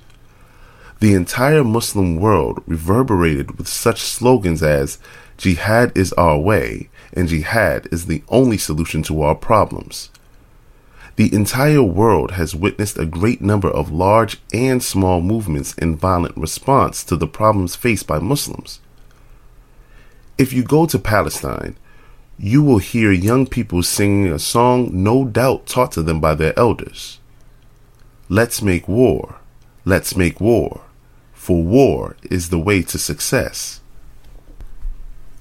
[1.01, 4.99] The entire Muslim world reverberated with such slogans as
[5.37, 10.09] Jihad is our way and Jihad is the only solution to our problems.
[11.17, 16.37] The entire world has witnessed a great number of large and small movements in violent
[16.37, 18.79] response to the problems faced by Muslims.
[20.37, 21.77] If you go to Palestine,
[22.37, 26.57] you will hear young people singing a song no doubt taught to them by their
[26.59, 27.19] elders.
[28.30, 29.35] Let's make war.
[29.85, 30.81] Let's make war
[31.45, 33.80] for war is the way to success.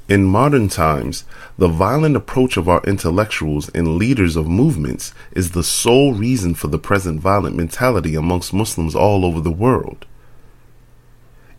[0.06, 1.24] In modern times,
[1.56, 6.68] the violent approach of our intellectuals and leaders of movements is the sole reason for
[6.68, 10.04] the present violent mentality amongst Muslims all over the world.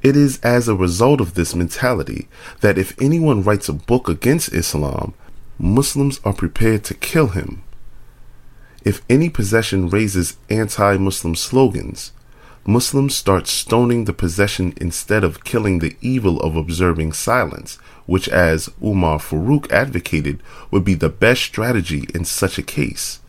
[0.03, 2.27] It is as a result of this mentality
[2.61, 5.15] that if anyone writes a book against Islam,
[5.57, 7.63] Muslims are prepared to kill him.
[8.85, 12.11] If any possession raises anti Muslim slogans,
[12.67, 18.69] Muslims start stoning the possession instead of killing the evil of observing silence, which, as
[18.83, 23.19] Umar Farouk advocated, would be the best strategy in such a case.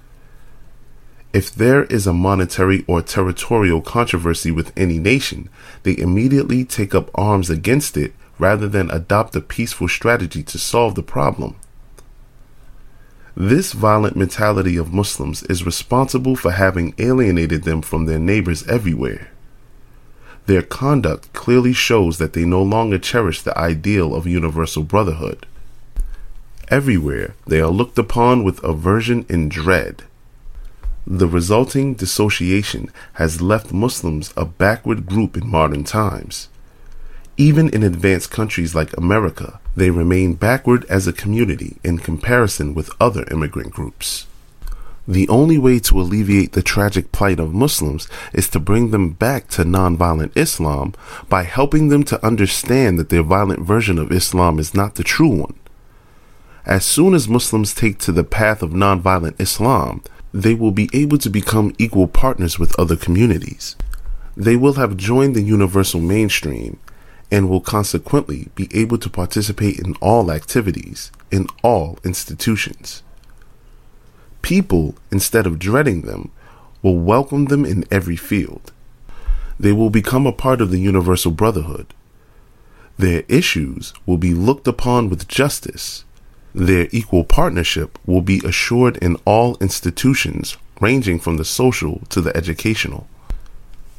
[1.32, 5.48] If there is a monetary or territorial controversy with any nation,
[5.82, 10.94] they immediately take up arms against it rather than adopt a peaceful strategy to solve
[10.94, 11.56] the problem.
[13.38, 19.28] This violent mentality of Muslims is responsible for having alienated them from their neighbors everywhere.
[20.46, 25.44] Their conduct clearly shows that they no longer cherish the ideal of universal brotherhood.
[26.68, 30.04] Everywhere, they are looked upon with aversion and dread.
[31.06, 36.48] The resulting dissociation has left Muslims a backward group in modern times.
[37.38, 42.90] Even in advanced countries like America, they remain backward as a community in comparison with
[42.98, 44.26] other immigrant groups.
[45.06, 49.48] The only way to alleviate the tragic plight of Muslims is to bring them back
[49.48, 50.94] to nonviolent Islam
[51.28, 55.28] by helping them to understand that their violent version of Islam is not the true
[55.28, 55.54] one.
[56.64, 60.02] As soon as Muslims take to the path of nonviolent Islam,
[60.32, 63.76] they will be able to become equal partners with other communities.
[64.36, 66.80] They will have joined the universal mainstream
[67.30, 73.02] and will consequently be able to participate in all activities, in all institutions.
[74.42, 76.30] People, instead of dreading them,
[76.82, 78.72] will welcome them in every field.
[79.58, 81.94] They will become a part of the universal brotherhood.
[82.98, 86.04] Their issues will be looked upon with justice.
[86.54, 92.34] Their equal partnership will be assured in all institutions, ranging from the social to the
[92.36, 93.08] educational.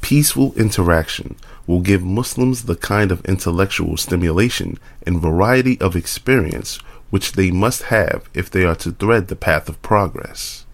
[0.02, 1.36] Peaceful interaction
[1.68, 6.78] will give Muslims the kind of intellectual stimulation and variety of experience
[7.10, 10.66] which they must have if they are to thread the path of progress.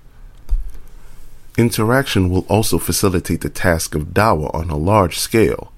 [1.57, 5.71] Interaction will also facilitate the task of dawah on a large scale.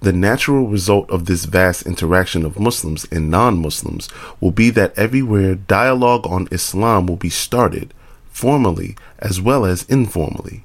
[0.00, 4.08] The natural result of this vast interaction of Muslims and non Muslims
[4.40, 7.92] will be that everywhere dialogue on Islam will be started,
[8.30, 10.64] formally as well as informally.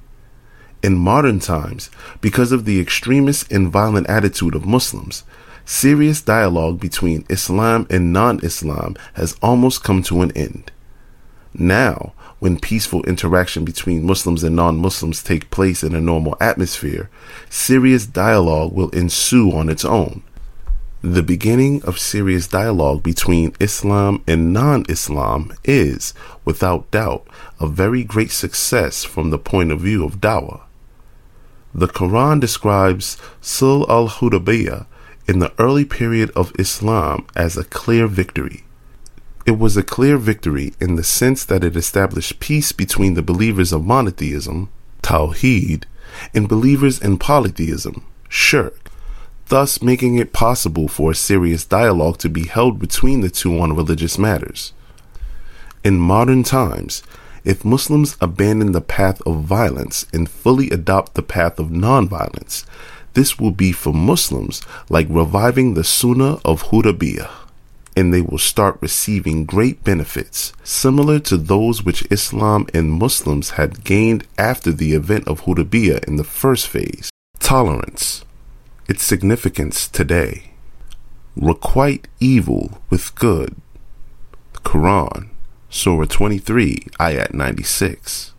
[0.82, 1.90] In modern times,
[2.20, 5.24] because of the extremist and violent attitude of Muslims,
[5.64, 10.70] serious dialogue between Islam and non Islam has almost come to an end.
[11.52, 17.08] Now, when peaceful interaction between Muslims and non Muslims take place in a normal atmosphere,
[17.48, 20.22] serious dialogue will ensue on its own.
[21.02, 26.12] The beginning of serious dialogue between Islam and non Islam is,
[26.44, 27.26] without doubt,
[27.58, 30.65] a very great success from the point of view of dawah.
[31.76, 34.86] The Quran describes Sulh al Hudaybiyah
[35.28, 38.64] in the early period of Islam as a clear victory.
[39.44, 43.74] It was a clear victory in the sense that it established peace between the believers
[43.74, 44.70] of monotheism,
[45.02, 45.84] Tawheed,
[46.32, 48.90] and believers in polytheism, Shirk,
[49.48, 53.76] thus making it possible for a serious dialogue to be held between the two on
[53.76, 54.72] religious matters.
[55.84, 57.02] In modern times,
[57.46, 62.66] if Muslims abandon the path of violence and fully adopt the path of nonviolence,
[63.14, 64.60] this will be for Muslims
[64.90, 67.30] like reviving the Sunnah of Hudaybiyah.
[67.98, 73.84] and they will start receiving great benefits, similar to those which Islam and Muslims had
[73.84, 77.10] gained after the event of Hudaybiyah in the first phase.
[77.38, 78.22] Tolerance.
[78.86, 80.50] Its significance today.
[81.36, 83.56] Requite evil with good.
[84.62, 85.30] Quran,
[85.68, 88.32] Surah 23, Ayat 96.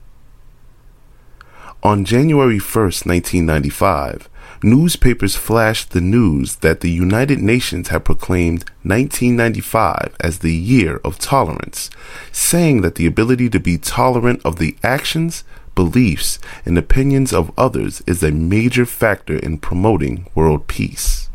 [1.83, 4.29] On January 1st, 1995,
[4.63, 11.19] newspapers flashed the news that the United Nations had proclaimed 1995 as the year of
[11.19, 11.89] tolerance,
[12.31, 15.43] saying that the ability to be tolerant of the actions,
[15.75, 21.29] beliefs, and opinions of others is a major factor in promoting world peace.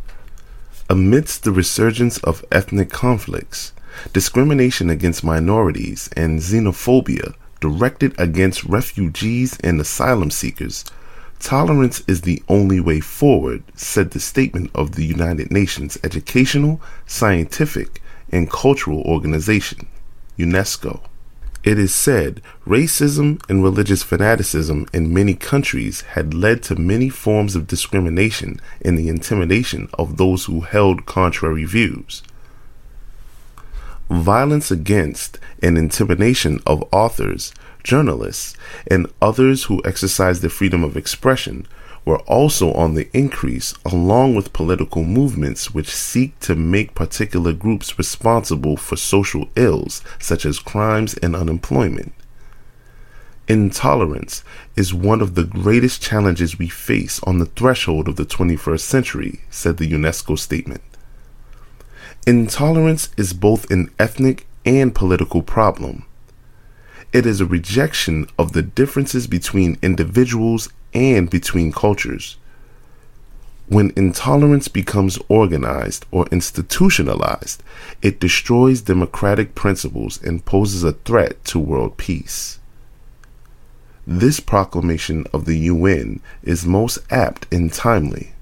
[0.90, 3.73] Amidst the resurgence of ethnic conflicts,
[4.12, 10.85] discrimination against minorities, and xenophobia directed against refugees and asylum seekers,
[11.43, 18.01] Tolerance is the only way forward, said the statement of the United Nations Educational, Scientific,
[18.31, 19.89] and Cultural Organization,
[20.39, 21.01] UNESCO.
[21.64, 27.56] It is said racism and religious fanaticism in many countries had led to many forms
[27.56, 32.23] of discrimination and the intimidation of those who held contrary views.
[34.10, 37.52] Violence against and intimidation of authors,
[37.82, 38.56] journalists,
[38.90, 41.66] and others who exercise the freedom of expression
[42.04, 47.96] were also on the increase, along with political movements which seek to make particular groups
[47.96, 52.12] responsible for social ills such as crimes and unemployment.
[53.48, 54.44] Intolerance
[54.76, 59.40] is one of the greatest challenges we face on the threshold of the 21st century,
[59.50, 60.82] said the UNESCO statement.
[62.24, 66.04] Intolerance is both an ethnic and political problem.
[67.12, 72.36] It is a rejection of the differences between individuals and between cultures.
[73.66, 77.60] When intolerance becomes organized or institutionalized,
[78.02, 82.60] it destroys democratic principles and poses a threat to world peace.
[84.06, 88.32] This proclamation of the UN is most apt and timely.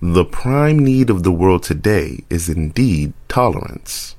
[0.00, 4.14] The prime need of the world today is indeed tolerance.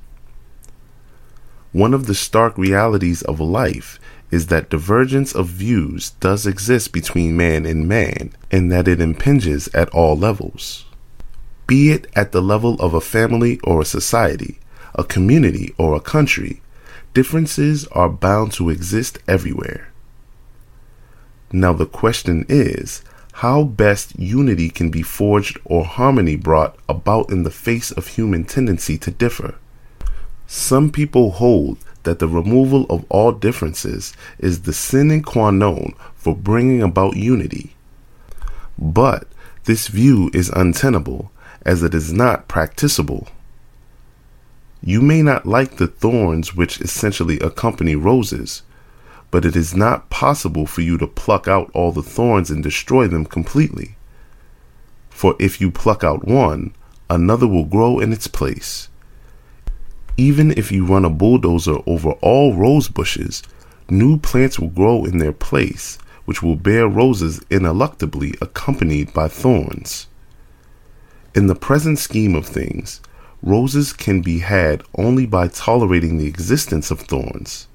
[1.72, 3.98] One of the stark realities of life
[4.30, 9.68] is that divergence of views does exist between man and man, and that it impinges
[9.68, 10.84] at all levels.
[11.66, 14.58] Be it at the level of a family or a society,
[14.94, 16.60] a community or a country,
[17.14, 19.90] differences are bound to exist everywhere.
[21.52, 23.02] Now, the question is
[23.40, 28.44] how best unity can be forged or harmony brought about in the face of human
[28.44, 29.54] tendency to differ.
[30.46, 36.36] Some people hold that the removal of all differences is the sine qua non for
[36.36, 37.74] bringing about unity.
[38.78, 39.26] But
[39.64, 41.32] this view is untenable
[41.64, 43.26] as it is not practicable.
[44.82, 48.64] You may not like the thorns which essentially accompany roses,
[49.30, 53.06] but it is not possible for you to pluck out all the thorns and destroy
[53.06, 53.96] them completely.
[55.08, 56.74] For if you pluck out one,
[57.08, 58.88] another will grow in its place.
[60.16, 63.42] Even if you run a bulldozer over all rose bushes,
[63.88, 70.08] new plants will grow in their place, which will bear roses ineluctably accompanied by thorns.
[71.34, 73.00] In the present scheme of things,
[73.42, 77.68] roses can be had only by tolerating the existence of thorns.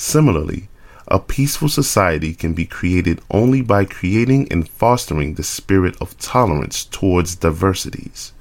[0.00, 0.68] Similarly,
[1.08, 6.84] a peaceful society can be created only by creating and fostering the spirit of tolerance
[6.84, 8.32] towards diversities.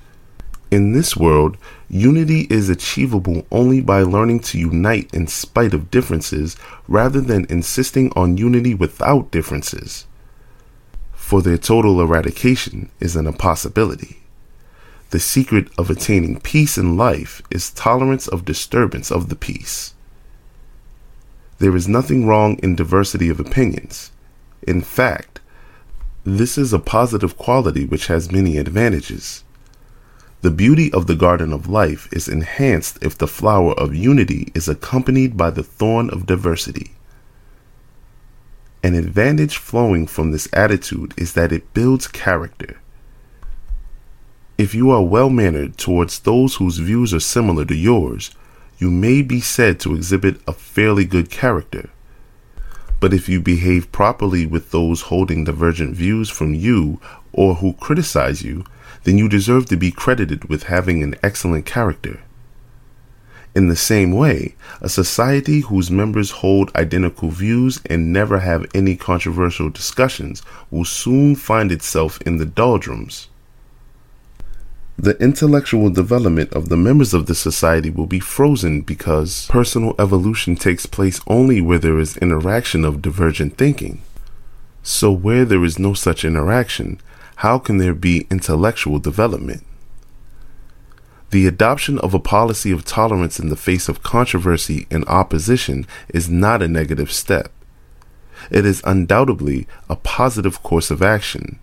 [0.70, 1.58] In this world,
[1.90, 6.58] unity is achievable only by learning to unite in spite of differences
[6.88, 10.06] rather than insisting on unity without differences.
[11.14, 14.22] For their total eradication is an impossibility.
[15.10, 19.96] The secret of attaining peace in life is tolerance of disturbance of the peace.
[21.60, 24.12] There is nothing wrong in diversity of opinions.
[24.62, 25.40] In fact,
[26.24, 29.44] this is a positive quality which has many advantages.
[30.42, 34.68] The beauty of the garden of life is enhanced if the flower of unity is
[34.68, 36.92] accompanied by the thorn of diversity.
[38.84, 42.80] An advantage flowing from this attitude is that it builds character.
[44.58, 48.36] If you are well mannered towards those whose views are similar to yours,
[48.78, 51.90] you may be said to exhibit a fairly good character.
[53.00, 57.00] But if you behave properly with those holding divergent views from you
[57.32, 58.66] or who criticize you,
[59.04, 62.22] then you deserve to be credited with having an excellent character.
[63.56, 68.96] In the same way, a society whose members hold identical views and never have any
[68.96, 73.30] controversial discussions will soon find itself in the doldrums.
[75.00, 80.56] The intellectual development of the members of the society will be frozen because personal evolution
[80.56, 84.02] takes place only where there is interaction of divergent thinking.
[84.82, 87.00] So, where there is no such interaction,
[87.38, 89.64] how can there be intellectual development?
[91.30, 96.28] The adoption of a policy of tolerance in the face of controversy and opposition is
[96.28, 97.52] not a negative step.
[98.50, 101.60] It is undoubtedly a positive course of action.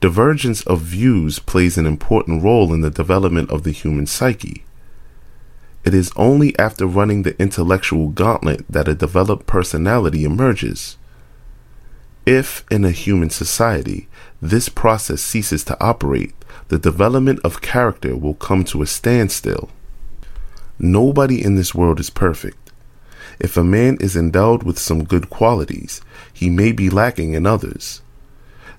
[0.00, 4.64] Divergence of views plays an important role in the development of the human psyche.
[5.84, 10.98] It is only after running the intellectual gauntlet that a developed personality emerges.
[12.24, 14.06] If, in a human society,
[14.40, 16.34] this process ceases to operate,
[16.68, 19.68] the development of character will come to a standstill.
[20.78, 22.70] Nobody in this world is perfect.
[23.40, 26.02] If a man is endowed with some good qualities,
[26.32, 28.02] he may be lacking in others.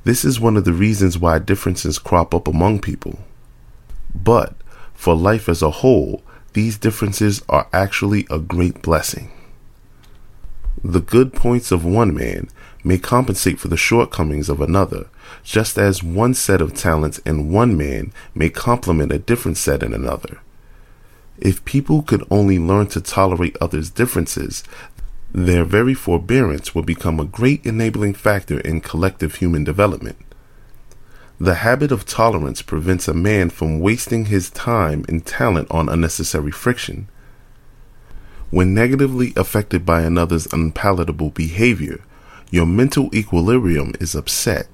[0.04, 3.20] This is one of the reasons why differences crop up among people.
[4.16, 4.56] But
[4.94, 6.24] for life as a whole,
[6.54, 9.32] these differences are actually a great blessing.
[10.84, 12.48] The good points of one man
[12.84, 15.08] may compensate for the shortcomings of another,
[15.44, 19.94] just as one set of talents in one man may complement a different set in
[19.94, 20.40] another.
[21.38, 24.64] If people could only learn to tolerate others' differences,
[25.31, 30.18] their very forbearance will become a great enabling factor in collective human development.
[31.39, 36.51] The habit of tolerance prevents a man from wasting his time and talent on unnecessary
[36.51, 37.07] friction
[38.51, 42.01] when negatively affected by another's unpalatable behavior,
[42.49, 44.68] your mental equilibrium is upset.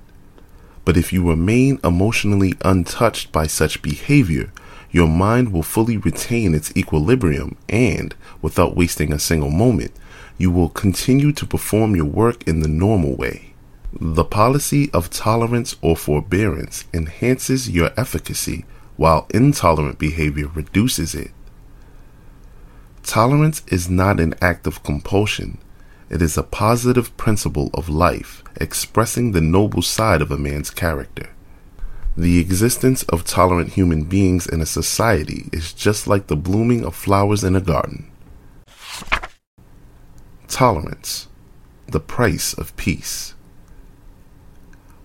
[0.86, 4.52] But if you remain emotionally untouched by such behavior,
[4.92, 9.92] your mind will fully retain its equilibrium and, without wasting a single moment,
[10.38, 13.54] you will continue to perform your work in the normal way.
[13.94, 18.66] The policy of tolerance or forbearance enhances your efficacy,
[18.98, 21.32] while intolerant behavior reduces it.
[23.04, 25.60] Tolerance is not an act of compulsion.
[26.10, 31.30] It is a positive principle of life, expressing the noble side of a man's character.
[32.18, 36.96] The existence of tolerant human beings in a society is just like the blooming of
[36.96, 38.10] flowers in a garden.
[40.48, 41.28] Tolerance,
[41.88, 43.34] the price of peace.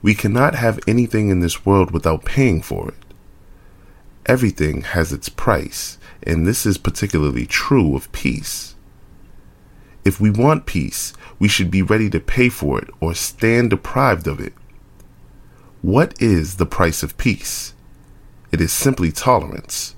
[0.03, 3.15] We cannot have anything in this world without paying for it.
[4.27, 8.77] Everything has its price, and this is particularly true of peace.
[10.05, 14.27] If we want peace, we should be ready to pay for it or stand deprived
[14.27, 14.55] of it.
[15.83, 17.75] What is the price of peace?
[18.53, 19.97] It is simply tolerance.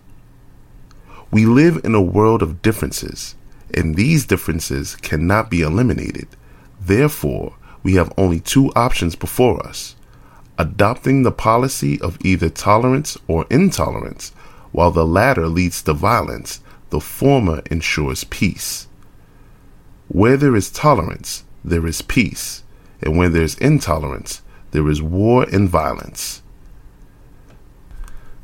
[1.31, 3.35] We live in a world of differences,
[3.74, 6.28] and these differences cannot be eliminated.
[6.81, 9.97] Therefore, we have only two options before us
[10.59, 14.31] adopting the policy of either tolerance or intolerance
[14.70, 18.86] while the latter leads to violence, the former ensures peace.
[20.09, 22.62] Where there is tolerance, there is peace,
[23.01, 26.43] and where there is intolerance, there is war and violence.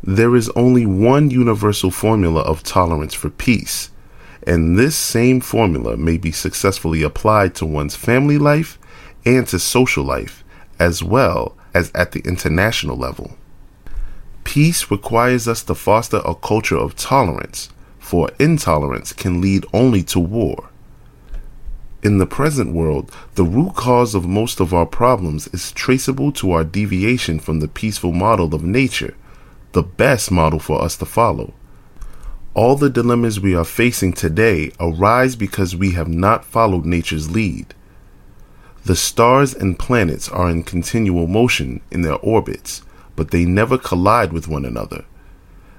[0.02, 3.90] There is only one universal formula of tolerance for peace,
[4.46, 8.78] and this same formula may be successfully applied to one's family life
[9.24, 10.44] and to social life,
[10.78, 13.36] as well as at the international level.
[14.44, 20.18] Peace requires us to foster a culture of tolerance, for intolerance can lead only to
[20.18, 20.70] war.
[22.02, 26.52] In the present world, the root cause of most of our problems is traceable to
[26.52, 29.14] our deviation from the peaceful model of nature,
[29.72, 31.52] the best model for us to follow.
[32.58, 37.72] All the dilemmas we are facing today arise because we have not followed nature's lead.
[38.84, 42.82] The stars and planets are in continual motion in their orbits,
[43.14, 45.04] but they never collide with one another.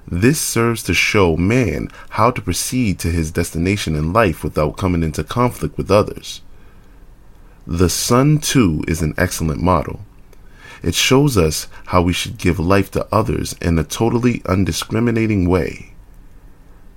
[0.08, 5.02] This serves to show man how to proceed to his destination in life without coming
[5.02, 6.40] into conflict with others.
[7.66, 10.00] The sun, too, is an excellent model.
[10.82, 15.90] It shows us how we should give life to others in a totally undiscriminating way.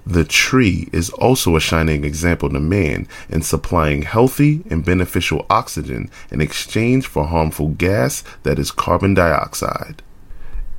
[0.06, 6.10] The tree is also a shining example to man in supplying healthy and beneficial oxygen
[6.30, 10.04] in exchange for harmful gas that is carbon dioxide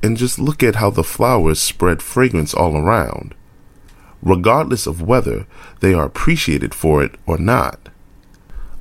[0.05, 3.33] and just look at how the flowers spread fragrance all around.
[4.21, 5.47] Regardless of whether
[5.79, 7.89] they are appreciated for it or not.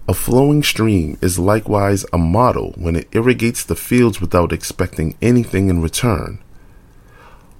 [0.06, 5.70] A flowing stream is likewise a model when it irrigates the fields without expecting anything
[5.70, 6.40] in return.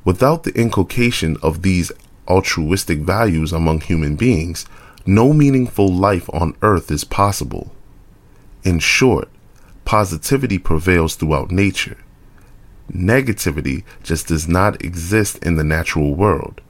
[0.04, 1.90] Without the inculcation of these
[2.28, 4.66] altruistic values among human beings,
[5.06, 7.74] no meaningful life on earth is possible.
[8.62, 9.28] In short,
[9.84, 11.98] positivity prevails throughout nature.
[12.90, 16.60] Negativity just does not exist in the natural world.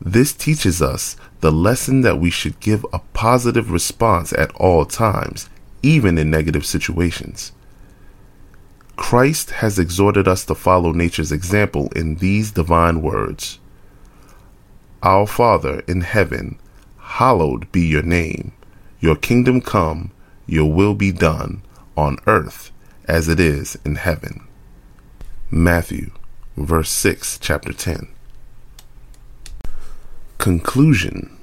[0.00, 5.48] This teaches us the lesson that we should give a positive response at all times,
[5.82, 7.52] even in negative situations.
[8.96, 13.58] Christ has exhorted us to follow nature's example in these divine words
[15.02, 16.58] Our Father in heaven,
[16.98, 18.52] hallowed be your name.
[18.98, 20.10] Your kingdom come,
[20.46, 21.62] your will be done,
[21.96, 22.72] on earth
[23.06, 24.46] as it is in heaven.
[25.50, 26.12] Matthew,
[26.56, 28.08] verse 6, chapter 10.
[30.38, 31.36] Conclusion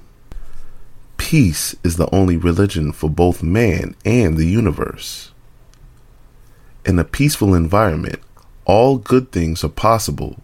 [1.18, 5.32] Peace is the only religion for both man and the universe.
[6.86, 8.20] In a peaceful environment,
[8.66, 10.42] all good things are possible,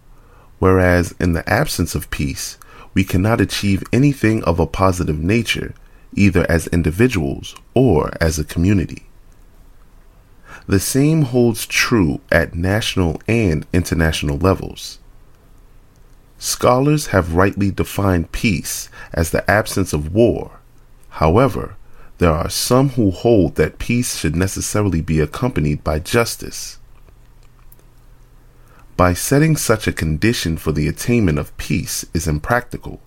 [0.60, 2.58] whereas in the absence of peace,
[2.94, 5.74] we cannot achieve anything of a positive nature,
[6.14, 9.04] either as individuals or as a community.
[10.68, 15.00] The same holds true at national and international levels.
[16.38, 20.60] Scholars have rightly defined peace as the absence of war.
[21.10, 21.76] However,
[22.18, 26.79] there are some who hold that peace should necessarily be accompanied by justice.
[29.00, 33.00] By setting such a condition for the attainment of peace is impractical.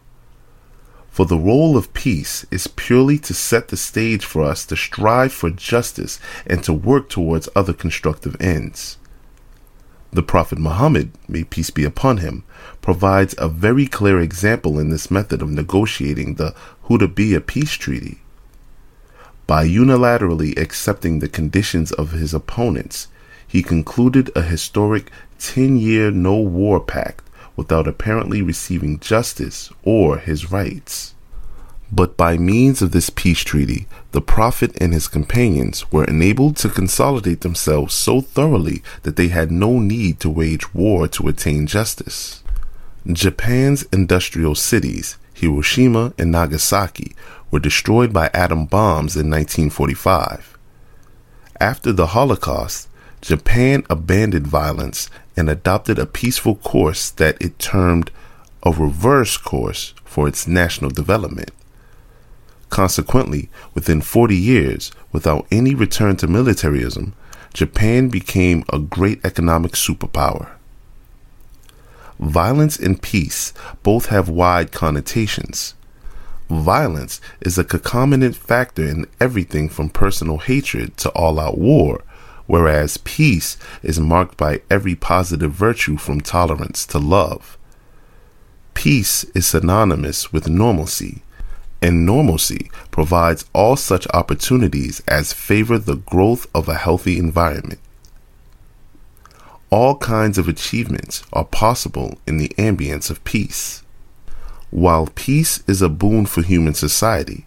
[1.10, 5.34] For the role of peace is purely to set the stage for us to strive
[5.34, 8.96] for justice and to work towards other constructive ends.
[10.10, 12.44] The Prophet Muhammad, may peace be upon him,
[12.80, 16.54] provides a very clear example in this method of negotiating the
[16.86, 18.22] Hudaybiyah peace treaty.
[19.46, 23.08] By unilaterally accepting the conditions of his opponents,
[23.52, 27.22] he concluded a historic 10 year no war pact
[27.54, 31.12] without apparently receiving justice or his rights.
[31.92, 36.70] But by means of this peace treaty, the Prophet and his companions were enabled to
[36.70, 42.42] consolidate themselves so thoroughly that they had no need to wage war to attain justice.
[43.06, 47.14] Japan's industrial cities, Hiroshima and Nagasaki,
[47.50, 50.56] were destroyed by atom bombs in 1945.
[51.60, 52.88] After the Holocaust,
[53.22, 58.10] Japan abandoned violence and adopted a peaceful course that it termed
[58.64, 61.52] a reverse course for its national development.
[62.68, 67.14] Consequently, within 40 years, without any return to militarism,
[67.54, 70.48] Japan became a great economic superpower.
[72.18, 73.52] Violence and peace
[73.84, 75.74] both have wide connotations.
[76.48, 82.02] Violence is a concomitant factor in everything from personal hatred to all out war
[82.46, 87.58] whereas peace is marked by every positive virtue from tolerance to love.
[88.74, 91.22] Peace is synonymous with normalcy,
[91.80, 97.80] and normalcy provides all such opportunities as favor the growth of a healthy environment.
[99.70, 103.82] All kinds of achievements are possible in the ambience of peace.
[104.70, 107.46] While peace is a boon for human society,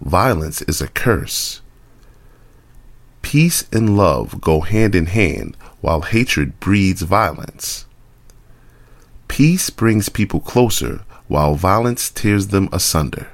[0.00, 1.60] violence is a curse.
[3.26, 7.84] Peace and love go hand in hand while hatred breeds violence.
[9.26, 13.26] Peace brings people closer while violence tears them asunder.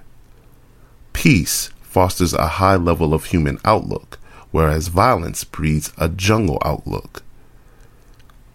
[1.12, 4.18] Peace fosters a high level of human outlook,
[4.50, 7.22] whereas violence breeds a jungle outlook.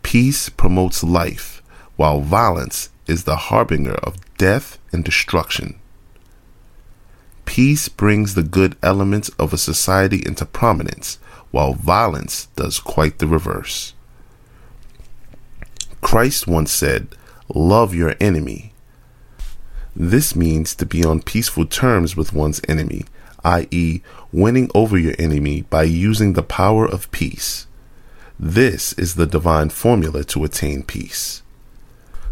[0.01, 1.61] Peace promotes life,
[1.97, 5.79] while violence is the harbinger of death and destruction.
[7.45, 11.19] Peace brings the good elements of a society into prominence,
[11.57, 13.95] while violence does quite the reverse.
[16.01, 17.07] Christ once said,
[17.51, 18.73] Love your enemy.
[19.95, 23.05] This means to be on peaceful terms with one's enemy,
[23.43, 24.01] i.e.,
[24.31, 27.65] winning over your enemy by using the power of peace.
[28.39, 31.41] This is the divine formula to attain peace.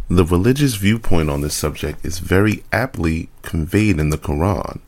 [0.07, 4.81] The religious viewpoint on this subject is very aptly conveyed in the Quran.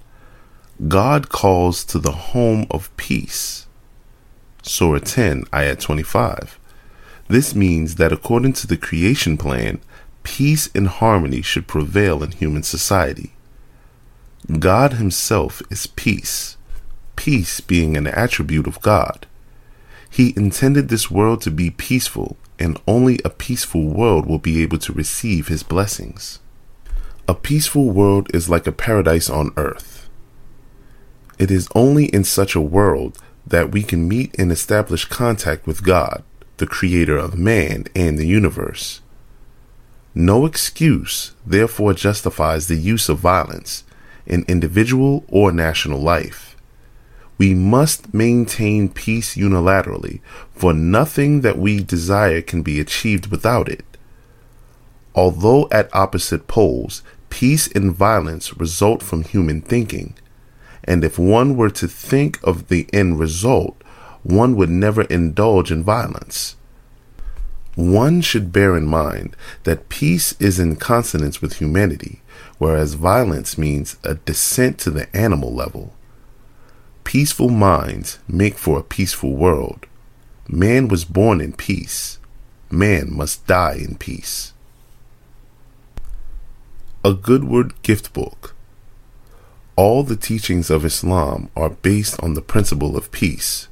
[0.87, 3.66] God calls to the home of peace.
[4.67, 6.59] Surah 10, Ayat 25.
[7.29, 9.79] This means that according to the creation plan,
[10.23, 13.31] peace and harmony should prevail in human society.
[14.59, 16.57] God Himself is peace,
[17.15, 19.25] peace being an attribute of God.
[20.09, 24.79] He intended this world to be peaceful, and only a peaceful world will be able
[24.79, 26.39] to receive His blessings.
[27.27, 30.09] A peaceful world is like a paradise on earth.
[31.37, 33.17] It is only in such a world
[33.49, 36.23] that we can meet and establish contact with God,
[36.57, 39.01] the creator of man and the universe.
[40.13, 43.83] No excuse, therefore, justifies the use of violence
[44.25, 46.55] in individual or national life.
[47.37, 50.21] We must maintain peace unilaterally,
[50.53, 53.85] for nothing that we desire can be achieved without it.
[55.13, 60.15] Although at opposite poles, peace and violence result from human thinking,
[60.87, 63.75] and if one were to think of the end result,
[64.23, 66.55] one would never indulge in violence.
[67.75, 72.21] One should bear in mind that peace is in consonance with humanity,
[72.57, 75.93] whereas violence means a descent to the animal level.
[77.03, 79.85] Peaceful minds make for a peaceful world.
[80.49, 82.17] Man was born in peace.
[82.71, 84.53] Man must die in peace.
[87.05, 88.56] A Goodword Gift Book.
[89.77, 93.67] All the teachings of Islam are based on the principle of peace.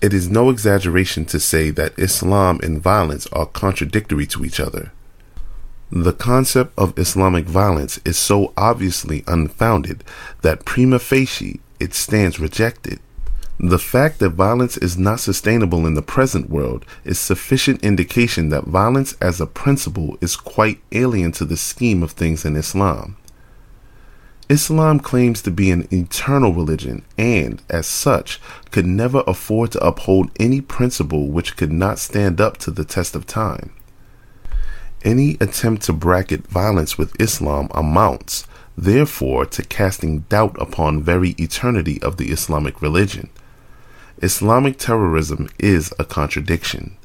[0.00, 4.92] It is no exaggeration to say that Islam and violence are contradictory to each other.
[5.90, 10.04] The concept of Islamic violence is so obviously unfounded
[10.42, 13.00] that prima facie it stands rejected.
[13.58, 18.62] The fact that violence is not sustainable in the present world is sufficient indication that
[18.62, 23.16] violence as a principle is quite alien to the scheme of things in Islam.
[24.48, 30.30] Islam claims to be an eternal religion and, as such, could never afford to uphold
[30.40, 33.72] any principle which could not stand up to the test of time.
[35.04, 38.46] Any attempt to bracket violence with Islam amounts,
[38.76, 43.28] therefore, to casting doubt upon very eternity of the Islamic religion.
[44.22, 46.96] Islamic terrorism is a contradiction.